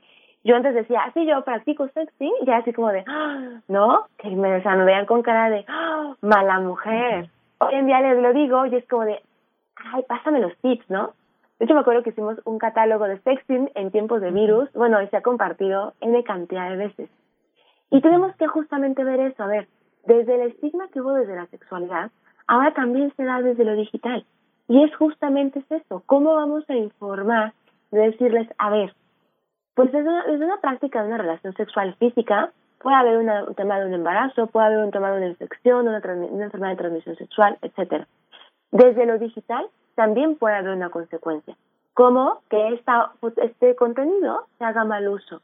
[0.44, 3.60] yo antes decía, ah, sí, yo practico sexting, y ya así como de, ¡Ah!
[3.68, 4.06] ¿no?
[4.18, 6.14] Que me, o vean con cara de, ¡Ah!
[6.20, 7.28] mala mujer.
[7.58, 9.22] Hoy en día les lo digo y es como de,
[9.76, 11.12] ay, pásame los tips, ¿no?
[11.58, 15.00] De hecho, me acuerdo que hicimos un catálogo de sexting en tiempos de virus, bueno,
[15.00, 17.10] y se ha compartido N cantidad de veces.
[17.90, 19.68] Y tenemos que justamente ver eso, a ver,
[20.04, 22.10] desde el estigma que hubo desde la sexualidad,
[22.46, 24.24] ahora también se da desde lo digital.
[24.68, 27.52] Y es justamente eso, ¿cómo vamos a informar
[27.90, 28.94] de decirles, a ver,
[29.74, 33.78] pues desde una, desde una práctica de una relación sexual física puede haber un tema
[33.78, 37.16] de un embarazo, puede haber un tema de una infección, una, una enfermedad de transmisión
[37.16, 38.06] sexual, etcétera.
[38.70, 41.56] Desde lo digital también puede haber una consecuencia,
[41.94, 45.40] como que esta, este contenido se haga mal uso.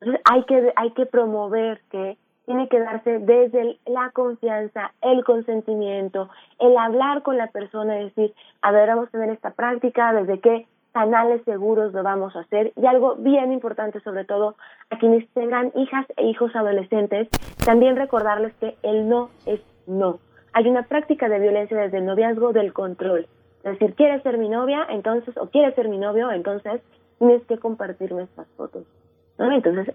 [0.00, 2.16] Entonces hay que, hay que promover que
[2.48, 8.34] tiene que darse desde la confianza, el consentimiento, el hablar con la persona y decir,
[8.62, 12.72] a ver, vamos a tener esta práctica, desde qué canales seguros lo vamos a hacer
[12.74, 14.56] y algo bien importante sobre todo
[14.88, 17.28] a quienes tengan hijas e hijos adolescentes,
[17.66, 20.18] también recordarles que el no es no.
[20.54, 23.26] Hay una práctica de violencia desde el noviazgo del control.
[23.62, 26.80] Es decir, quieres ser mi novia, entonces, o quieres ser mi novio, entonces
[27.18, 28.86] tienes que compartirme estas fotos.
[29.36, 29.52] ¿no?
[29.52, 29.94] Entonces,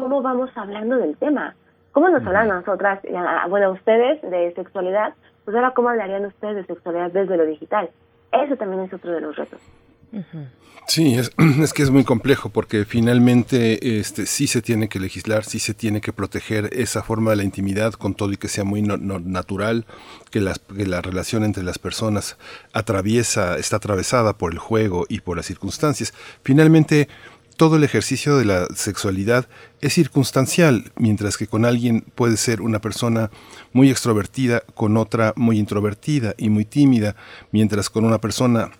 [0.00, 1.54] ¿cómo vamos hablando del tema?
[1.92, 3.00] ¿Cómo nos hablan nosotras,
[3.48, 5.14] bueno, ustedes de sexualidad?
[5.46, 7.88] Pues ahora, ¿cómo hablarían ustedes de sexualidad desde lo digital?
[8.30, 9.58] Eso también es otro de los retos.
[10.86, 11.32] Sí, es,
[11.62, 15.72] es, que es muy complejo porque finalmente este, sí se tiene que legislar, sí se
[15.72, 19.86] tiene que proteger esa forma de la intimidad con todo y que sea muy natural,
[20.30, 22.36] que, las, que la relación entre las personas
[22.74, 26.12] atraviesa, está atravesada por el juego y por las circunstancias.
[26.42, 27.08] Finalmente,
[27.56, 29.48] todo el ejercicio de la sexualidad
[29.80, 33.30] es circunstancial, mientras que con alguien puede ser una persona
[33.72, 37.16] muy extrovertida, con otra muy introvertida y muy tímida,
[37.52, 38.70] mientras con una persona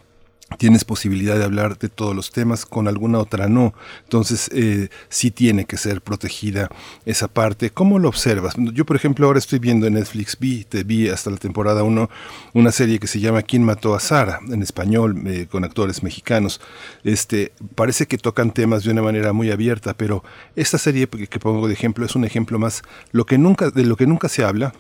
[0.59, 3.75] tienes posibilidad de hablar de todos los temas, con alguna otra no.
[4.05, 6.69] Entonces, eh, sí tiene que ser protegida
[7.05, 7.71] esa parte.
[7.71, 8.55] ¿Cómo lo observas?
[8.57, 12.09] Yo, por ejemplo, ahora estoy viendo en Netflix, vi, te vi hasta la temporada 1,
[12.55, 14.41] una serie que se llama ¿Quién mató a Sara?
[14.49, 16.61] en español, eh, con actores mexicanos.
[17.05, 20.23] Este, parece que tocan temas de una manera muy abierta, pero
[20.55, 22.83] esta serie que, pongo de ejemplo es un ejemplo más
[23.13, 24.73] lo que nunca, de lo que nunca se habla,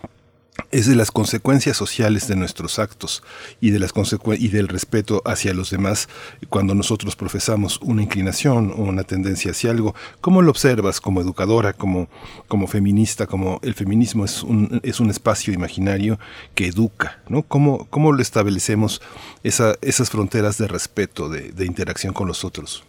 [0.70, 3.22] es de las consecuencias sociales de nuestros actos
[3.60, 3.92] y de las
[4.38, 6.08] y del respeto hacia los demás
[6.48, 9.94] cuando nosotros profesamos una inclinación o una tendencia hacia algo.
[10.20, 12.08] ¿Cómo lo observas como educadora, como,
[12.48, 16.18] como feminista, como el feminismo es un, es un espacio imaginario
[16.54, 17.42] que educa, ¿no?
[17.42, 19.00] ¿Cómo, cómo lo establecemos
[19.42, 22.84] esa, esas fronteras de respeto, de, de interacción con los otros?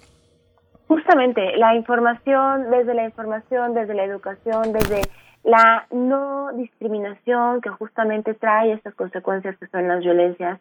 [0.88, 5.02] Justamente, la información, desde la información, desde la educación, desde
[5.48, 10.60] la no discriminación que justamente trae estas consecuencias que son las violencias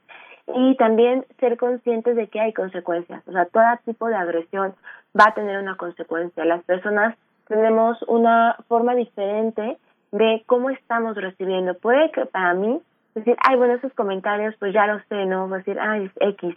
[0.55, 3.21] y también ser conscientes de que hay consecuencias.
[3.27, 4.75] O sea, todo tipo de agresión
[5.19, 6.45] va a tener una consecuencia.
[6.45, 7.17] Las personas
[7.49, 9.77] tenemos una forma diferente
[10.13, 11.75] de cómo estamos recibiendo.
[11.75, 12.81] Puede que para mí
[13.17, 15.49] decir, ay, bueno, esos comentarios, pues ya lo sé, ¿no?
[15.49, 16.57] Va a decir, ay, es X.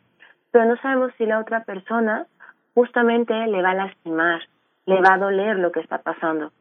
[0.51, 2.27] Pero no sabemos si la otra persona
[2.76, 4.41] justamente le va a lastimar,
[4.85, 6.51] le va a doler lo que está pasando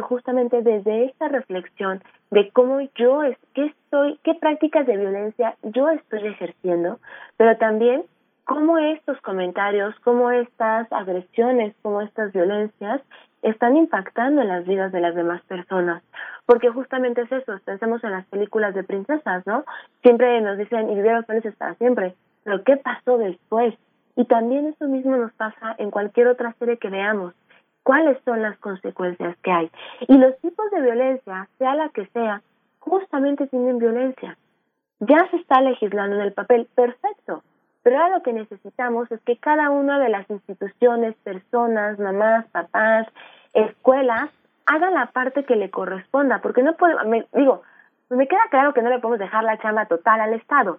[0.00, 5.88] justamente desde esta reflexión de cómo yo es, qué estoy, qué prácticas de violencia yo
[5.90, 6.98] estoy ejerciendo,
[7.36, 8.04] pero también
[8.44, 13.00] cómo estos comentarios, cómo estas agresiones, cómo estas violencias
[13.42, 16.02] están impactando en las vidas de las demás personas.
[16.46, 19.64] Porque justamente es eso, pensemos en las películas de princesas, ¿no?
[20.02, 22.14] Siempre nos dicen, y vivieron felices para siempre,
[22.44, 23.74] pero ¿qué pasó después?
[24.16, 27.34] Y también eso mismo nos pasa en cualquier otra serie que veamos
[27.82, 29.70] cuáles son las consecuencias que hay.
[30.08, 32.42] Y los tipos de violencia, sea la que sea,
[32.78, 34.36] justamente tienen violencia.
[35.00, 37.42] Ya se está legislando en el papel, perfecto.
[37.82, 43.08] Pero ahora lo que necesitamos es que cada una de las instituciones, personas, mamás, papás,
[43.52, 44.30] escuelas,
[44.66, 47.62] haga la parte que le corresponda, porque no puedo, me, digo,
[48.10, 50.78] me queda claro que no le podemos dejar la chamba total al Estado.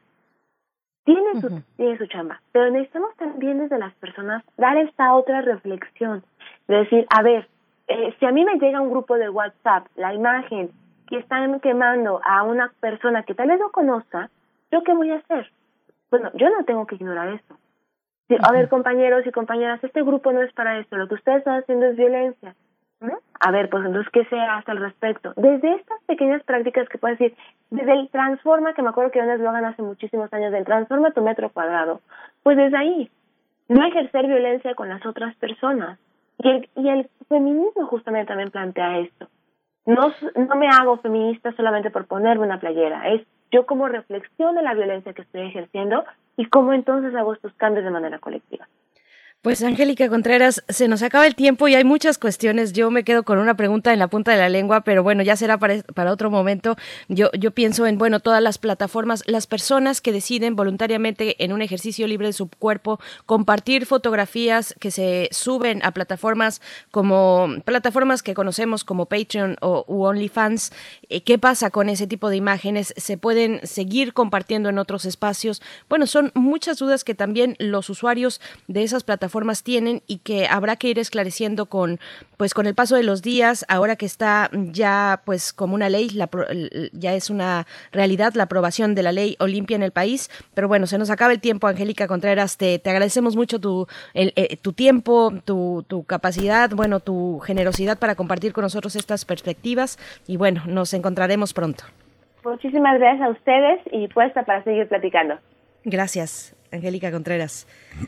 [1.05, 6.23] Tiene su, tiene su chamba, pero necesitamos también desde las personas dar esta otra reflexión
[6.67, 7.47] de decir, a ver,
[7.87, 10.71] eh, si a mí me llega un grupo de WhatsApp, la imagen
[11.07, 14.29] que están quemando a una persona que tal vez no conozca,
[14.71, 15.51] ¿yo qué voy a hacer?
[16.09, 17.57] Bueno, yo no tengo que ignorar esto.
[18.41, 21.59] a ver, compañeros y compañeras, este grupo no es para esto, lo que ustedes están
[21.59, 22.55] haciendo es violencia.
[23.39, 25.33] A ver, pues entonces, ¿qué se hace al respecto?
[25.35, 27.37] Desde estas pequeñas prácticas que puedes decir,
[27.69, 31.21] desde el transforma, que me acuerdo que lo hagan hace muchísimos años, del transforma tu
[31.21, 31.99] metro cuadrado,
[32.43, 33.11] pues desde ahí,
[33.67, 35.99] no ejercer violencia con las otras personas,
[36.37, 39.27] y el, y el feminismo justamente también plantea esto.
[39.85, 44.63] No, no me hago feminista solamente por ponerme una playera, es yo como reflexión de
[44.63, 46.05] la violencia que estoy ejerciendo
[46.37, 48.67] y cómo entonces hago estos cambios de manera colectiva.
[49.43, 52.71] Pues Angélica Contreras, se nos acaba el tiempo y hay muchas cuestiones.
[52.71, 55.35] Yo me quedo con una pregunta en la punta de la lengua, pero bueno, ya
[55.35, 56.77] será para, otro momento.
[57.09, 62.07] Yo, pienso en, bueno, todas las plataformas, las personas que deciden voluntariamente en un ejercicio
[62.07, 66.61] libre de su cuerpo compartir fotografías que se suben a plataformas
[66.91, 70.71] como plataformas que conocemos como Patreon o OnlyFans.
[71.09, 72.93] Eh, ¿Qué pasa con ese tipo de imágenes?
[72.95, 75.61] ¿Se pueden seguir compartiendo en otros espacios?
[75.89, 78.39] Bueno, son muchas dudas que también los usuarios
[78.69, 81.99] de esas plataformas formas tienen y que habrá que ir esclareciendo con
[82.37, 86.09] pues con el paso de los días, ahora que está ya pues como una ley,
[86.93, 90.85] ya es una realidad la aprobación de la ley Olimpia en el país, pero bueno,
[90.85, 95.33] se nos acaba el tiempo, Angélica Contreras, te, te agradecemos mucho tu, eh, tu tiempo,
[95.45, 99.97] tu, tu capacidad, bueno, tu generosidad para compartir con nosotros estas perspectivas
[100.27, 101.85] y bueno, nos encontraremos pronto.
[102.45, 105.39] Muchísimas gracias a ustedes y puesta para seguir platicando.
[105.85, 107.67] Gracias, Angélica Contreras.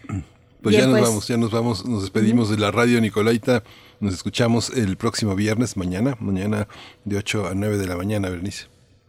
[0.65, 1.03] Pues ya nos pues.
[1.03, 3.61] vamos, ya nos vamos, nos despedimos de la radio Nicolaita.
[3.99, 6.67] Nos escuchamos el próximo viernes, mañana, mañana
[7.03, 8.65] de 8 a 9 de la mañana, Bernice.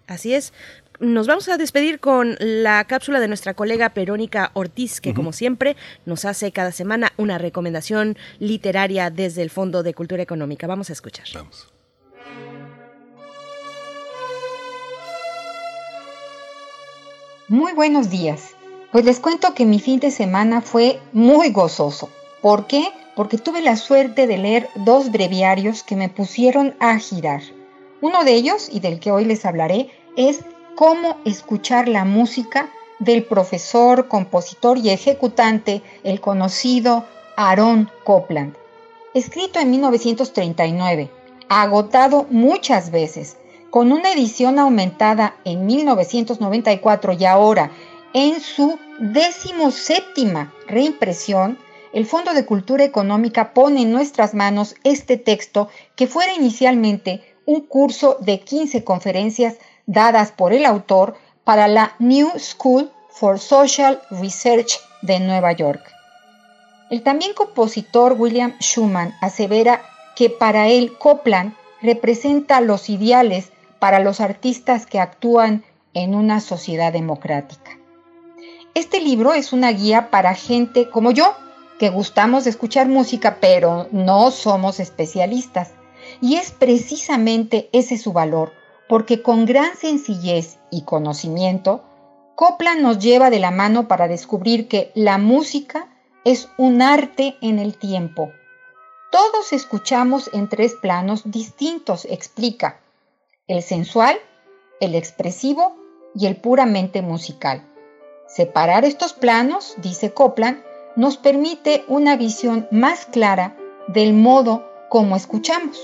[0.07, 0.53] Así es.
[1.01, 5.77] Nos vamos a despedir con la cápsula de nuestra colega Perónica Ortiz, que como siempre
[6.05, 10.67] nos hace cada semana una recomendación literaria desde el Fondo de Cultura Económica.
[10.67, 11.25] Vamos a escuchar.
[11.33, 11.73] Vamos.
[17.49, 18.56] Muy buenos días.
[18.97, 22.09] Pues les cuento que mi fin de semana fue muy gozoso.
[22.41, 22.89] ¿Por qué?
[23.15, 27.43] Porque tuve la suerte de leer dos breviarios que me pusieron a girar.
[28.01, 30.47] Uno de ellos, y del que hoy les hablaré, es
[30.77, 37.05] Cómo escuchar la música del profesor, compositor y ejecutante, el conocido
[37.37, 38.55] Aaron Copland.
[39.13, 41.11] Escrito en 1939,
[41.51, 43.37] agotado muchas veces,
[43.69, 47.73] con una edición aumentada en 1994 y ahora
[48.17, 51.59] en su decimoséptima reimpresión,
[51.93, 57.61] el Fondo de Cultura Económica pone en nuestras manos este texto que fuera inicialmente un
[57.67, 64.81] curso de 15 conferencias dadas por el autor para la New School for Social Research
[65.03, 65.83] de Nueva York.
[66.89, 69.83] El también compositor William Schumann asevera
[70.17, 71.53] que para él Copland
[71.83, 77.77] representa los ideales para los artistas que actúan en una sociedad democrática.
[78.77, 81.35] Este libro es una guía para gente como yo,
[81.79, 85.71] que gustamos de escuchar música, pero no somos especialistas.
[86.21, 88.53] Y es precisamente ese su valor,
[88.87, 91.85] porque con gran sencillez y conocimiento,
[92.35, 95.89] Copland nos lleva de la mano para descubrir que la música
[96.27, 98.31] es un arte en el tiempo.
[99.11, 102.81] Todos escuchamos en tres planos distintos, explica.
[103.49, 104.19] El sensual,
[104.81, 105.79] el expresivo
[106.15, 107.67] y el puramente musical.
[108.27, 110.59] Separar estos planos, dice Copland,
[110.97, 115.79] nos permite una visión más clara del modo como escuchamos.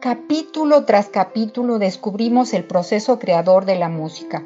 [0.00, 4.44] Capítulo tras capítulo descubrimos el proceso creador de la música,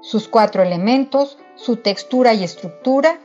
[0.00, 3.18] sus cuatro elementos, su textura y estructura.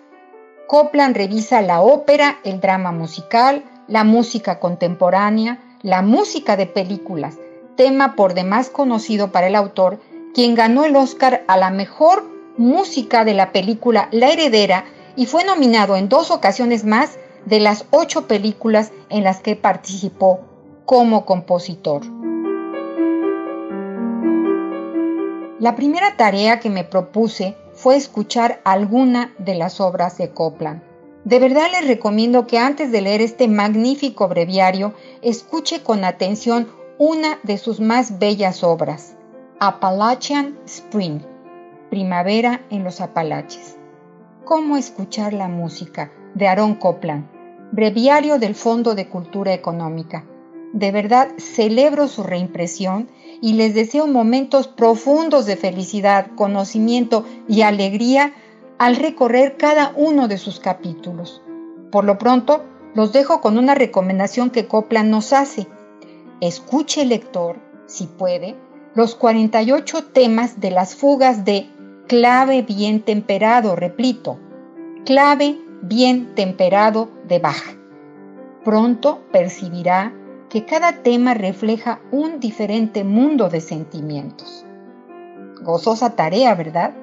[0.68, 7.38] Copland revisa la ópera, el drama musical, la música contemporánea, la música de películas,
[7.78, 10.02] tema por demás conocido para el autor,
[10.34, 14.86] quien ganó el Oscar a la mejor música de la película La Heredera
[15.16, 20.42] y fue nominado en dos ocasiones más de las ocho películas en las que participó
[20.86, 22.04] como compositor.
[25.60, 30.82] La primera tarea que me propuse fue escuchar alguna de las obras de Copland.
[31.24, 36.68] De verdad les recomiendo que antes de leer este magnífico breviario, escuche con atención
[36.98, 39.16] una de sus más bellas obras,
[39.60, 41.22] Appalachian Spring,
[41.94, 43.78] Primavera en los Apalaches.
[44.46, 46.12] ¿Cómo escuchar la música?
[46.34, 47.28] de Aaron Copland,
[47.72, 50.26] Breviario del Fondo de Cultura Económica.
[50.74, 53.12] De verdad celebro su reimpresión
[53.44, 58.34] y les deseo momentos profundos de felicidad, conocimiento y alegría
[58.80, 61.44] al recorrer cada uno de sus capítulos.
[61.92, 62.64] Por lo pronto,
[62.96, 65.68] los dejo con una recomendación que Copland nos hace.
[66.42, 68.56] Escuche, lector, si puede,
[68.96, 71.70] los 48 temas de las fugas de
[72.08, 74.40] clave bien temperado, repito,
[75.06, 77.72] clave bien temperado de baja.
[78.64, 80.14] Pronto percibirá
[80.50, 84.66] que cada tema refleja un diferente mundo de sentimientos.
[85.62, 86.94] Gozosa tarea, ¿verdad?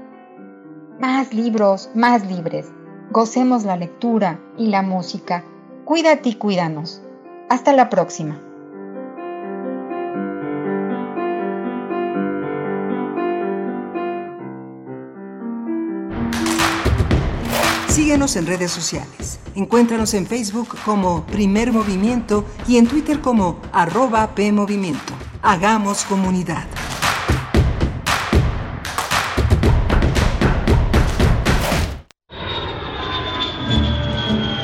[0.99, 2.71] Más libros, más libres.
[3.11, 5.45] Gocemos la lectura y la música.
[5.85, 7.03] Cuídate y cuídanos.
[7.49, 8.50] Hasta la próxima.
[18.21, 19.41] En redes sociales.
[19.55, 25.15] Encuéntranos en Facebook como Primer Movimiento y en Twitter como arroba PMovimiento.
[25.41, 26.67] Hagamos comunidad.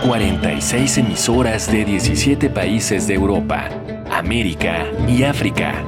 [0.05, 3.71] ...46 emisoras de 17 países de Europa,
[4.13, 5.83] América y África.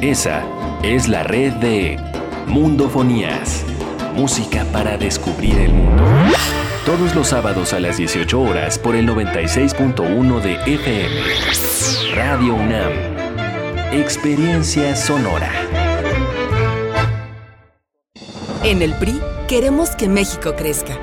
[0.00, 0.42] Esa
[0.82, 1.98] es la red de
[2.46, 3.66] Mundofonías
[4.16, 6.02] música para descubrir el mundo.
[6.86, 12.14] Todos los sábados a las 18 horas por el 96.1 de FM.
[12.14, 12.92] Radio UNAM.
[13.92, 15.50] Experiencia sonora.
[18.62, 20.96] En el PRI queremos que México crezca.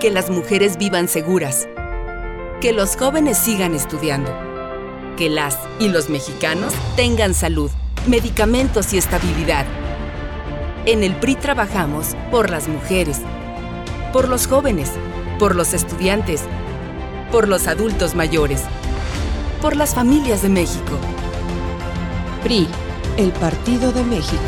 [0.00, 1.68] Que las mujeres vivan seguras.
[2.60, 4.36] Que los jóvenes sigan estudiando.
[5.16, 7.70] Que las y los mexicanos tengan salud,
[8.08, 9.66] medicamentos y estabilidad
[10.86, 13.20] en el PRI trabajamos por las mujeres,
[14.12, 14.92] por los jóvenes,
[15.38, 16.42] por los estudiantes,
[17.30, 18.62] por los adultos mayores,
[19.60, 20.98] por las familias de México.
[22.42, 22.66] PRI,
[23.16, 24.42] el Partido de México.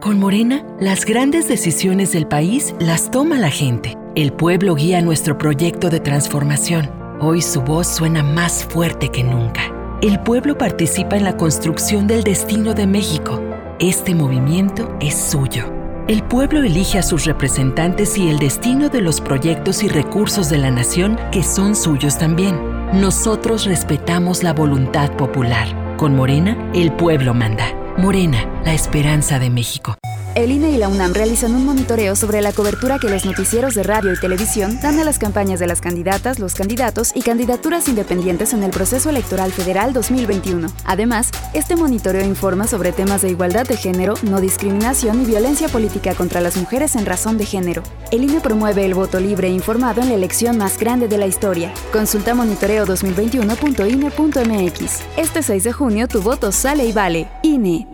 [0.00, 3.96] Con Morena, las grandes decisiones del país las toma la gente.
[4.14, 6.90] El pueblo guía nuestro proyecto de transformación.
[7.20, 9.72] Hoy su voz suena más fuerte que nunca.
[10.00, 13.40] El pueblo participa en la construcción del destino de México
[13.80, 15.79] este movimiento es suyo.
[16.10, 20.58] El pueblo elige a sus representantes y el destino de los proyectos y recursos de
[20.58, 22.58] la nación que son suyos también.
[22.92, 25.96] Nosotros respetamos la voluntad popular.
[25.96, 27.72] Con Morena, el pueblo manda.
[27.96, 29.98] Morena, la esperanza de México.
[30.36, 33.82] El INE y la UNAM realizan un monitoreo sobre la cobertura que los noticieros de
[33.82, 38.52] radio y televisión dan a las campañas de las candidatas, los candidatos y candidaturas independientes
[38.52, 40.68] en el proceso electoral federal 2021.
[40.84, 46.14] Además, este monitoreo informa sobre temas de igualdad de género, no discriminación y violencia política
[46.14, 47.82] contra las mujeres en razón de género.
[48.12, 51.26] El INE promueve el voto libre e informado en la elección más grande de la
[51.26, 51.74] historia.
[51.92, 55.00] Consulta monitoreo2021.ine.mx.
[55.16, 57.26] Este 6 de junio tu voto sale y vale.
[57.42, 57.88] INE.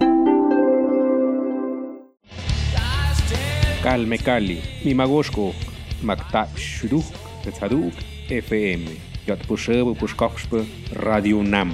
[3.87, 5.55] Calme Cali, Mimagoshko,
[6.03, 7.05] Makta Shuduk,
[7.45, 7.95] Tetzaduk,
[8.29, 8.85] FM,
[9.25, 11.73] Yatpusheb, Pushkoxpe, Radio Nam.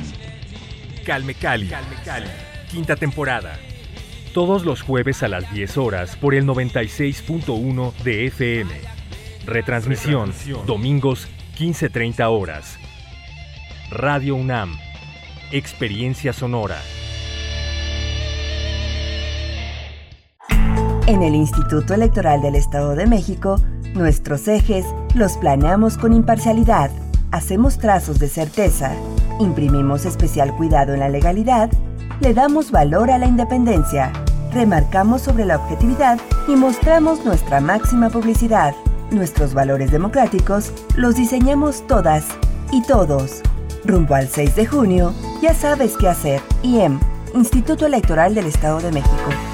[1.07, 1.71] Calme Cali,
[2.71, 3.59] quinta temporada.
[4.35, 8.71] Todos los jueves a las 10 horas por el 96.1 de FM.
[9.47, 10.35] Retransmisión,
[10.67, 12.79] domingos 15.30 horas.
[13.89, 14.77] Radio UNAM.
[15.51, 16.77] Experiencia sonora.
[21.07, 23.61] En el Instituto Electoral del Estado de México,
[23.95, 26.93] nuestros ejes los planeamos con imparcialidad,
[27.33, 28.93] hacemos trazos de certeza,
[29.41, 31.71] imprimimos especial cuidado en la legalidad,
[32.21, 34.13] le damos valor a la independencia,
[34.53, 38.73] remarcamos sobre la objetividad y mostramos nuestra máxima publicidad.
[39.11, 42.27] Nuestros valores democráticos los diseñamos todas
[42.71, 43.43] y todos.
[43.85, 45.13] Rumbo al 6 de junio,
[45.43, 46.41] ya sabes qué hacer.
[46.63, 47.01] IEM,
[47.35, 49.52] Instituto Electoral del Estado de México.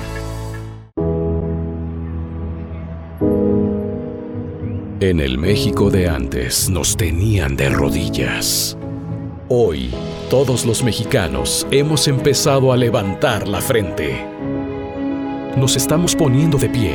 [5.00, 8.76] En el México de antes nos tenían de rodillas.
[9.48, 9.90] Hoy,
[10.28, 14.26] todos los mexicanos hemos empezado a levantar la frente.
[15.56, 16.94] Nos estamos poniendo de pie.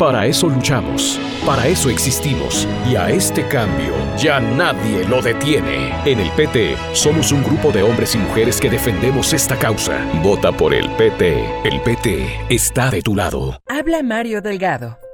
[0.00, 5.94] Para eso luchamos, para eso existimos y a este cambio ya nadie lo detiene.
[6.04, 10.04] En el PT somos un grupo de hombres y mujeres que defendemos esta causa.
[10.24, 11.44] Vota por el PT.
[11.64, 13.62] El PT está de tu lado.
[13.68, 15.03] Habla Mario Delgado.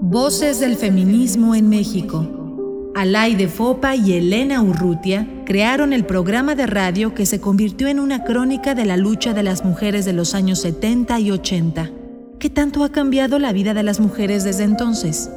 [0.00, 2.92] Voces del feminismo en México.
[2.94, 7.98] Alay de Fopa y Elena Urrutia crearon el programa de radio que se convirtió en
[7.98, 11.90] una crónica de la lucha de las mujeres de los años 70 y 80.
[12.38, 15.30] ¿Qué tanto ha cambiado la vida de las mujeres desde entonces?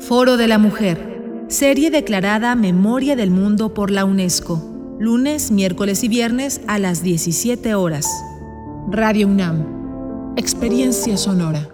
[0.00, 1.44] Foro de la Mujer.
[1.46, 4.96] Serie declarada Memoria del Mundo por la UNESCO.
[4.98, 8.08] Lunes, miércoles y viernes a las 17 horas.
[8.90, 10.34] Radio UNAM.
[10.36, 11.71] Experiencia sonora.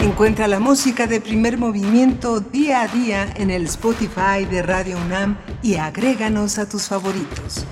[0.00, 5.36] Encuentra la música de primer movimiento día a día en el Spotify de Radio UNAM
[5.60, 7.66] y agréganos a tus favoritos.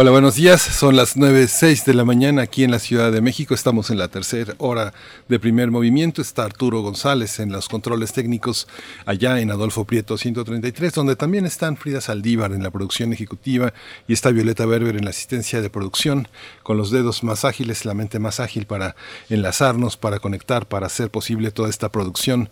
[0.00, 0.62] Hola, buenos días.
[0.62, 3.52] Son las 9.06 de la mañana aquí en la Ciudad de México.
[3.52, 4.94] Estamos en la tercera hora
[5.26, 6.22] de primer movimiento.
[6.22, 8.68] Está Arturo González en los controles técnicos
[9.06, 13.74] allá en Adolfo Prieto 133, donde también están Frida Saldívar en la producción ejecutiva
[14.06, 16.28] y está Violeta Berber en la asistencia de producción,
[16.62, 18.94] con los dedos más ágiles, la mente más ágil para
[19.30, 22.50] enlazarnos, para conectar, para hacer posible toda esta producción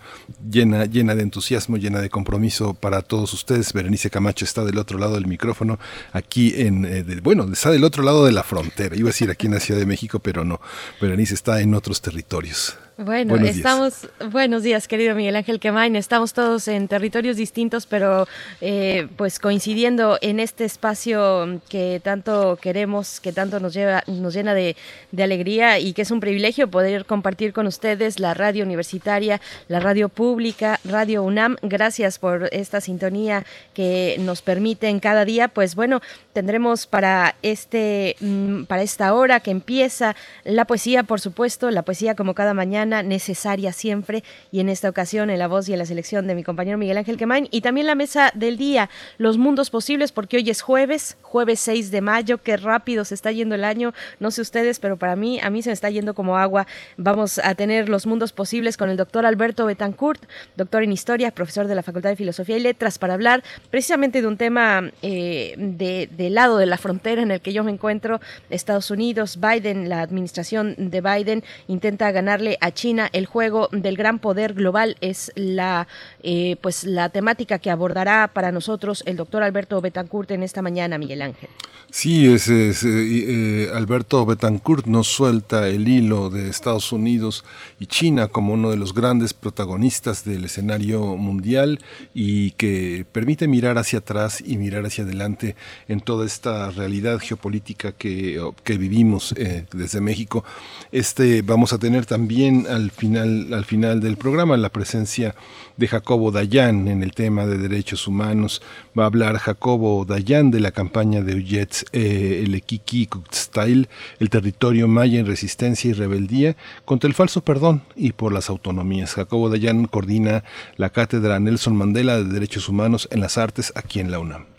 [0.50, 3.72] llena, llena de entusiasmo, llena de compromiso para todos ustedes.
[3.72, 5.78] Berenice Camacho está del otro lado del micrófono,
[6.12, 8.96] aquí en, eh, bueno, está del otro lado de la frontera.
[8.96, 10.60] Iba a decir aquí en la Ciudad de México, pero no.
[11.00, 12.76] Berenice está en otros territorios.
[12.98, 14.32] Bueno, buenos estamos, días.
[14.32, 15.96] buenos días, querido Miguel Ángel Quemain.
[15.96, 18.26] Estamos todos en territorios distintos, pero
[18.62, 24.54] eh, pues coincidiendo en este espacio que tanto queremos, que tanto nos lleva, nos llena
[24.54, 24.76] de,
[25.12, 29.78] de, alegría y que es un privilegio poder compartir con ustedes la radio universitaria, la
[29.78, 31.56] radio pública, Radio UNAM.
[31.60, 33.44] Gracias por esta sintonía
[33.74, 35.48] que nos permiten cada día.
[35.48, 36.00] Pues bueno,
[36.32, 42.14] tendremos para este, mm, para esta hora que empieza la poesía, por supuesto, la poesía
[42.14, 45.86] como cada mañana necesaria siempre y en esta ocasión en la voz y en la
[45.86, 49.70] selección de mi compañero Miguel Ángel Quemain y también la mesa del día, los mundos
[49.70, 53.64] posibles, porque hoy es jueves, jueves 6 de mayo, qué rápido se está yendo el
[53.64, 56.66] año, no sé ustedes, pero para mí, a mí se me está yendo como agua.
[56.96, 60.24] Vamos a tener los mundos posibles con el doctor Alberto Betancourt,
[60.56, 64.28] doctor en historia, profesor de la Facultad de Filosofía y Letras, para hablar precisamente de
[64.28, 68.20] un tema eh, de, del lado de la frontera en el que yo me encuentro,
[68.50, 73.10] Estados Unidos, Biden, la administración de Biden intenta ganarle a China.
[73.12, 75.88] El juego del gran poder global es la,
[76.22, 80.98] eh, pues la temática que abordará para nosotros el doctor Alberto Betancourt en esta mañana,
[80.98, 81.50] Miguel Ángel.
[81.90, 87.44] Sí, es, eh, Alberto Betancourt nos suelta el hilo de Estados Unidos
[87.78, 91.80] y China como uno de los grandes protagonistas del escenario mundial
[92.12, 95.56] y que permite mirar hacia atrás y mirar hacia adelante
[95.88, 100.44] en toda esta realidad geopolítica que, que vivimos eh, desde México.
[100.92, 105.34] Este, vamos a tener también al final, al final del programa la presencia
[105.76, 108.62] de Jacobo Dayan en el tema de derechos humanos.
[108.98, 113.88] Va a hablar Jacobo Dayan de la campaña de Ujets, eh, el Ekiki Style,
[114.18, 119.14] el territorio maya en resistencia y rebeldía contra el falso perdón y por las autonomías.
[119.14, 120.44] Jacobo Dayan coordina
[120.76, 124.55] la cátedra Nelson Mandela de Derechos Humanos en las Artes aquí en la UNAM.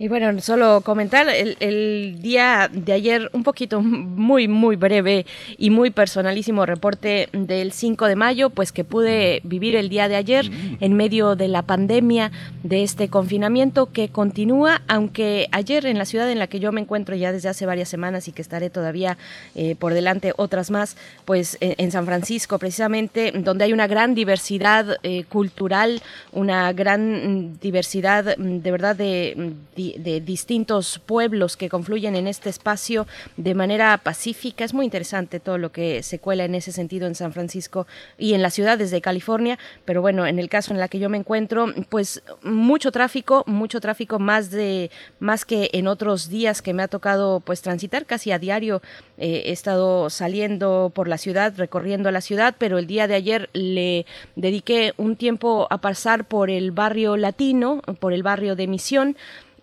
[0.00, 5.26] Y bueno, solo comentar el, día de ayer un poquito muy, muy breve
[5.58, 10.16] y muy personalísimo reporte del 5 de mayo, pues que pude vivir el día de
[10.16, 10.78] ayer mm.
[10.80, 12.32] en medio de la pandemia,
[12.62, 16.80] de este confinamiento que continúa, aunque ayer en la ciudad en la que yo me
[16.80, 19.18] encuentro ya desde hace varias semanas y que estaré todavía
[19.54, 20.96] eh, por delante otras más,
[21.26, 26.00] pues en, San Francisco precisamente, donde hay una gran diversidad eh, cultural,
[26.32, 29.56] una gran diversidad mm, de verdad de
[30.24, 33.06] distintos pueblos que confluyen en este espacio
[33.36, 34.64] de manera pacífica.
[34.64, 37.86] Es muy interesante todo lo que se cuela en ese sentido en San Francisco
[38.18, 41.08] y en las ciudades de California, pero bueno, en el caso en la que yo
[41.08, 46.74] me encuentro, pues mucho tráfico, mucho tráfico más de más que en otros días que
[46.74, 48.82] me ha tocado pues transitar casi a diario.
[49.18, 53.50] Eh, he estado saliendo por la ciudad, recorriendo la ciudad, pero el día de ayer
[53.52, 54.06] le
[54.36, 59.16] dediqué un tiempo a pasar por el barrio latino, por el barrio de Misión,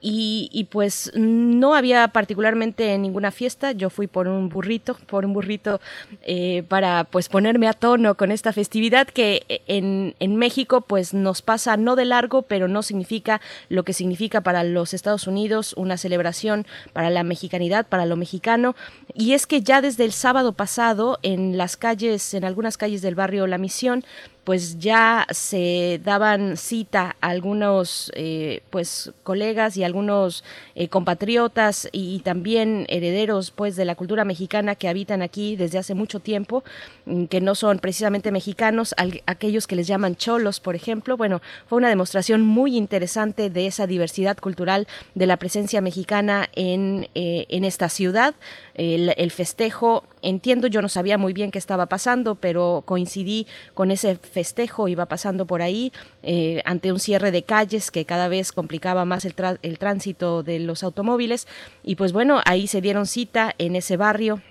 [0.09, 5.81] y, pues no había particularmente ninguna fiesta, yo fui por un burrito, por un burrito
[6.23, 11.41] eh, para pues ponerme a tono con esta festividad que en, en, México pues nos
[11.41, 15.97] pasa no de largo, pero no significa lo que significa para los Estados Unidos una
[15.97, 18.75] celebración para la mexicanidad, para lo mexicano.
[19.13, 23.15] Y es que ya desde el sábado pasado en las calles, en algunas calles del
[23.15, 24.03] barrio La Misión,
[24.48, 32.19] pues ya se daban cita a algunos eh, pues colegas y algunos eh, compatriotas y,
[32.19, 36.64] también herederos pues de la cultura mexicana que habitan aquí desde hace mucho tiempo
[37.06, 38.95] mm, que no son precisamente mexicanos
[39.26, 41.18] aquellos que les llaman cholos por ejemplo.
[41.18, 47.10] Bueno fue una demostración muy interesante de esa diversidad cultural de la presencia mexicana en,
[47.15, 48.34] eh, en esta ciudad
[48.78, 50.04] el, festejo.
[50.22, 55.08] Entiendo, yo no sabía muy bien qué estaba pasando, pero coincidí con ese festejo, iba
[55.08, 55.91] pasando por ahí
[56.24, 60.60] eh, ante un cierre de calles que cada vez complicaba más el, el tránsito de
[60.60, 61.48] los automóviles.
[61.84, 64.41] Y pues bueno, ahí se dieron cita en ese barrio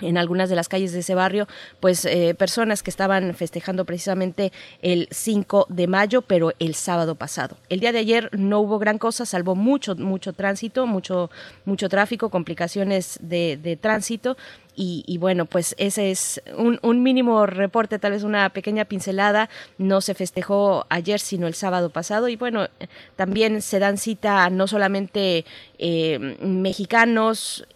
[0.00, 1.46] en algunas de las calles de ese barrio,
[1.80, 4.52] pues eh, personas que estaban festejando precisamente
[4.82, 7.56] el 5 de mayo, pero el sábado pasado.
[7.68, 11.30] El día de ayer no hubo gran cosa, salvo mucho, mucho tránsito, mucho,
[11.64, 14.36] mucho tráfico, complicaciones de, de tránsito
[14.78, 19.48] y, bueno, pues ese es un, un, mínimo reporte, tal vez una pequeña pincelada.
[19.78, 22.28] No se festejó ayer, sino el sábado pasado.
[22.28, 22.68] Y bueno,
[23.16, 25.46] también se dan cita no solamente
[25.78, 27.66] eh, mexicanos,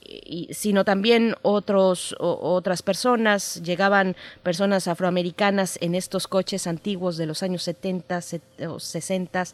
[0.50, 3.62] sino también otros, otras personas.
[3.62, 8.20] Llegaban personas afroamericanas en estos coches antiguos de los años 70
[8.68, 9.44] o 60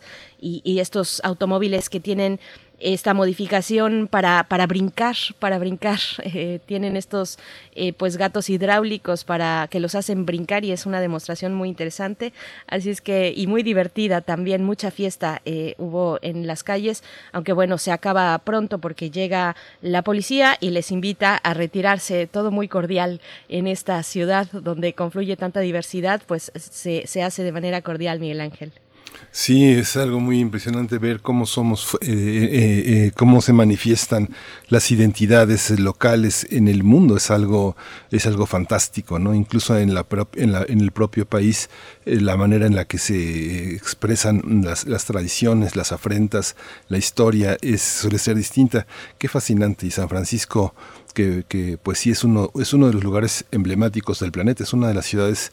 [0.40, 2.40] y, y estos automóviles que tienen
[2.78, 5.98] esta modificación para, para brincar, para brincar.
[6.38, 7.38] Eh, tienen estos
[7.74, 12.32] eh, pues gatos hidráulicos para que los hacen brincar y es una demostración muy interesante.
[12.66, 17.52] Así es que, y muy divertida también, mucha fiesta eh, hubo en las calles, aunque
[17.52, 22.68] bueno, se acaba pronto porque llega la policía y les invita a retirarse, todo muy
[22.68, 28.20] cordial en esta ciudad donde confluye tanta diversidad, pues se, se hace de manera cordial,
[28.20, 28.72] Miguel Ángel.
[29.38, 34.30] Sí, es algo muy impresionante ver cómo somos, eh, eh, eh, cómo se manifiestan
[34.68, 37.18] las identidades locales en el mundo.
[37.18, 37.76] Es algo,
[38.10, 39.34] es algo fantástico, ¿no?
[39.34, 40.06] Incluso en la,
[40.36, 41.68] en, la en el propio país,
[42.06, 46.56] la manera en la que se expresan las, tradiciones, las afrentas,
[46.88, 48.86] la historia suele ser distinta.
[49.18, 50.74] Qué fascinante y San Francisco.
[51.12, 54.74] Que, que pues sí es uno, es uno de los lugares emblemáticos del planeta, es
[54.74, 55.50] una de las ciudades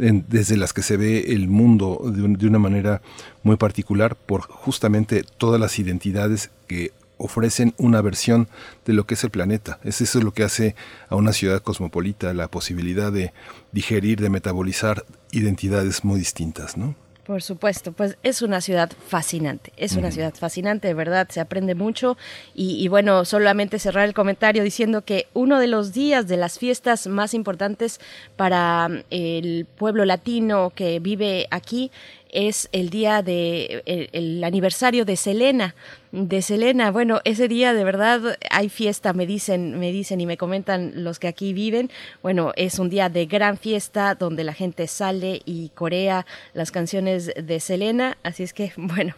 [0.00, 3.02] desde las que se ve el mundo de, una manera
[3.42, 8.48] muy particular por justamente todas las identidades que ofrecen una versión
[8.86, 9.78] de lo que es el planeta.
[9.84, 10.74] Es eso lo que hace
[11.10, 13.32] a una ciudad cosmopolita, la posibilidad de
[13.72, 16.94] digerir, de metabolizar identidades muy distintas, ¿no?
[17.30, 21.76] Por supuesto, pues es una ciudad fascinante, es una ciudad fascinante, de verdad, se aprende
[21.76, 22.18] mucho.
[22.56, 27.06] Y, bueno, solamente cerrar el comentario diciendo que uno de los días de las fiestas
[27.06, 28.00] más importantes
[28.34, 31.92] para mm, el pueblo latino que vive aquí
[32.32, 35.76] es el día de el aniversario de Selena,
[36.12, 36.90] de Selena.
[36.90, 41.18] Bueno, ese día de verdad hay fiesta, me dicen, me dicen y me comentan los
[41.18, 41.90] que aquí viven.
[42.22, 47.32] Bueno, es un día de gran fiesta donde la gente sale y corea las canciones
[47.34, 48.16] de Selena.
[48.22, 49.14] Así es que, bueno,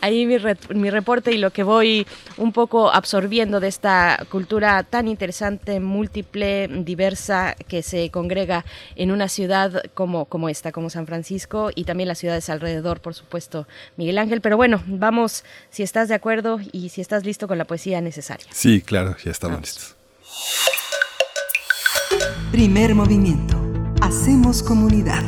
[0.00, 0.36] ahí mi,
[0.74, 2.06] mi reporte y lo que voy
[2.38, 8.64] un poco absorbiendo de esta cultura tan interesante, múltiple, diversa, que se congrega
[8.94, 13.14] en una ciudad como, como esta, como San Francisco y también las ciudades alrededor, por
[13.14, 14.40] supuesto, Miguel Ángel.
[14.40, 18.46] Pero bueno, vamos, si estás de acuerdo y si estás listo con la poesía necesaria.
[18.50, 19.94] Sí, claro, ya estamos listos.
[22.50, 23.60] Primer movimiento.
[24.00, 25.24] Hacemos comunidad.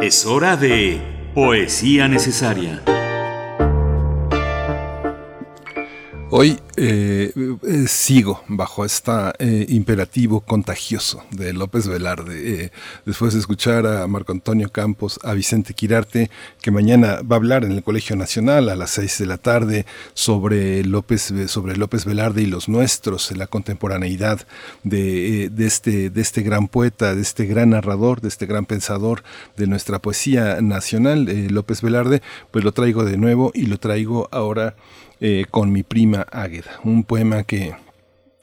[0.00, 1.00] Es hora de
[1.34, 2.82] poesía necesaria.
[6.30, 9.12] Hoy eh, eh, sigo bajo este
[9.68, 12.72] imperativo contagioso de López Velarde.
[13.04, 16.30] después de escuchar a Marco Antonio Campos, a Vicente Quirarte,
[16.60, 19.86] que mañana va a hablar en el Colegio Nacional a las seis de la tarde
[20.14, 24.46] sobre López, sobre López Velarde y los nuestros, la contemporaneidad
[24.82, 29.22] de, este, de este gran poeta, de este gran narrador, de este gran pensador
[29.56, 34.74] de nuestra poesía nacional, López Velarde, pues lo traigo de nuevo y lo traigo ahora
[35.20, 37.74] eh, con mi prima Águeda, un poema que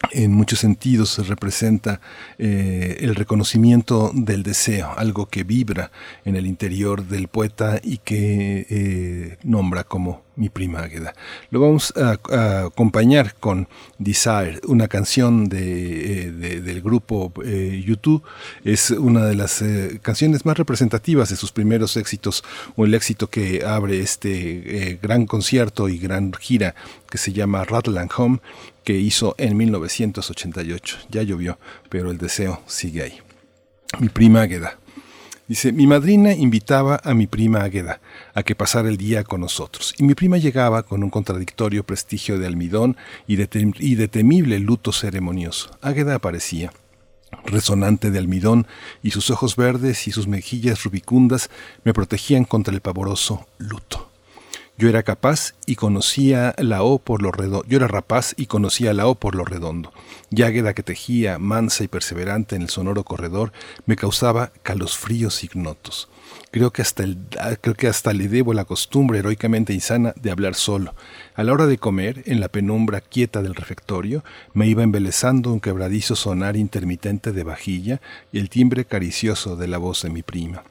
[0.09, 2.01] en muchos sentidos representa
[2.37, 5.91] eh, el reconocimiento del deseo, algo que vibra
[6.25, 11.13] en el interior del poeta y que eh, nombra como mi prima Águeda.
[11.51, 13.67] Lo vamos a, acompañar con
[13.99, 18.23] Desire, una canción de, eh, del grupo YouTube.
[18.63, 19.63] Es una de las
[20.01, 22.43] canciones más representativas de sus primeros éxitos
[22.75, 26.73] o el éxito que abre este gran concierto y gran gira
[27.09, 28.39] que se llama Rattle Home
[28.83, 30.97] que hizo en 1988.
[31.09, 31.57] Ya llovió,
[31.89, 33.19] pero el deseo sigue ahí.
[33.99, 34.77] Mi prima Agueda.
[35.47, 37.99] Dice, mi madrina invitaba a mi prima Agueda
[38.33, 42.39] a que pasara el día con nosotros, y mi prima llegaba con un contradictorio prestigio
[42.39, 42.95] de almidón
[43.27, 45.77] y de, y de temible luto ceremonioso.
[45.81, 46.71] Águeda aparecía,
[47.43, 48.65] resonante de almidón,
[49.03, 51.49] y sus ojos verdes y sus mejillas rubicundas
[51.83, 54.10] me protegían contra el pavoroso luto.
[54.81, 57.63] Yo era capaz y conocía la O por lo redondo.
[57.67, 59.93] Yo era rapaz y conocía la O por lo redondo.
[60.31, 63.51] Yágueda que tejía, mansa y perseverante en el sonoro corredor,
[63.85, 66.09] me causaba calosfríos ignotos.
[66.49, 67.19] Creo que, hasta el,
[67.61, 70.95] creo que hasta le debo la costumbre heroicamente insana de hablar solo.
[71.35, 74.23] A la hora de comer, en la penumbra quieta del refectorio,
[74.55, 78.01] me iba embelezando un quebradizo sonar intermitente de vajilla
[78.31, 80.63] y el timbre caricioso de la voz de mi prima.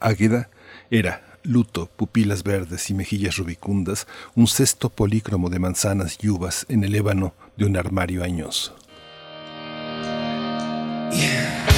[0.00, 0.50] Águeda
[0.90, 6.84] era, luto, pupilas verdes y mejillas rubicundas, un cesto polícromo de manzanas y uvas en
[6.84, 8.76] el ébano de un armario añoso.
[11.10, 11.77] Primer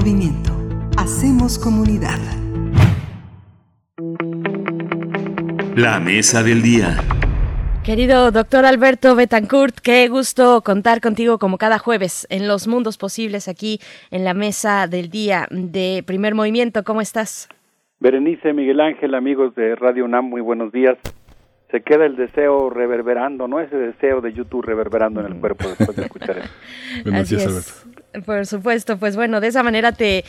[0.00, 0.52] movimiento.
[0.96, 2.18] Hacemos comunidad.
[5.76, 6.96] La mesa del día.
[7.84, 13.46] Querido doctor Alberto Betancourt, qué gusto contar contigo como cada jueves en los mundos posibles
[13.46, 13.78] aquí
[14.10, 16.82] en la mesa del día de primer movimiento.
[16.82, 17.48] ¿Cómo estás?
[17.98, 20.96] Berenice, Miguel Ángel, amigos de Radio UNAM, muy buenos días.
[21.70, 23.60] Se queda el deseo reverberando, ¿no?
[23.60, 26.48] Ese deseo de YouTube reverberando en el cuerpo después de escuchar eso.
[27.04, 27.89] buenos días, Alberto.
[28.26, 30.24] Por supuesto, pues bueno, de esa manera te,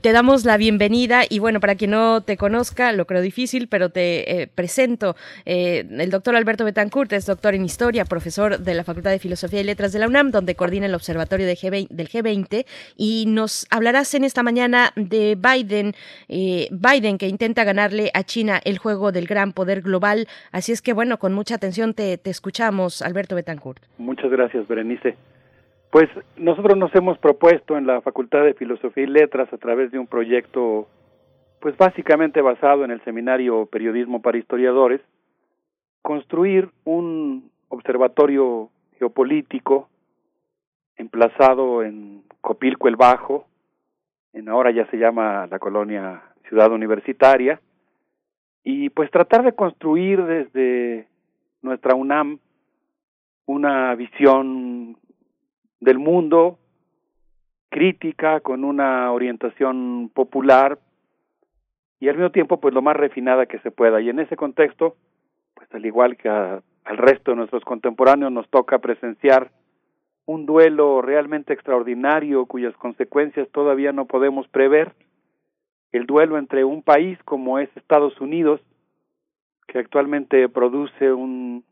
[0.00, 3.90] te damos la bienvenida y bueno, para quien no te conozca, lo creo difícil, pero
[3.90, 5.16] te eh, presento.
[5.44, 9.60] Eh, el doctor Alberto Betancourt es doctor en Historia, profesor de la Facultad de Filosofía
[9.60, 12.64] y Letras de la UNAM, donde coordina el Observatorio de G20, del G20
[12.96, 15.92] y nos hablarás en esta mañana de Biden,
[16.28, 20.26] eh, Biden que intenta ganarle a China el juego del gran poder global.
[20.52, 23.82] Así es que bueno, con mucha atención te, te escuchamos, Alberto Betancourt.
[23.98, 25.16] Muchas gracias, Berenice.
[25.96, 29.98] Pues nosotros nos hemos propuesto en la Facultad de Filosofía y Letras a través de
[29.98, 30.88] un proyecto
[31.58, 35.00] pues básicamente basado en el seminario Periodismo para Historiadores,
[36.02, 38.68] construir un observatorio
[38.98, 39.88] geopolítico
[40.98, 43.46] emplazado en Copilco el Bajo,
[44.34, 47.58] en ahora ya se llama la colonia Ciudad Universitaria,
[48.62, 51.08] y pues tratar de construir desde
[51.62, 52.38] nuestra UNAM
[53.46, 54.98] una visión
[55.80, 56.58] del mundo,
[57.68, 60.78] crítica, con una orientación popular
[62.00, 64.00] y al mismo tiempo pues lo más refinada que se pueda.
[64.00, 64.96] Y en ese contexto,
[65.54, 66.62] pues al igual que al
[66.96, 69.50] resto de nuestros contemporáneos nos toca presenciar
[70.26, 74.92] un duelo realmente extraordinario cuyas consecuencias todavía no podemos prever,
[75.92, 78.60] el duelo entre un país como es Estados Unidos,
[79.68, 81.64] que actualmente produce un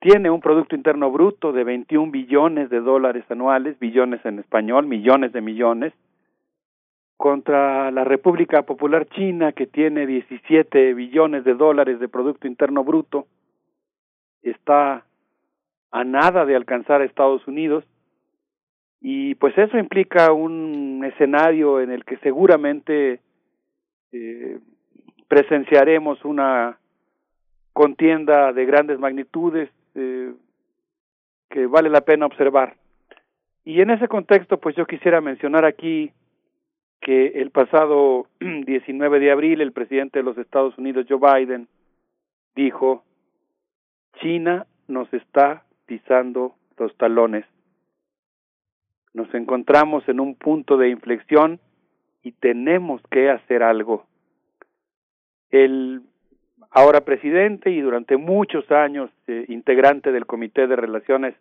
[0.00, 5.32] tiene un Producto Interno Bruto de 21 billones de dólares anuales, billones en español, millones
[5.32, 5.92] de millones,
[7.16, 13.26] contra la República Popular China, que tiene 17 billones de dólares de Producto Interno Bruto,
[14.42, 15.04] está
[15.90, 17.84] a nada de alcanzar a Estados Unidos,
[19.00, 23.20] y pues eso implica un escenario en el que seguramente
[24.12, 24.58] eh,
[25.26, 26.78] presenciaremos una
[27.72, 30.32] contienda de grandes magnitudes eh,
[31.50, 32.76] que vale la pena observar.
[33.64, 36.12] Y en ese contexto, pues yo quisiera mencionar aquí
[37.00, 41.68] que el pasado 19 de abril el presidente de los Estados Unidos, Joe Biden,
[42.54, 43.04] dijo,
[44.20, 47.44] China nos está pisando los talones.
[49.14, 51.60] Nos encontramos en un punto de inflexión
[52.22, 54.06] y tenemos que hacer algo.
[55.50, 56.02] El
[56.70, 61.34] ahora presidente y durante muchos años eh, integrante del Comité de Relaciones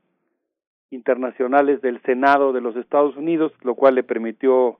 [0.90, 4.80] Internacionales del Senado de los Estados Unidos, lo cual le permitió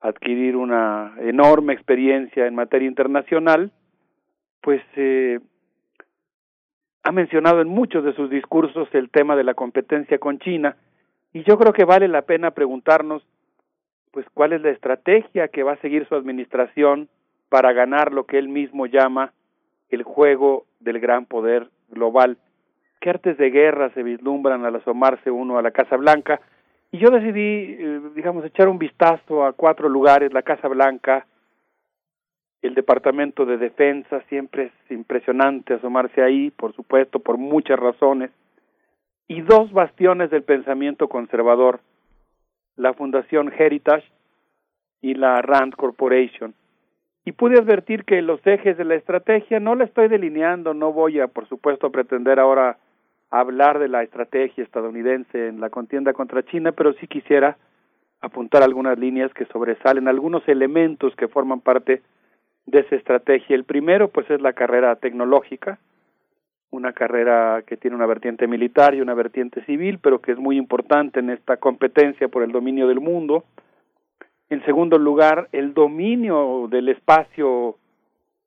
[0.00, 3.72] adquirir una enorme experiencia en materia internacional,
[4.60, 5.40] pues eh,
[7.02, 10.76] ha mencionado en muchos de sus discursos el tema de la competencia con China
[11.32, 13.26] y yo creo que vale la pena preguntarnos
[14.10, 17.08] pues cuál es la estrategia que va a seguir su administración
[17.48, 19.32] para ganar lo que él mismo llama
[19.90, 22.38] el juego del gran poder global.
[23.00, 26.40] ¿Qué artes de guerra se vislumbran al asomarse uno a la Casa Blanca?
[26.90, 31.26] Y yo decidí, eh, digamos, echar un vistazo a cuatro lugares, la Casa Blanca,
[32.62, 38.30] el Departamento de Defensa, siempre es impresionante asomarse ahí, por supuesto, por muchas razones,
[39.28, 41.80] y dos bastiones del pensamiento conservador,
[42.76, 44.06] la Fundación Heritage
[45.00, 46.54] y la Rand Corporation
[47.26, 51.18] y pude advertir que los ejes de la estrategia no la estoy delineando, no voy
[51.18, 52.78] a, por supuesto, pretender ahora
[53.30, 57.58] hablar de la estrategia estadounidense en la contienda contra China, pero sí quisiera
[58.20, 62.00] apuntar algunas líneas que sobresalen, algunos elementos que forman parte
[62.66, 63.56] de esa estrategia.
[63.56, 65.80] El primero, pues, es la carrera tecnológica,
[66.70, 70.56] una carrera que tiene una vertiente militar y una vertiente civil, pero que es muy
[70.56, 73.42] importante en esta competencia por el dominio del mundo.
[74.48, 77.76] En segundo lugar, el dominio del espacio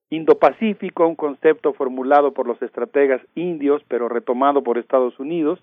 [0.10, 5.60] Indo-Pacífico, un concepto formulado por los estrategas indios, pero retomado por Estados Unidos.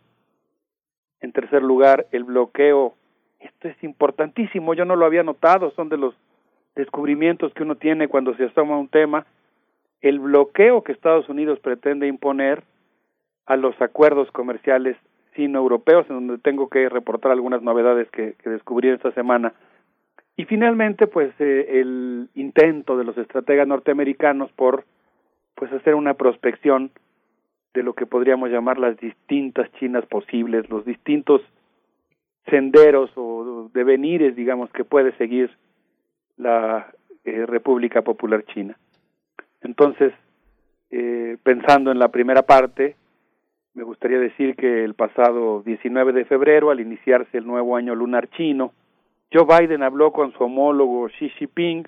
[1.20, 2.94] En tercer lugar, el bloqueo.
[3.40, 6.14] Esto es importantísimo, yo no lo había notado, son de los
[6.74, 9.26] descubrimientos que uno tiene cuando se asoma un tema.
[10.00, 12.62] El bloqueo que Estados Unidos pretende imponer
[13.46, 14.96] a los acuerdos comerciales
[15.34, 19.54] sino-europeos, en donde tengo que reportar algunas novedades que, que descubrí esta semana.
[20.36, 24.84] Y finalmente, pues eh, el intento de los estrategas norteamericanos por
[25.54, 26.90] pues hacer una prospección
[27.72, 31.40] de lo que podríamos llamar las distintas Chinas posibles, los distintos
[32.46, 35.50] senderos o devenires, digamos, que puede seguir
[36.36, 36.92] la
[37.24, 38.76] eh, República Popular China.
[39.62, 40.12] Entonces,
[40.90, 42.96] eh, pensando en la primera parte,
[43.74, 48.28] me gustaría decir que el pasado 19 de febrero, al iniciarse el nuevo año lunar
[48.30, 48.72] chino,
[49.32, 51.86] Joe Biden habló con su homólogo Xi Jinping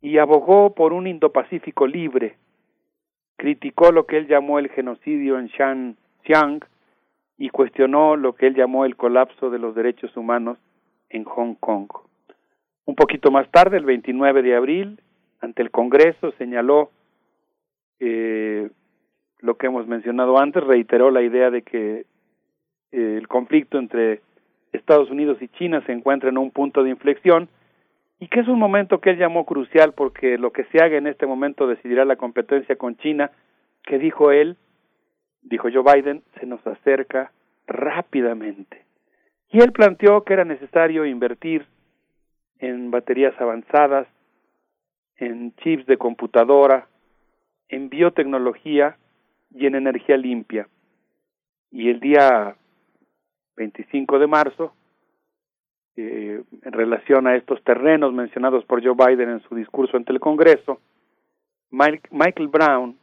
[0.00, 2.36] y abogó por un Indo-Pacífico libre.
[3.36, 6.60] Criticó lo que él llamó el genocidio en Xinjiang
[7.36, 10.58] y cuestionó lo que él llamó el colapso de los derechos humanos
[11.08, 11.88] en Hong Kong.
[12.84, 15.00] Un poquito más tarde, el 29 de abril,
[15.40, 16.90] ante el Congreso, señaló
[17.98, 18.70] eh,
[19.40, 22.06] lo que hemos mencionado antes, reiteró la idea de que
[22.92, 24.20] eh, el conflicto entre
[24.72, 27.48] Estados Unidos y China se encuentra en un punto de inflexión
[28.18, 31.06] y que es un momento que él llamó crucial porque lo que se haga en
[31.06, 33.30] este momento decidirá la competencia con China,
[33.82, 34.56] que dijo él,
[35.42, 37.32] dijo Joe Biden, se nos acerca
[37.66, 38.84] rápidamente.
[39.50, 41.66] Y él planteó que era necesario invertir
[42.58, 44.06] en baterías avanzadas,
[45.16, 46.88] en chips de computadora,
[47.68, 48.96] en biotecnología
[49.54, 50.68] y en energía limpia.
[51.70, 52.56] Y el día
[53.56, 54.74] 25 de marzo,
[55.96, 60.20] eh, en relación a estos terrenos mencionados por Joe Biden en su discurso ante el
[60.20, 60.80] Congreso,
[61.70, 62.96] Michael Brown,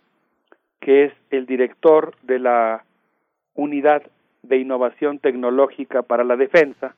[0.79, 2.85] que es el director de la
[3.53, 4.03] Unidad
[4.43, 6.95] de Innovación Tecnológica para la Defensa,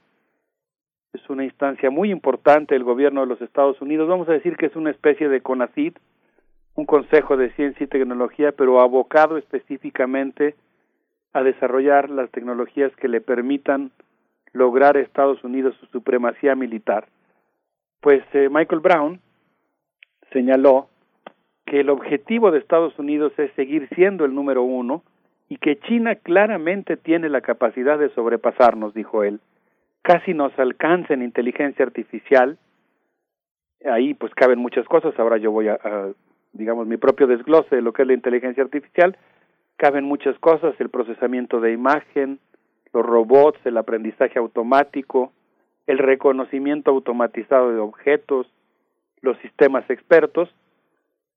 [1.13, 4.67] es una instancia muy importante del gobierno de los Estados Unidos, vamos a decir que
[4.67, 5.93] es una especie de CONACID,
[6.75, 10.55] un consejo de ciencia y tecnología, pero abocado específicamente
[11.33, 13.91] a desarrollar las tecnologías que le permitan
[14.53, 17.07] lograr a Estados Unidos su supremacía militar.
[18.01, 19.19] Pues eh, Michael Brown
[20.31, 20.89] señaló
[21.65, 25.03] que el objetivo de Estados Unidos es seguir siendo el número uno
[25.49, 29.39] y que China claramente tiene la capacidad de sobrepasarnos, dijo él.
[30.01, 32.57] Casi nos alcanza en inteligencia artificial.
[33.85, 35.17] Ahí pues caben muchas cosas.
[35.19, 36.11] Ahora yo voy a, a
[36.53, 39.17] digamos, mi propio desglose de lo que es la inteligencia artificial,
[39.79, 42.39] caben muchas cosas, el procesamiento de imagen,
[42.91, 45.31] los robots, el aprendizaje automático,
[45.87, 48.45] el reconocimiento automatizado de objetos,
[49.21, 50.49] los sistemas expertos,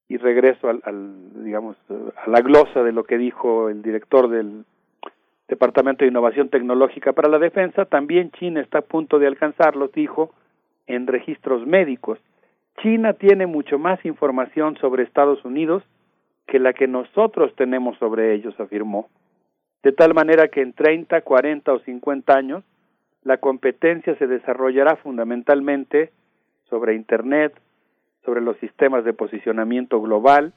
[0.09, 4.65] y regreso al, al, digamos a la glosa de lo que dijo el director del
[5.47, 10.35] Departamento de Innovación Tecnológica para la Defensa, también China está a punto de alcanzarlos, dijo,
[10.89, 12.19] en registros médicos.
[12.83, 15.85] China tiene mucho más información sobre Estados Unidos
[16.47, 19.09] que la que nosotros tenemos sobre ellos, afirmó.
[19.83, 22.65] De tal manera que en 30, 40 o 50 años,
[23.25, 26.11] la competencia se desarrollará fundamentalmente
[26.69, 27.55] sobre Internet,
[28.25, 30.53] sobre los sistemas de posicionamiento global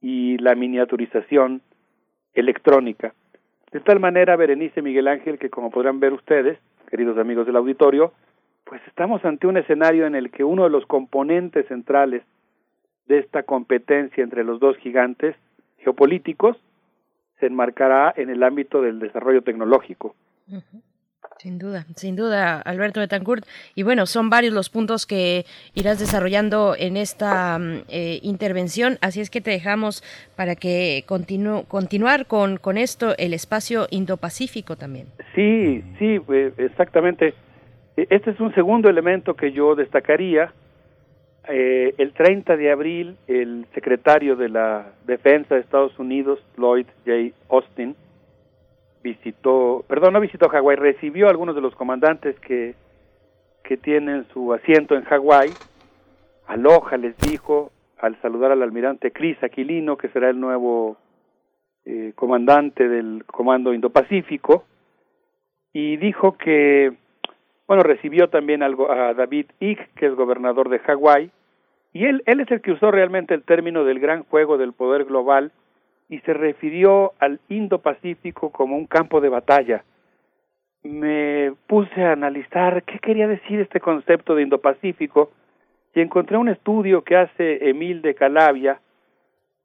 [0.00, 1.62] y la miniaturización
[2.34, 3.14] electrónica.
[3.72, 6.58] De tal manera, Berenice Miguel Ángel, que como podrán ver ustedes,
[6.90, 8.12] queridos amigos del auditorio,
[8.64, 12.22] pues estamos ante un escenario en el que uno de los componentes centrales
[13.06, 15.36] de esta competencia entre los dos gigantes
[15.78, 16.56] geopolíticos
[17.40, 20.14] se enmarcará en el ámbito del desarrollo tecnológico.
[21.38, 23.44] Sin duda, sin duda, Alberto Betancourt.
[23.74, 29.20] Y bueno, son varios los puntos que irás desarrollando en esta mm, eh, intervención, así
[29.20, 30.04] es que te dejamos
[30.36, 35.08] para que continúe continuar con, con esto, el espacio Indo-Pacífico también.
[35.34, 37.34] Sí, sí, pues, exactamente.
[37.96, 40.52] E, este es un segundo elemento que yo destacaría.
[41.48, 47.34] Eh, el 30 de abril, el secretario de la Defensa de Estados Unidos, Lloyd J.
[47.48, 47.96] Austin,
[49.02, 52.74] visitó, perdón, no visitó Hawái, recibió a algunos de los comandantes que,
[53.64, 55.50] que tienen su asiento en Hawái.
[56.46, 60.96] Aloha les dijo al saludar al almirante Chris Aquilino, que será el nuevo
[61.84, 64.64] eh, comandante del Comando Indo-Pacífico,
[65.72, 66.92] y dijo que
[67.72, 71.30] bueno, recibió también a David Icke, que es gobernador de Hawái,
[71.94, 75.06] y él, él es el que usó realmente el término del gran juego del poder
[75.06, 75.52] global
[76.10, 79.84] y se refirió al Indo-Pacífico como un campo de batalla.
[80.82, 85.30] Me puse a analizar qué quería decir este concepto de Indo-Pacífico
[85.94, 88.82] y encontré un estudio que hace Emil de Calavia,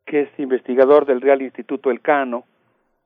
[0.06, 2.46] que es investigador del Real Instituto Elcano,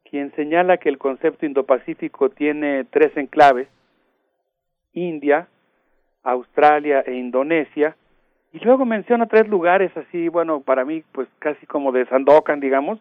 [0.08, 3.68] quien señala que el concepto Indo-Pacífico tiene tres enclaves,
[4.94, 5.48] India,
[6.24, 7.96] Australia e Indonesia,
[8.54, 13.00] y luego menciona tres lugares así, bueno, para mí, pues casi como de Sandokan, digamos,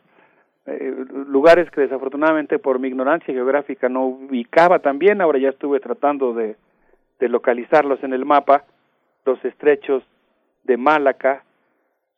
[0.67, 0.94] eh,
[1.27, 6.57] lugares que desafortunadamente por mi ignorancia geográfica no ubicaba también, ahora ya estuve tratando de,
[7.19, 8.65] de localizarlos en el mapa,
[9.25, 10.05] los estrechos
[10.65, 11.43] de Malaca,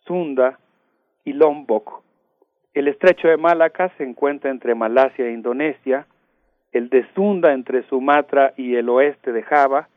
[0.04, 0.58] Sunda
[1.24, 2.02] y Lombok.
[2.74, 6.06] El estrecho de Malaca se encuentra entre Malasia e Indonesia,
[6.72, 9.88] el de Sunda entre Sumatra y el oeste de Java,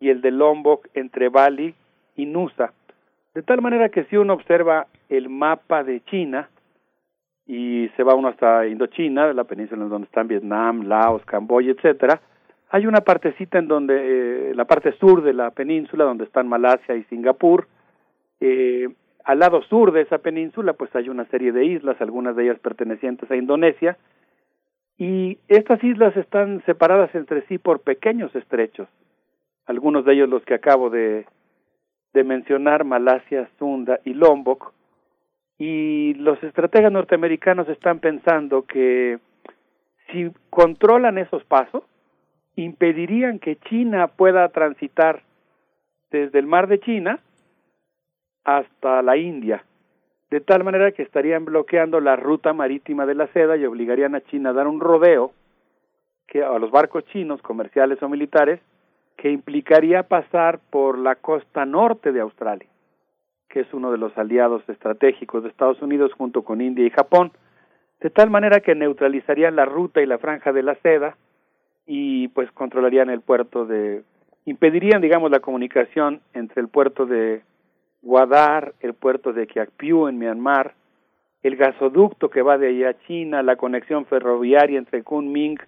[0.00, 1.74] y el de Lombok entre Bali
[2.16, 2.72] y Nusa.
[3.34, 6.48] De tal manera que si uno observa el mapa de China
[7.46, 12.20] y se va uno hasta Indochina, la península en donde están Vietnam, Laos, Camboya, etcétera,
[12.70, 16.94] hay una partecita en donde eh, la parte sur de la península donde están Malasia
[16.96, 17.66] y Singapur,
[18.40, 18.88] eh,
[19.24, 22.58] al lado sur de esa península pues hay una serie de islas, algunas de ellas
[22.58, 23.96] pertenecientes a Indonesia,
[24.98, 28.88] y estas islas están separadas entre sí por pequeños estrechos,
[29.66, 31.24] algunos de ellos los que acabo de,
[32.12, 34.72] mencionar, Malasia, Sunda y Lombok,
[35.56, 39.20] y los estrategas norteamericanos están pensando que
[40.10, 41.84] si controlan esos pasos,
[42.56, 45.22] impedirían que China pueda transitar
[46.10, 47.20] desde el mar de China
[48.42, 49.62] hasta la India,
[50.30, 54.20] de tal manera que estarían bloqueando la ruta marítima de la seda y obligarían a
[54.20, 55.32] China a dar un rodeo
[56.26, 58.60] que a los barcos chinos comerciales o militares
[59.16, 62.68] que implicaría pasar por la costa norte de Australia,
[63.48, 67.32] que es uno de los aliados estratégicos de Estados Unidos junto con India y Japón,
[68.00, 71.16] de tal manera que neutralizarían la ruta y la franja de la seda
[71.86, 74.04] y pues controlarían el puerto de
[74.44, 77.42] impedirían digamos la comunicación entre el puerto de
[78.02, 80.74] Guadar, el puerto de Kiakpiu en Myanmar,
[81.42, 85.58] el gasoducto que va de ahí a China, la conexión ferroviaria entre Kunming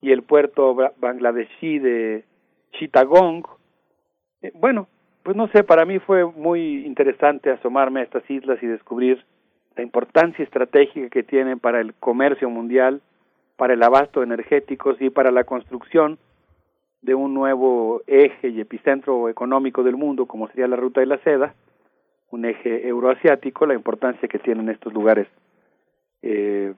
[0.00, 2.24] y el puerto bangladesí de
[2.72, 3.44] Chittagong.
[4.42, 4.88] Eh, bueno,
[5.22, 9.24] pues no sé, para mí fue muy interesante asomarme a estas islas y descubrir
[9.76, 13.00] la importancia estratégica que tienen para el comercio mundial,
[13.56, 16.18] para el abasto energéticos y para la construcción
[17.02, 21.18] de un nuevo eje y epicentro económico del mundo como sería la ruta de la
[21.18, 21.54] seda,
[22.30, 25.28] un eje euroasiático, la importancia que tienen estos lugares
[26.22, 26.72] eh,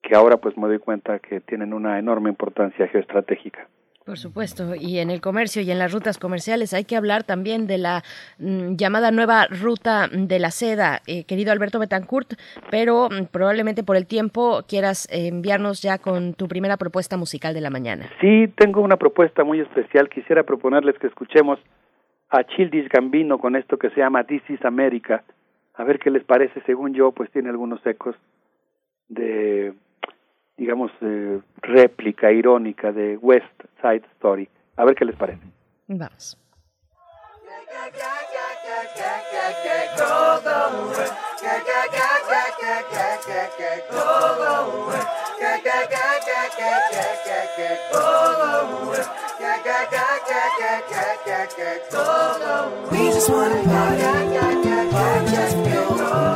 [0.00, 3.68] que ahora pues me doy cuenta que tienen una enorme importancia geoestratégica.
[4.06, 7.66] Por supuesto, y en el comercio y en las rutas comerciales hay que hablar también
[7.66, 8.04] de la
[8.38, 12.34] mm, llamada nueva ruta de la seda, eh, querido Alberto Betancourt,
[12.70, 17.52] pero mm, probablemente por el tiempo quieras eh, enviarnos ya con tu primera propuesta musical
[17.52, 18.08] de la mañana.
[18.20, 20.08] Sí, tengo una propuesta muy especial.
[20.08, 21.58] Quisiera proponerles que escuchemos
[22.30, 25.24] a Childis Gambino con esto que se llama This is America.
[25.74, 28.14] A ver qué les parece, según yo, pues tiene algunos ecos
[29.08, 29.74] de
[30.56, 33.44] digamos, eh, réplica irónica de West
[33.82, 34.48] Side Story.
[34.76, 35.42] A ver qué les parece.
[35.88, 36.38] Vamos.
[52.90, 54.02] We just wanna party,
[54.90, 56.35] party just for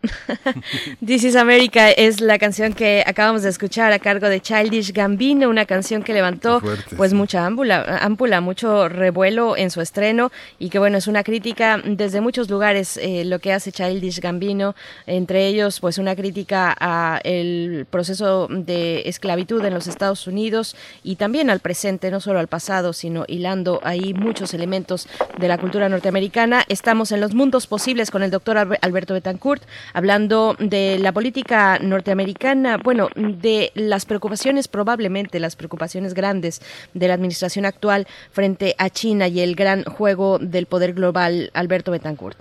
[1.04, 5.48] This is America es la canción que acabamos de escuchar a cargo de Childish Gambino,
[5.48, 6.62] una canción que levantó
[6.96, 11.82] pues mucha ámpula, ámpula, mucho revuelo en su estreno y que bueno, es una crítica
[11.84, 17.20] desde muchos lugares eh, lo que hace Childish Gambino, entre ellos pues una crítica a
[17.24, 22.48] el proceso de esclavitud en los Estados Unidos y también al presente, no solo al
[22.48, 26.64] pasado, sino hilando ahí muchos elementos de la cultura norteamericana.
[26.68, 32.78] Estamos en los mundos posibles con el doctor Alberto Betancourt hablando de la política norteamericana,
[32.78, 36.60] bueno, de las preocupaciones, probablemente las preocupaciones grandes
[36.94, 41.90] de la administración actual frente a China y el gran juego del poder global, Alberto
[41.90, 42.38] Betancourt.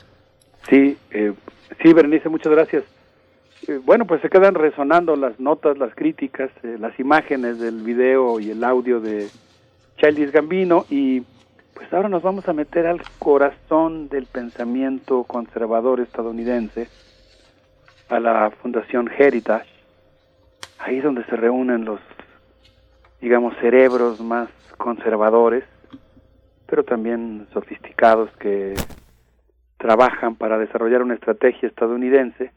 [0.69, 1.33] Sí, eh,
[1.81, 2.83] sí, Berenice, muchas gracias.
[3.67, 8.39] Eh, bueno, pues se quedan resonando las notas, las críticas, eh, las imágenes del video
[8.39, 9.27] y el audio de
[9.97, 11.23] Childish Gambino y
[11.73, 16.87] pues ahora nos vamos a meter al corazón del pensamiento conservador estadounidense
[18.09, 19.69] a la Fundación Heritage,
[20.79, 21.99] ahí es donde se reúnen los,
[23.21, 25.63] digamos, cerebros más conservadores,
[26.67, 28.73] pero también sofisticados que
[29.77, 32.51] trabajan para desarrollar una estrategia estadounidense.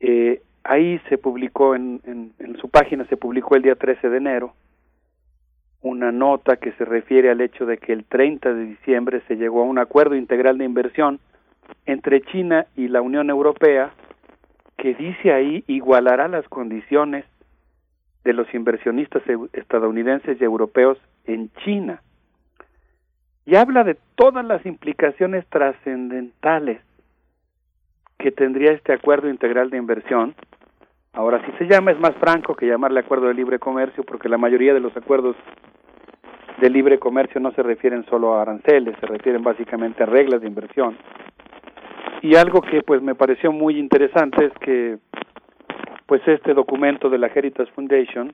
[0.00, 4.16] Eh, ahí se publicó, en, en, en su página se publicó el día 13 de
[4.16, 4.54] enero,
[5.82, 9.62] una nota que se refiere al hecho de que el 30 de diciembre se llegó
[9.62, 11.20] a un acuerdo integral de inversión
[11.84, 13.92] entre China y la Unión Europea
[14.84, 17.24] que dice ahí igualará las condiciones
[18.22, 19.22] de los inversionistas
[19.54, 22.02] estadounidenses y europeos en China.
[23.46, 26.82] Y habla de todas las implicaciones trascendentales
[28.18, 30.34] que tendría este acuerdo integral de inversión.
[31.14, 34.36] Ahora, si se llama, es más franco que llamarle acuerdo de libre comercio, porque la
[34.36, 35.34] mayoría de los acuerdos
[36.60, 40.48] de libre comercio no se refieren solo a aranceles, se refieren básicamente a reglas de
[40.48, 40.98] inversión.
[42.24, 44.96] Y algo que pues me pareció muy interesante es que
[46.06, 48.32] pues este documento de la Heritage Foundation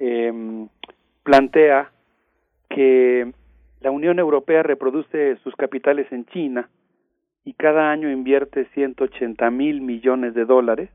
[0.00, 0.66] eh,
[1.22, 1.92] plantea
[2.68, 3.32] que
[3.78, 6.68] la Unión Europea reproduce sus capitales en China
[7.44, 10.90] y cada año invierte 180 mil millones de dólares.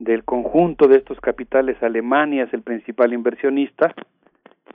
[0.00, 3.94] Del conjunto de estos capitales, Alemania es el principal inversionista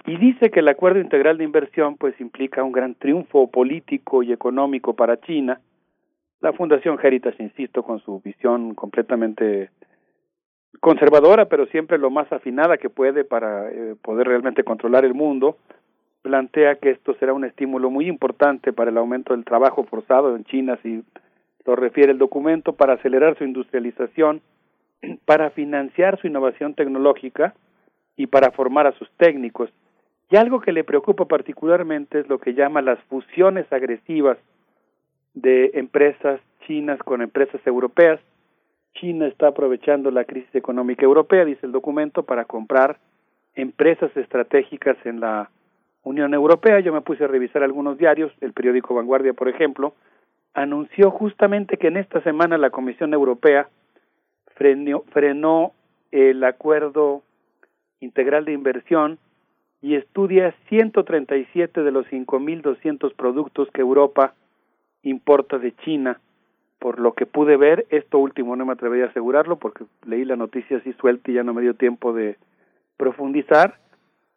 [0.06, 4.32] y dice que el acuerdo integral de inversión pues implica un gran triunfo político y
[4.32, 5.60] económico para China.
[6.42, 9.70] La Fundación Heritage, insisto, con su visión completamente
[10.80, 15.58] conservadora, pero siempre lo más afinada que puede para eh, poder realmente controlar el mundo,
[16.22, 20.46] plantea que esto será un estímulo muy importante para el aumento del trabajo forzado en
[20.46, 21.04] China, si
[21.66, 24.42] lo refiere el documento, para acelerar su industrialización,
[25.26, 27.54] para financiar su innovación tecnológica
[28.20, 29.70] y para formar a sus técnicos.
[30.30, 34.38] Y algo que le preocupa particularmente es lo que llama las fusiones agresivas
[35.34, 38.20] de empresas chinas con empresas europeas.
[38.96, 42.98] China está aprovechando la crisis económica europea, dice el documento, para comprar
[43.56, 45.50] empresas estratégicas en la
[46.04, 46.82] Unión Europea.
[46.82, 49.94] Yo me puse a revisar algunos diarios, el periódico Vanguardia, por ejemplo,
[50.54, 53.70] anunció justamente que en esta semana la Comisión Europea
[54.56, 55.72] frenó, frenó
[56.12, 57.24] el acuerdo
[58.00, 59.20] integral de inversión
[59.82, 64.34] y estudia 137 de los 5.200 productos que Europa
[65.04, 66.20] importa de China.
[66.80, 70.36] Por lo que pude ver, esto último no me atrevería a asegurarlo porque leí la
[70.36, 72.38] noticia así suelta y ya no me dio tiempo de
[72.98, 73.78] profundizar.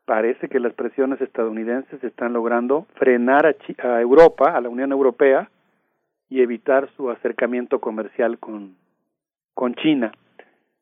[0.05, 3.55] Parece que las presiones estadounidenses están logrando frenar a,
[3.89, 5.49] a Europa, a la Unión Europea,
[6.28, 8.74] y evitar su acercamiento comercial con
[9.76, 10.12] China.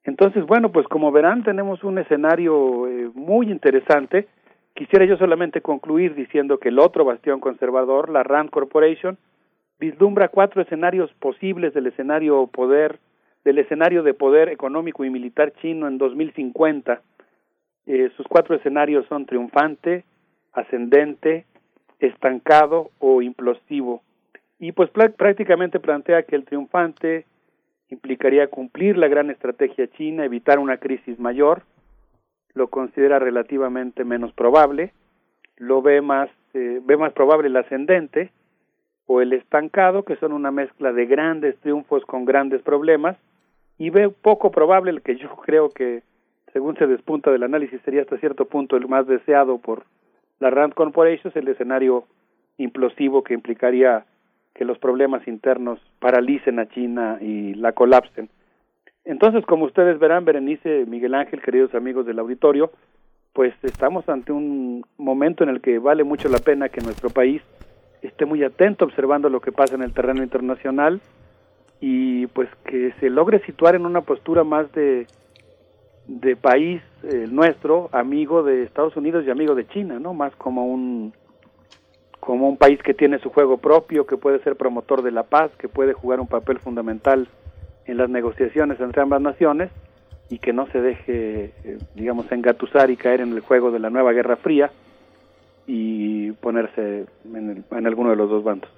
[0.05, 4.29] Entonces, bueno, pues como verán, tenemos un escenario eh, muy interesante
[4.75, 9.19] Quisiera yo solamente concluir diciendo que el otro bastión conservador, la Rand Corporation,
[9.79, 12.99] vislumbra cuatro escenarios posibles del escenario poder
[13.45, 17.01] del escenario de poder económico y militar chino en 2050.
[17.87, 20.05] Eh, sus cuatro escenarios son triunfante,
[20.53, 21.47] ascendente,
[21.99, 24.03] estancado o implosivo.
[24.59, 27.25] Y pues prácticamente plantea que el triunfante
[27.91, 31.63] implicaría cumplir la gran estrategia china, evitar una crisis mayor,
[32.55, 34.93] lo considera relativamente menos probable,
[35.57, 38.31] lo ve más, eh, ve más probable el ascendente
[39.07, 43.17] o el estancado, que son una mezcla de grandes triunfos con grandes problemas,
[43.77, 46.03] y ve poco probable el que yo creo que,
[46.53, 49.85] según se despunta del análisis, sería hasta cierto punto el más deseado por
[50.39, 52.05] la Rand Corporation, el escenario
[52.57, 54.05] implosivo que implicaría
[54.61, 58.29] que los problemas internos paralicen a China y la colapsen.
[59.07, 62.71] Entonces, como ustedes verán, Berenice, Miguel Ángel, queridos amigos del auditorio,
[63.33, 67.41] pues estamos ante un momento en el que vale mucho la pena que nuestro país
[68.03, 71.01] esté muy atento observando lo que pasa en el terreno internacional
[71.81, 75.07] y pues que se logre situar en una postura más de,
[76.07, 80.13] de país eh, nuestro, amigo de Estados Unidos y amigo de China, ¿no?
[80.13, 81.15] Más como un
[82.21, 85.51] como un país que tiene su juego propio, que puede ser promotor de la paz,
[85.59, 87.29] que puede jugar un papel fundamental
[87.87, 89.71] en las negociaciones entre ambas naciones
[90.29, 93.91] y que no se deje, eh, digamos, engatusar y caer en el juego de la
[93.91, 94.71] nueva Guerra Fría
[95.67, 98.71] y ponerse en, en alguno de los dos bandos.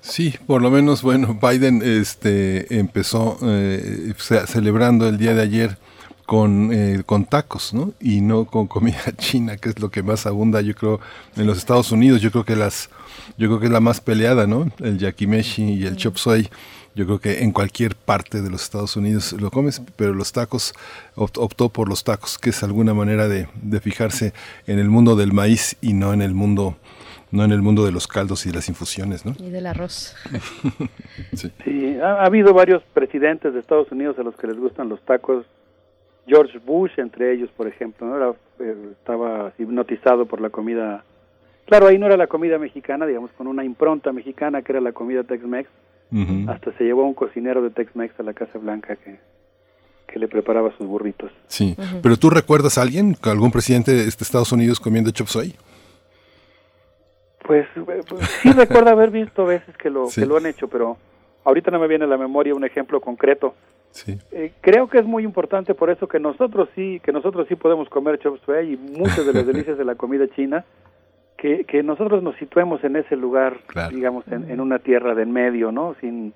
[0.00, 5.78] Sí, por lo menos, bueno, Biden este, empezó eh, celebrando el día de ayer
[6.26, 7.92] con, eh, con tacos, ¿no?
[8.00, 11.00] Y no con comida china, que es lo que más abunda, yo creo,
[11.36, 12.20] en los Estados Unidos.
[12.20, 12.90] Yo creo que las,
[13.38, 14.66] yo creo que es la más peleada, ¿no?
[14.80, 16.48] El yakimeshi y el chop suey.
[16.94, 20.72] Yo creo que en cualquier parte de los Estados Unidos lo comes, pero los tacos
[21.14, 24.32] optó por los tacos, que es alguna manera de, de fijarse
[24.66, 26.76] en el mundo del maíz y no en el mundo
[27.30, 29.34] no en el mundo de los caldos y las infusiones, ¿no?
[29.38, 30.14] Y del arroz.
[31.34, 35.44] sí, ha, habido varios presidentes de Estados Unidos a los que les gustan los tacos.
[36.26, 38.16] George Bush, entre ellos, por ejemplo, ¿no?
[38.16, 41.04] Era, eh, estaba hipnotizado por la comida.
[41.66, 44.92] Claro, ahí no era la comida mexicana, digamos, con una impronta mexicana que era la
[44.92, 45.68] comida Tex-Mex.
[46.48, 49.18] Hasta se llevó a un cocinero de Tex-Mex a la Casa Blanca que,
[50.06, 51.32] que le preparaba sus burritos.
[51.48, 55.56] Sí, pero ¿tú recuerdas a alguien, algún presidente de Estados Unidos comiendo chop suey?
[57.44, 60.96] Pues, eh, pues, sí recuerdo haber visto veces que lo, que lo han hecho, pero
[61.44, 63.54] ahorita no me viene a la memoria un ejemplo concreto.
[63.96, 64.18] Sí.
[64.30, 67.88] Eh, creo que es muy importante por eso que nosotros sí, que nosotros sí podemos
[67.88, 70.64] comer chop suey y muchas de las delicias de la comida china,
[71.38, 73.58] que, que nosotros nos situemos en ese lugar,
[73.90, 75.94] digamos, en, en, una tierra de en medio, ¿no?
[76.00, 76.34] Sin,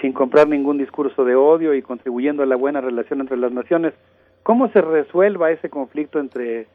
[0.00, 3.94] sin comprar ningún discurso de odio y contribuyendo a la buena relación entre las naciones.
[4.42, 6.66] ¿Cómo se resuelva ese conflicto entre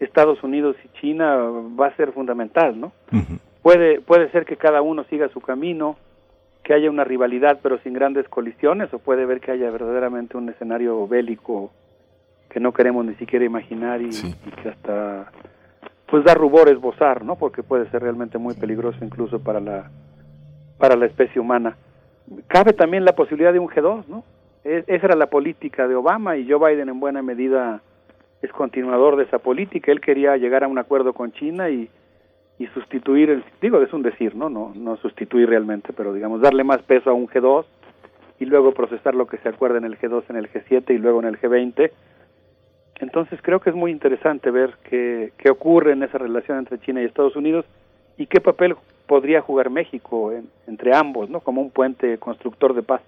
[0.00, 1.36] Estados Unidos y China
[1.78, 2.92] va a ser fundamental, ¿no?
[3.62, 5.96] Puede puede ser que cada uno siga su camino,
[6.68, 10.50] que haya una rivalidad pero sin grandes colisiones o puede ver que haya verdaderamente un
[10.50, 11.70] escenario bélico
[12.50, 15.32] que no queremos ni siquiera imaginar y, que hasta
[16.06, 17.36] pues da rubor esbozar, ¿no?
[17.36, 19.90] Porque puede ser realmente muy peligroso incluso para la
[20.76, 21.78] para la especie humana.
[22.48, 24.24] Cabe también la posibilidad de un G2, ¿no?
[24.62, 27.80] E, esa era la política de Obama y Joe Biden en buena medida
[28.42, 29.90] es continuador de esa política.
[29.90, 31.88] Él quería llegar a un acuerdo con China y,
[32.58, 34.50] y sustituir, el, digo, es un decir, ¿no?
[34.50, 34.72] ¿no?
[34.74, 37.64] No sustituir realmente, pero digamos, darle más peso a un G2
[38.40, 41.20] y luego procesar lo que se acuerda en el G2, en el G7 y luego
[41.20, 41.90] en el G20.
[43.00, 47.00] Entonces creo que es muy interesante ver qué, qué ocurre en esa relación entre China
[47.00, 47.64] y Estados Unidos
[48.16, 48.74] y qué papel
[49.06, 50.32] podría jugar México
[50.66, 51.40] entre ambos, ¿no?
[51.40, 53.00] Como un puente constructor de paz.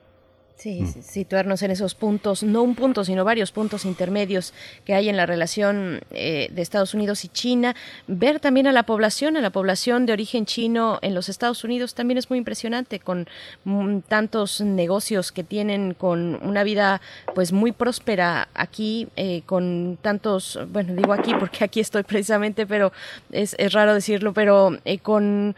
[0.61, 4.53] Sí, situarnos en esos puntos, no un punto, sino varios puntos intermedios
[4.85, 7.75] que hay en la relación eh, de Estados Unidos y China.
[8.07, 11.95] Ver también a la población, a la población de origen chino en los Estados Unidos
[11.95, 13.27] también es muy impresionante, con
[13.65, 17.01] mm, tantos negocios que tienen, con una vida
[17.35, 22.93] pues muy próspera aquí, eh, con tantos, bueno, digo aquí porque aquí estoy precisamente, pero
[23.33, 25.57] es, es raro decirlo, pero eh, con,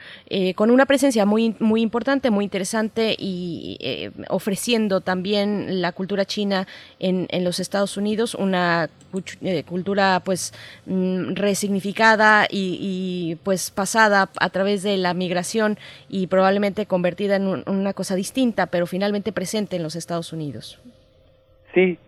[0.55, 6.67] con una presencia muy, muy importante, muy interesante y ofreciendo también la cultura china
[6.99, 8.91] en, en los Estados Unidos, una
[9.43, 10.55] eh, cultura pues
[10.87, 15.77] mm, resignificada y, pues pasada a través de la migración
[16.09, 20.81] y probablemente convertida en, una cosa distinta, pero finalmente presente en los Estados Unidos.
[21.75, 21.99] Sí,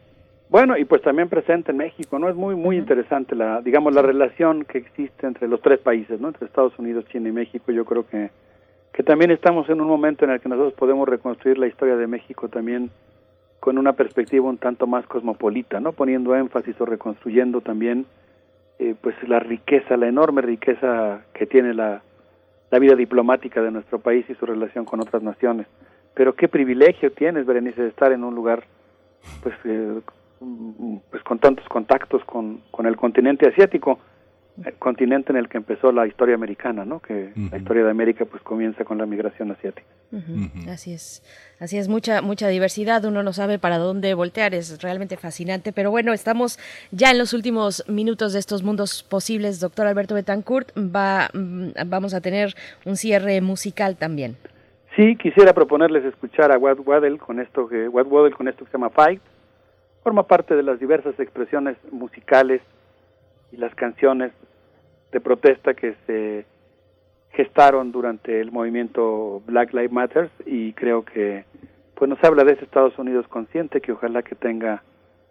[0.48, 2.28] bueno, y pues también presente en México, ¿no?
[2.28, 6.28] Es muy, muy interesante la, digamos, la relación que existe entre los tres países, ¿no?
[6.28, 7.70] Entre Estados Unidos, China y México.
[7.70, 8.30] Yo creo que
[8.94, 12.06] que también estamos en un momento en el que nosotros podemos reconstruir la historia de
[12.06, 12.90] México también
[13.58, 15.92] con una perspectiva un tanto más cosmopolita, ¿no?
[15.92, 18.06] Poniendo énfasis o reconstruyendo también
[18.78, 22.02] eh, pues la riqueza, la enorme riqueza que tiene la,
[22.70, 25.66] la vida diplomática de nuestro país y su relación con otras naciones.
[26.14, 28.62] Pero qué privilegio tienes, Berenice, de estar en un lugar
[29.42, 30.00] pues, eh,
[31.10, 33.98] pues con tantos contactos con, con el continente asiático
[34.62, 37.00] el continente en el que empezó la historia americana, ¿no?
[37.00, 39.86] Que la historia de América pues comienza con la migración asiática.
[40.70, 41.23] Así es,
[41.58, 43.05] así es mucha mucha diversidad.
[43.05, 45.73] Uno no sabe para dónde voltear, es realmente fascinante.
[45.73, 46.60] Pero bueno, estamos
[46.92, 49.58] ya en los últimos minutos de estos mundos posibles.
[49.58, 54.36] Doctor Alberto Betancourt, va, mm, vamos a tener un cierre musical también.
[54.94, 58.70] Sí, quisiera proponerles escuchar a Watt Waddell con esto que Watt Waddell con esto que
[58.70, 59.20] se llama Fight.
[60.05, 62.60] Forma parte de las diversas expresiones musicales
[63.55, 64.33] y las canciones
[65.12, 66.44] de protesta que se
[67.31, 71.44] gestaron durante el movimiento Black Lives Matter y creo que
[71.94, 74.83] pues nos habla de ese Estados Unidos consciente que ojalá que tenga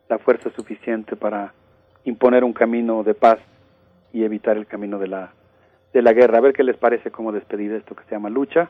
[0.09, 1.53] la fuerza suficiente para
[2.05, 3.39] imponer un camino de paz
[4.13, 5.33] y evitar el camino de la
[5.93, 6.37] de la guerra.
[6.37, 8.69] A ver qué les parece como despedida esto que se llama lucha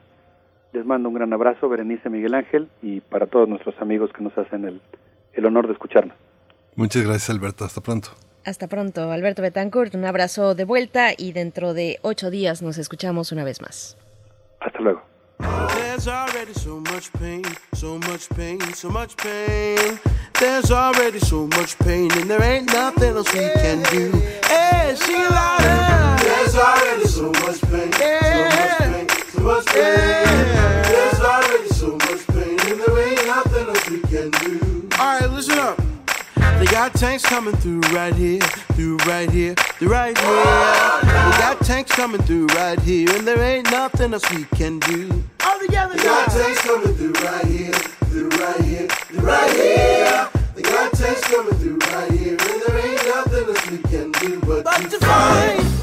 [0.73, 4.38] Les mando un gran abrazo, Berenice Miguel Ángel, y para todos nuestros amigos que nos
[4.38, 4.82] hacen el,
[5.33, 6.17] el honor de escucharnos.
[6.75, 7.64] Muchas gracias, Alberto.
[7.65, 8.09] Hasta pronto.
[8.45, 9.95] Hasta pronto, Alberto Betancourt.
[9.95, 13.97] Un abrazo de vuelta y dentro de ocho días nos escuchamos una vez más.
[14.59, 15.01] Hasta luego.
[15.75, 19.99] There's already so much pain, so much pain, so much pain.
[20.39, 24.11] There's already so much pain, and there ain't nothing else we can do.
[24.47, 24.99] Hey, it
[25.31, 26.17] louder.
[26.23, 28.09] There's already so much pain, so
[28.49, 30.25] much pain, so much pain.
[30.83, 34.89] There's already so much pain, and there ain't nothing else we can do.
[34.99, 35.92] All right, listen up.
[36.64, 40.25] They got tanks coming through right here, through right here, through right here.
[40.25, 45.25] They got tanks coming through right here, and there ain't nothing else we can do.
[45.45, 50.30] All together, they got tanks coming through right here, through right here, through right here.
[50.56, 54.40] They got tanks coming through right here, and there ain't nothing else we can do
[54.40, 55.82] but, but to fight.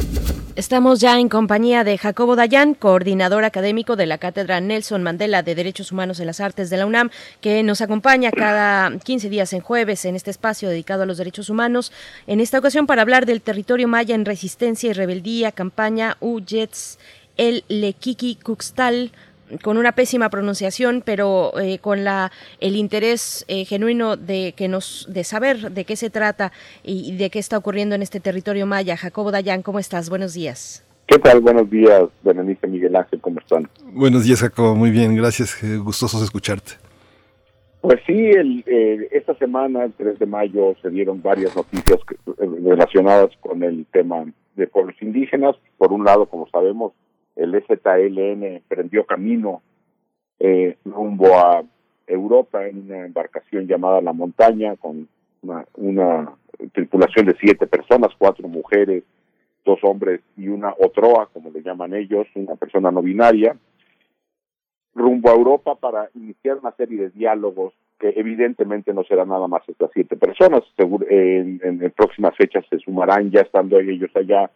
[0.57, 5.55] Estamos ya en compañía de Jacobo Dayan, coordinador académico de la Cátedra Nelson Mandela de
[5.55, 9.61] Derechos Humanos en las Artes de la UNAM, que nos acompaña cada 15 días en
[9.61, 11.93] jueves en este espacio dedicado a los derechos humanos.
[12.27, 16.99] En esta ocasión para hablar del territorio maya en resistencia y rebeldía, campaña Ujets
[17.37, 19.11] el Lequiqui Cuxtal,
[19.63, 25.07] con una pésima pronunciación, pero eh, con la el interés eh, genuino de que nos
[25.09, 26.51] de saber de qué se trata
[26.83, 28.97] y de qué está ocurriendo en este territorio maya.
[28.97, 30.09] Jacobo Dayan, ¿cómo estás?
[30.09, 30.85] Buenos días.
[31.07, 31.41] ¿Qué tal?
[31.41, 33.67] Buenos días, Berenice Miguel Ángel, ¿cómo están?
[33.93, 34.75] Buenos días, Jacobo.
[34.75, 35.61] Muy bien, gracias.
[35.63, 36.73] eh, Gustosos de escucharte.
[37.81, 42.13] Pues sí, el, eh, esta semana, el 3 de mayo, se dieron varias noticias que-
[42.15, 44.23] eh, relacionadas con el tema
[44.55, 45.55] de pueblos indígenas.
[45.79, 46.93] Por un lado, como sabemos,
[47.35, 49.61] el EZLN prendió camino
[50.39, 51.63] eh, rumbo a
[52.07, 55.07] Europa en una embarcación llamada La Montaña, con
[55.41, 56.33] una, una
[56.73, 59.03] tripulación de siete personas, cuatro mujeres,
[59.63, 63.55] dos hombres y una otroa, como le llaman ellos, una persona no binaria
[64.93, 69.61] rumbo a Europa para iniciar una serie de diálogos que evidentemente no serán nada más
[69.67, 70.61] estas siete personas.
[70.77, 74.49] En próximas fechas se sumarán, ya estando ellos allá,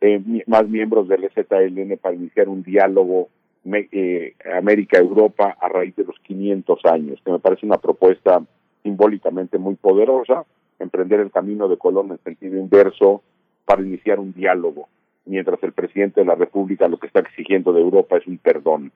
[0.00, 3.28] eh, más miembros del EZLN para iniciar un diálogo
[3.64, 8.42] eh, América-Europa a raíz de los 500 años, que me parece una propuesta
[8.82, 10.44] simbólicamente muy poderosa,
[10.78, 13.22] emprender el camino de Colón en sentido inverso
[13.64, 14.88] para iniciar un diálogo,
[15.26, 18.92] mientras el presidente de la República lo que está exigiendo de Europa es un perdón.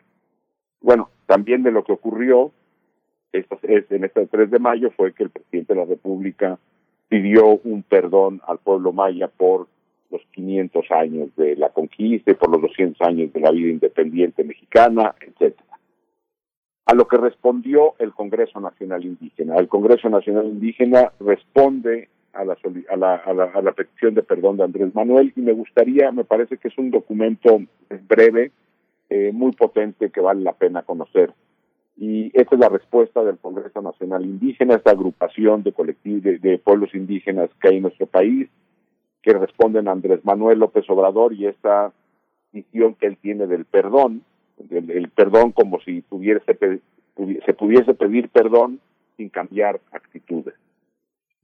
[0.81, 2.53] Bueno, también de lo que ocurrió
[3.33, 6.59] en este 3 de mayo fue que el presidente de la República
[7.09, 9.67] pidió un perdón al pueblo maya por
[10.13, 14.45] los 500 años de la conquista y por los 200 años de la vida independiente
[14.45, 15.79] mexicana, etcétera.
[16.85, 19.57] A lo que respondió el Congreso Nacional Indígena.
[19.57, 22.57] El Congreso Nacional Indígena responde a la,
[22.91, 26.13] a la, a la, a la petición de perdón de Andrés Manuel y me gustaría,
[26.13, 27.61] me parece que es un documento
[28.09, 28.53] breve,
[29.11, 31.33] eh, muy potente que vale la pena conocer.
[31.97, 36.59] Y esta es la respuesta del Congreso Nacional Indígena, esta agrupación de colectivos de, de
[36.59, 38.49] pueblos indígenas que hay en nuestro país,
[39.23, 41.93] que responden a Andrés Manuel López Obrador y esta
[42.53, 44.23] visión que él tiene del perdón,
[44.71, 46.41] el perdón como si pudi-
[47.45, 48.81] se pudiese pedir perdón
[49.17, 50.55] sin cambiar actitudes.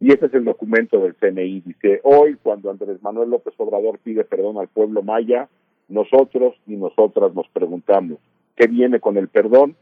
[0.01, 1.61] Y ese es el documento del CNI.
[1.61, 5.49] Dice, hoy cuando Andrés Manuel López Obrador pide perdón al pueblo maya,
[5.89, 8.19] nosotros y nosotras nos preguntamos,
[8.57, 9.75] ¿qué viene con el perdón?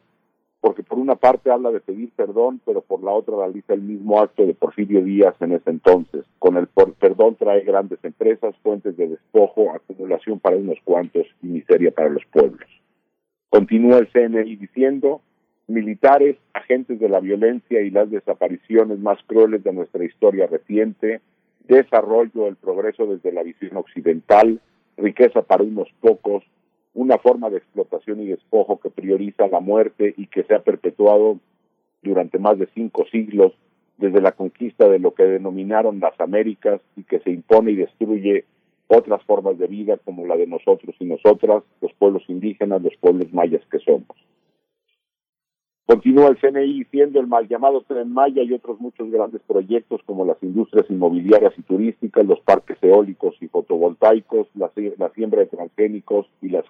[0.67, 4.21] Porque por una parte habla de pedir perdón, pero por la otra realiza el mismo
[4.21, 6.25] acto de Porfirio Díaz en ese entonces.
[6.41, 11.47] Con el por- perdón trae grandes empresas, fuentes de despojo, acumulación para unos cuantos y
[11.47, 12.69] miseria para los pueblos.
[13.49, 15.21] Continúa el CNI diciendo,
[15.69, 21.21] militares, agentes de la violencia y las desapariciones más crueles de nuestra historia reciente,
[21.69, 24.61] desarrollo, el progreso desde la visión occidental,
[24.97, 26.43] riqueza para unos pocos,
[26.97, 31.39] una forma de explotación y despojo que prioriza la muerte y que se ha perpetuado
[32.03, 33.53] durante más de cinco siglos,
[33.99, 38.45] desde la conquista de lo que denominaron las Américas y que se impone y destruye
[38.89, 43.31] otras formas de vida como la de nosotros y nosotras, los pueblos indígenas, los pueblos
[43.31, 44.17] mayas que somos.
[45.87, 50.25] Continúa el CNI siendo el mal llamado Tren Maya y otros muchos grandes proyectos como
[50.25, 56.27] las industrias inmobiliarias y turísticas, los parques eólicos y fotovoltaicos, la, la siembra de transgénicos
[56.43, 56.65] y las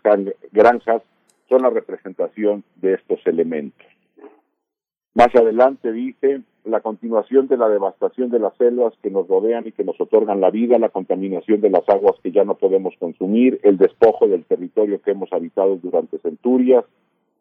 [0.53, 1.03] granjas
[1.49, 3.87] son la representación de estos elementos.
[5.15, 9.73] Más adelante dice la continuación de la devastación de las selvas que nos rodean y
[9.73, 13.61] que nos otorgan la vida, la contaminación de las aguas que ya no podemos consumir,
[13.63, 16.85] el despojo del territorio que hemos habitado durante centurias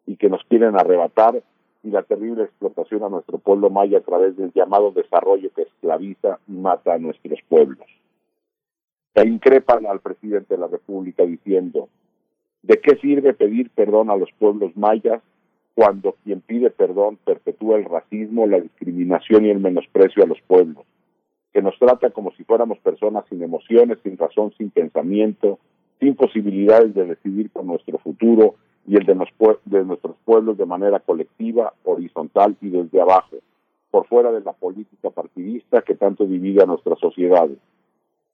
[0.07, 1.43] y que nos quieren arrebatar,
[1.85, 6.39] y la terrible explotación a nuestro pueblo maya a través del llamado desarrollo que esclaviza
[6.47, 7.87] y mata a nuestros pueblos.
[9.13, 11.87] Se increpan al presidente de la República diciendo,
[12.63, 15.21] ¿de qué sirve pedir perdón a los pueblos mayas
[15.75, 20.85] cuando quien pide perdón perpetúa el racismo, la discriminación y el menosprecio a los pueblos?
[21.55, 25.57] que nos trata como si fuéramos personas sin emociones, sin razón, sin pensamiento,
[26.01, 28.55] sin posibilidades de decidir por nuestro futuro
[28.87, 29.15] y el de,
[29.83, 33.37] nuestros pueblos de manera colectiva, horizontal y desde abajo,
[33.89, 37.57] por fuera de la política partidista que tanto divide a nuestras sociedades.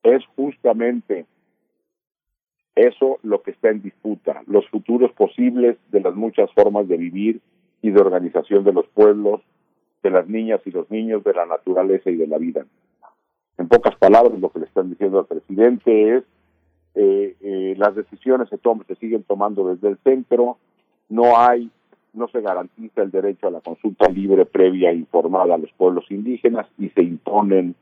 [0.03, 1.25] Es justamente
[2.75, 7.41] eso lo que está en disputa, los futuros posibles de las muchas formas de vivir
[7.81, 9.41] y de organización de los pueblos,
[10.03, 12.65] de las niñas y los niños, de la naturaleza y de la vida.
[13.57, 16.23] En pocas palabras, lo que le están diciendo al presidente es
[16.95, 20.57] eh, eh, las decisiones se, toman, se siguen tomando desde el centro,
[21.09, 21.69] no hay,
[22.13, 26.05] no se garantiza el derecho a la consulta libre, previa e informada a los pueblos
[26.09, 27.75] indígenas y se imponen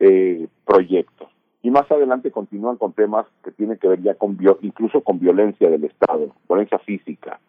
[0.00, 1.28] eh, proyectos.
[1.62, 5.70] Y más adelante continúan con temas que tienen que ver ya con incluso con violencia
[5.70, 7.40] del Estado, violencia física,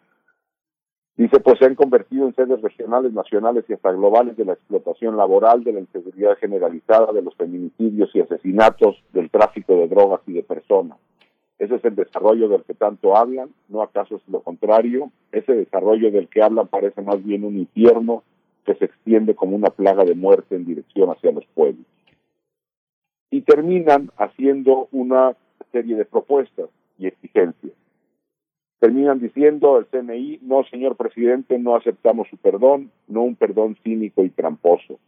[1.16, 5.16] Dice, pues se han convertido en sedes regionales, nacionales y hasta globales de la explotación
[5.16, 10.34] laboral, de la inseguridad generalizada, de los feminicidios y asesinatos, del tráfico de drogas y
[10.34, 10.98] de personas.
[11.58, 15.10] Ese es el desarrollo del que tanto hablan, no acaso es lo contrario.
[15.32, 18.22] Ese desarrollo del que hablan parece más bien un infierno
[18.66, 21.86] que se extiende como una plaga de muerte en dirección hacia los pueblos.
[23.30, 25.34] Y terminan haciendo una
[25.72, 27.72] serie de propuestas y exigencias
[28.78, 34.24] terminan diciendo el CNI, no señor presidente, no aceptamos su perdón, no un perdón cínico
[34.24, 34.98] y tramposo.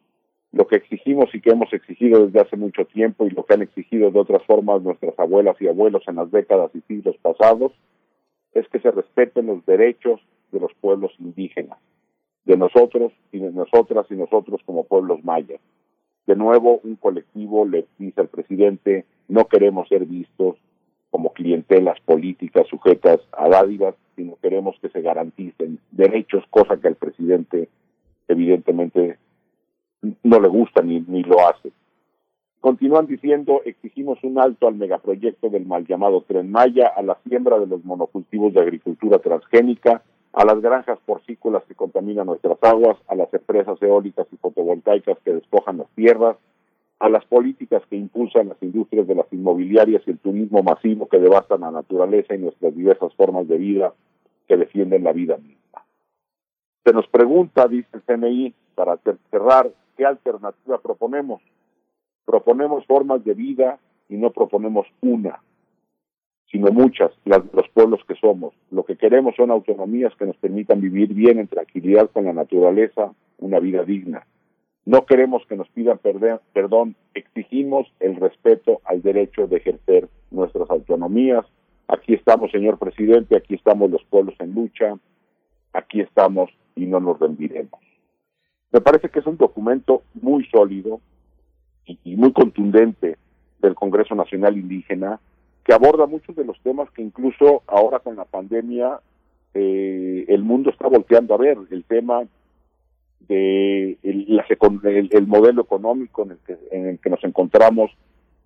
[0.52, 3.62] Lo que exigimos y que hemos exigido desde hace mucho tiempo y lo que han
[3.62, 7.72] exigido de otras formas nuestras abuelas y abuelos en las décadas y siglos pasados
[8.54, 11.78] es que se respeten los derechos de los pueblos indígenas,
[12.46, 15.60] de nosotros y de nosotras y nosotros como pueblos mayas.
[16.26, 20.56] De nuevo, un colectivo le dice al presidente, no queremos ser vistos
[21.10, 26.96] como clientelas políticas sujetas a dádivas, sino queremos que se garanticen derechos, cosa que al
[26.96, 27.68] presidente
[28.28, 29.18] evidentemente
[30.22, 31.72] no le gusta ni, ni lo hace.
[32.60, 37.58] Continúan diciendo, exigimos un alto al megaproyecto del mal llamado Tren Maya, a la siembra
[37.58, 43.14] de los monocultivos de agricultura transgénica, a las granjas porcícolas que contaminan nuestras aguas, a
[43.14, 46.36] las empresas eólicas y fotovoltaicas que despojan las tierras,
[47.00, 51.18] a las políticas que impulsan las industrias de las inmobiliarias y el turismo masivo que
[51.18, 53.94] devastan la naturaleza y nuestras diversas formas de vida
[54.48, 55.84] que defienden la vida misma.
[56.84, 58.98] Se nos pregunta, dice el CNI, para
[59.30, 61.40] cerrar, ¿qué alternativa proponemos?
[62.24, 63.78] Proponemos formas de vida
[64.08, 65.40] y no proponemos una,
[66.50, 68.54] sino muchas, las los pueblos que somos.
[68.70, 73.12] Lo que queremos son autonomías que nos permitan vivir bien en tranquilidad con la naturaleza,
[73.38, 74.26] una vida digna
[74.88, 81.44] no queremos que nos pidan perdón, exigimos el respeto al derecho de ejercer nuestras autonomías.
[81.88, 84.94] Aquí estamos, señor presidente, aquí estamos los pueblos en lucha,
[85.74, 87.78] aquí estamos y no nos rendiremos.
[88.72, 91.02] Me parece que es un documento muy sólido
[91.84, 93.18] y, muy contundente
[93.60, 95.20] del Congreso Nacional Indígena
[95.64, 99.00] que aborda muchos de los temas que incluso ahora con la pandemia
[99.52, 102.22] eh, el mundo está volteando a ver, el tema
[103.20, 107.90] de el, modelo económico en el, que, en el que nos encontramos,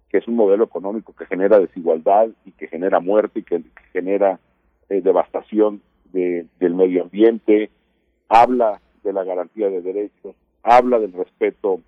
[0.09, 4.41] que es un modelo económico que genera desigualdad y que genera muerte y que, genera
[4.89, 7.71] eh, devastación de, del medio ambiente,
[8.29, 11.81] habla de la garantía de derechos, habla del respeto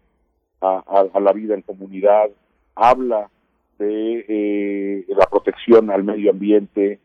[0.61, 2.31] a, a, la vida en comunidad,
[2.75, 3.31] habla
[3.79, 7.01] de eh, la protección al medio ambiente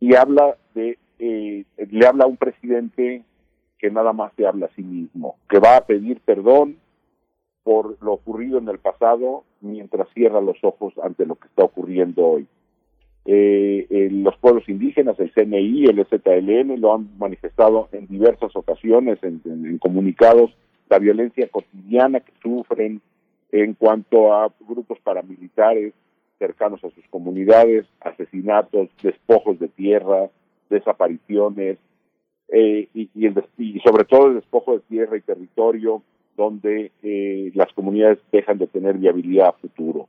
[0.00, 3.22] y habla de eh, le habla a un presidente
[3.84, 6.78] que nada más se habla a sí mismo, que va a pedir perdón
[7.62, 12.26] por lo ocurrido en el pasado mientras cierra los ojos ante lo que está ocurriendo
[12.26, 12.46] hoy.
[13.26, 19.18] eh, eh, los pueblos indígenas, el CNI, el EZLN, lo han manifestado en diversas ocasiones
[19.22, 20.56] en comunicados,
[20.88, 23.02] la violencia cotidiana que sufren
[23.52, 25.92] en cuanto a grupos paramilitares
[26.38, 30.30] cercanos a sus comunidades, asesinatos, despojos de tierra,
[30.70, 31.76] desapariciones,
[32.48, 36.02] eh, y, y, el, y sobre todo el despojo de tierra y territorio,
[36.36, 40.08] donde eh, las comunidades dejan de tener viabilidad a futuro.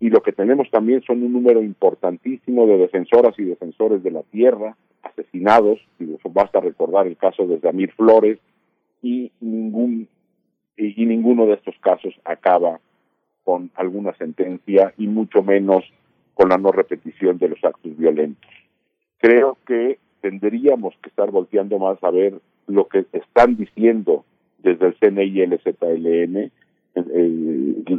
[0.00, 4.22] Y lo que tenemos también son un número importantísimo de defensoras y defensores de la
[4.22, 5.78] tierra asesinados,
[6.32, 8.38] basta recordar el caso de Damir Flores,
[9.02, 10.08] y ningún
[10.76, 12.80] y ninguno de estos casos acaba
[13.44, 15.84] con alguna sentencia y mucho menos
[16.34, 18.50] con la no repetición de los actos violentos.
[19.18, 24.24] Creo que tendríamos que estar volteando más a ver lo que están diciendo
[24.58, 26.52] desde el CNI y el ZLN.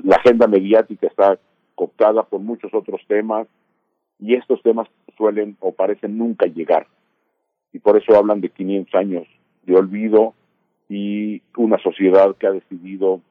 [0.04, 1.40] la agenda mediática está
[1.76, 3.48] cooptada por muchos otros temas
[4.20, 6.88] y estos temas suelen o parecen nunca llegar.
[7.74, 9.28] Y por eso hablan de 500 años
[9.64, 10.34] de olvido
[10.90, 13.22] y una sociedad que ha decidido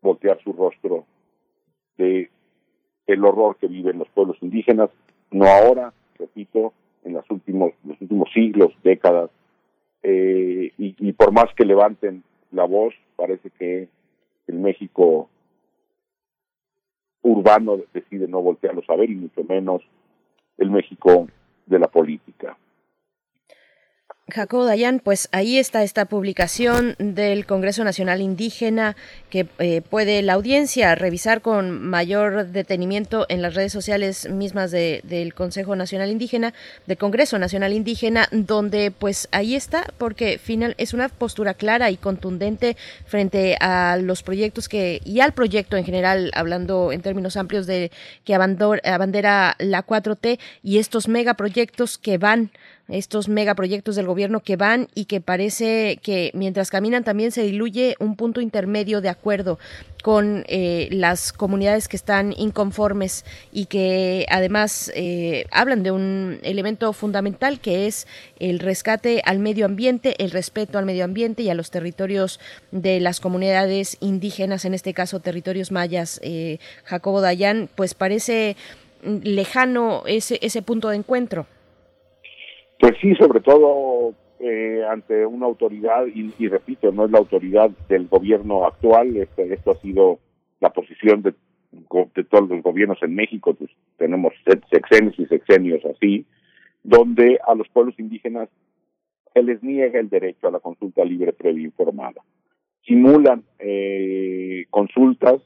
[0.00, 1.04] voltear su rostro
[1.98, 2.30] de
[3.06, 4.90] el horror que viven los pueblos indígenas,
[5.30, 6.72] no ahora, repito,
[7.04, 9.30] en los últimos, los últimos siglos, décadas,
[10.02, 13.88] eh, y, por más que levanten la voz, parece que
[14.46, 15.30] el México
[17.22, 19.82] urbano decide no voltearlos a ver y mucho menos
[20.58, 21.26] el México
[21.64, 22.58] de la política.
[24.30, 28.96] Jacobo Dayan, pues ahí está esta publicación del Congreso Nacional Indígena
[29.28, 35.02] que eh, puede la audiencia revisar con mayor detenimiento en las redes sociales mismas de,
[35.04, 36.54] del Consejo Nacional Indígena,
[36.86, 41.98] del Congreso Nacional Indígena, donde pues ahí está, porque final es una postura clara y
[41.98, 47.66] contundente frente a los proyectos que y al proyecto en general, hablando en términos amplios
[47.66, 47.90] de
[48.24, 52.50] que abandera la 4T y estos megaproyectos que van
[52.88, 57.96] estos megaproyectos del gobierno que van y que parece que mientras caminan también se diluye
[57.98, 59.58] un punto intermedio de acuerdo
[60.02, 66.92] con eh, las comunidades que están inconformes y que además eh, hablan de un elemento
[66.92, 68.06] fundamental que es
[68.38, 72.38] el rescate al medio ambiente, el respeto al medio ambiente y a los territorios
[72.70, 76.20] de las comunidades indígenas, en este caso territorios mayas.
[76.22, 78.56] Eh, Jacobo Dayan, pues parece
[79.02, 81.46] lejano ese, ese punto de encuentro.
[82.84, 87.70] Pues sí, sobre todo eh, ante una autoridad, y, y, repito, no es la autoridad
[87.88, 90.18] del gobierno actual, este, esto ha sido
[90.60, 91.32] la posición de,
[92.28, 94.34] todos los gobiernos en México, pues tenemos
[94.70, 96.26] sexenios y sexenios así,
[96.82, 98.50] donde a los pueblos indígenas
[99.32, 102.20] se les niega el derecho a la consulta libre previa informada.
[102.86, 105.40] Simulan eh, consultas,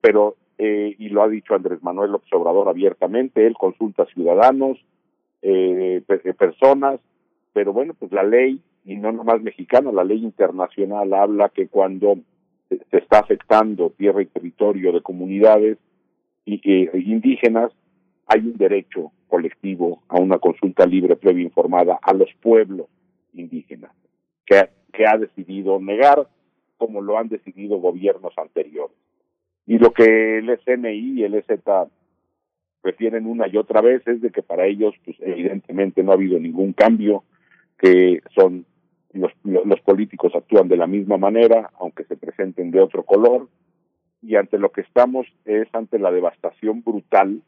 [0.00, 4.78] pero, eh, y lo ha dicho Andrés Manuel López Obrador abiertamente, él consulta a ciudadanos,
[5.42, 6.02] eh,
[6.38, 7.00] personas,
[7.52, 12.18] pero bueno, pues la ley, y no nomás mexicana, la ley internacional habla que cuando
[12.68, 15.78] se está afectando tierra y territorio de comunidades
[16.44, 17.72] y, eh, indígenas,
[18.26, 22.86] hay un derecho colectivo a una consulta libre previa informada a los pueblos
[23.34, 23.92] indígenas,
[24.46, 26.28] que, que ha decidido negar
[26.76, 28.96] como lo han decidido gobiernos anteriores.
[29.66, 31.60] Y lo que el SNI y el EZ
[32.82, 36.38] refieren una y otra vez es de que para ellos pues evidentemente no ha habido
[36.38, 37.24] ningún cambio
[37.78, 38.64] que son
[39.12, 43.48] los, los políticos actúan de la misma manera aunque se presenten de otro color
[44.22, 47.42] y ante lo que estamos es ante la devastación brutal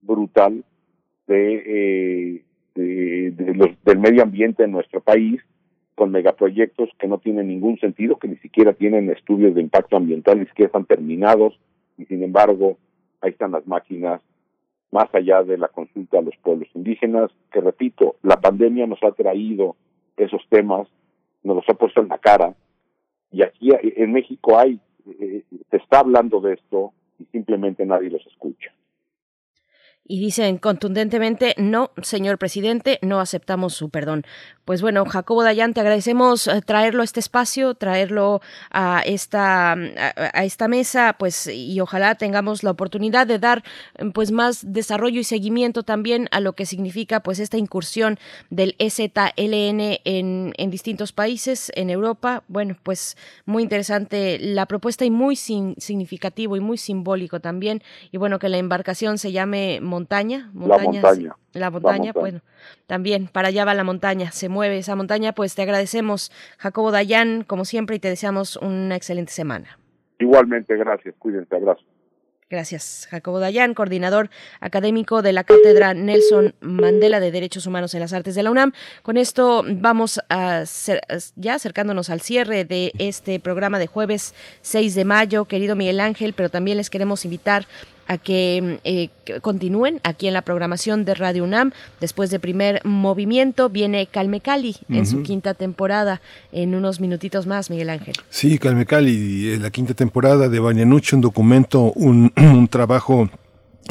[0.00, 0.64] brutal
[1.26, 5.40] de, eh, de, de los, del medio ambiente en nuestro país
[5.98, 10.38] con megaproyectos que no tienen ningún sentido, que ni siquiera tienen estudios de impacto ambiental,
[10.38, 11.58] ni siquiera están terminados,
[11.98, 12.78] y sin embargo,
[13.20, 14.22] ahí están las máquinas
[14.90, 19.12] más allá de la consulta a los pueblos indígenas, que repito, la pandemia nos ha
[19.12, 19.76] traído
[20.16, 20.88] esos temas,
[21.42, 22.54] nos los ha puesto en la cara,
[23.30, 24.80] y aquí en México hay,
[25.20, 28.72] eh, se está hablando de esto y simplemente nadie los escucha
[30.08, 34.24] y dicen contundentemente, no, señor presidente, no aceptamos su perdón.
[34.64, 40.44] Pues bueno, Jacobo Dayan, te agradecemos eh, traerlo a este espacio, traerlo a esta, a,
[40.44, 43.62] esta mesa, pues y ojalá tengamos la oportunidad de dar
[44.12, 48.18] pues más desarrollo y seguimiento también a lo que significa pues esta incursión
[48.50, 52.44] del EZLN en, en distintos países, en Europa.
[52.48, 57.82] Bueno, pues muy interesante la propuesta y muy significativo y muy simbólico también.
[58.10, 61.36] Y bueno, que la embarcación se llame montaña, montaña, la montaña.
[61.52, 62.40] La montaña, bueno,
[62.86, 67.42] también para allá va la montaña, se mueve esa montaña, pues te agradecemos, Jacobo Dayan,
[67.42, 69.78] como siempre, y te deseamos una excelente semana.
[70.18, 71.82] Igualmente, gracias, cuídense, abrazo.
[72.50, 78.14] Gracias, Jacobo Dayan, coordinador académico de la Cátedra Nelson Mandela de Derechos Humanos en las
[78.14, 78.72] Artes de la UNAM.
[79.02, 80.64] Con esto vamos a
[81.36, 86.32] ya acercándonos al cierre de este programa de jueves 6 de mayo, querido Miguel Ángel,
[86.32, 87.66] pero también les queremos invitar
[88.08, 91.72] a que eh, continúen aquí en la programación de Radio UNAM.
[92.00, 96.20] Después de primer movimiento viene Calme Cali en su quinta temporada.
[96.50, 98.14] En unos minutitos más, Miguel Ángel.
[98.30, 103.30] Sí, Calme Cali, la quinta temporada de Banianuche, un documento, un, un trabajo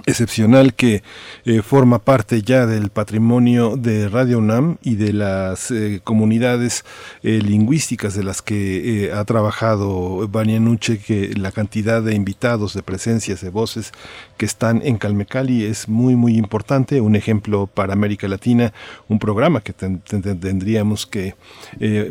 [0.05, 1.03] excepcional que
[1.45, 6.85] eh, forma parte ya del patrimonio de Radio UNAM y de las eh, comunidades
[7.23, 12.83] eh, lingüísticas de las que ha trabajado Vania Nuche, que la cantidad de invitados, de
[12.83, 13.91] presencias, de voces
[14.37, 18.73] que están en Calmecali es muy muy importante, un ejemplo para América Latina,
[19.07, 21.35] un programa que tendríamos que,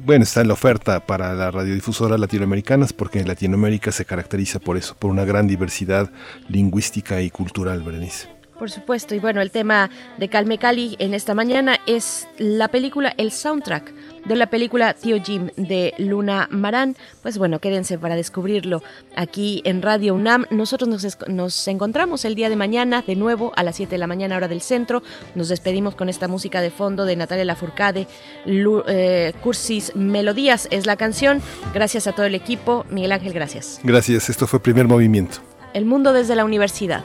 [0.05, 4.97] bueno, está en la oferta para las radiodifusoras latinoamericanas porque Latinoamérica se caracteriza por eso,
[4.99, 6.11] por una gran diversidad
[6.49, 8.37] lingüística y cultural Berenice.
[8.59, 13.13] Por supuesto, y bueno, el tema de Calme Cali en esta mañana es la película,
[13.19, 13.93] el soundtrack
[14.25, 16.97] de la película Tío Jim de Luna Marán.
[17.23, 18.83] Pues bueno, quédense para descubrirlo
[19.15, 20.47] aquí en Radio UNAM.
[20.51, 20.89] Nosotros
[21.29, 24.49] nos, encontramos el día de mañana de nuevo a las 7 de la mañana hora
[24.49, 25.03] del centro.
[25.35, 28.07] Nos despedimos con esta música de fondo de Natalia Lafourcade.
[28.47, 31.43] Eh, Cursis Melodías es la canción.
[31.75, 32.87] Gracias a todo el equipo.
[32.89, 33.81] Miguel Ángel, gracias.
[33.83, 35.39] Gracias, esto fue Primer Movimiento.
[35.75, 37.05] El mundo desde la universidad.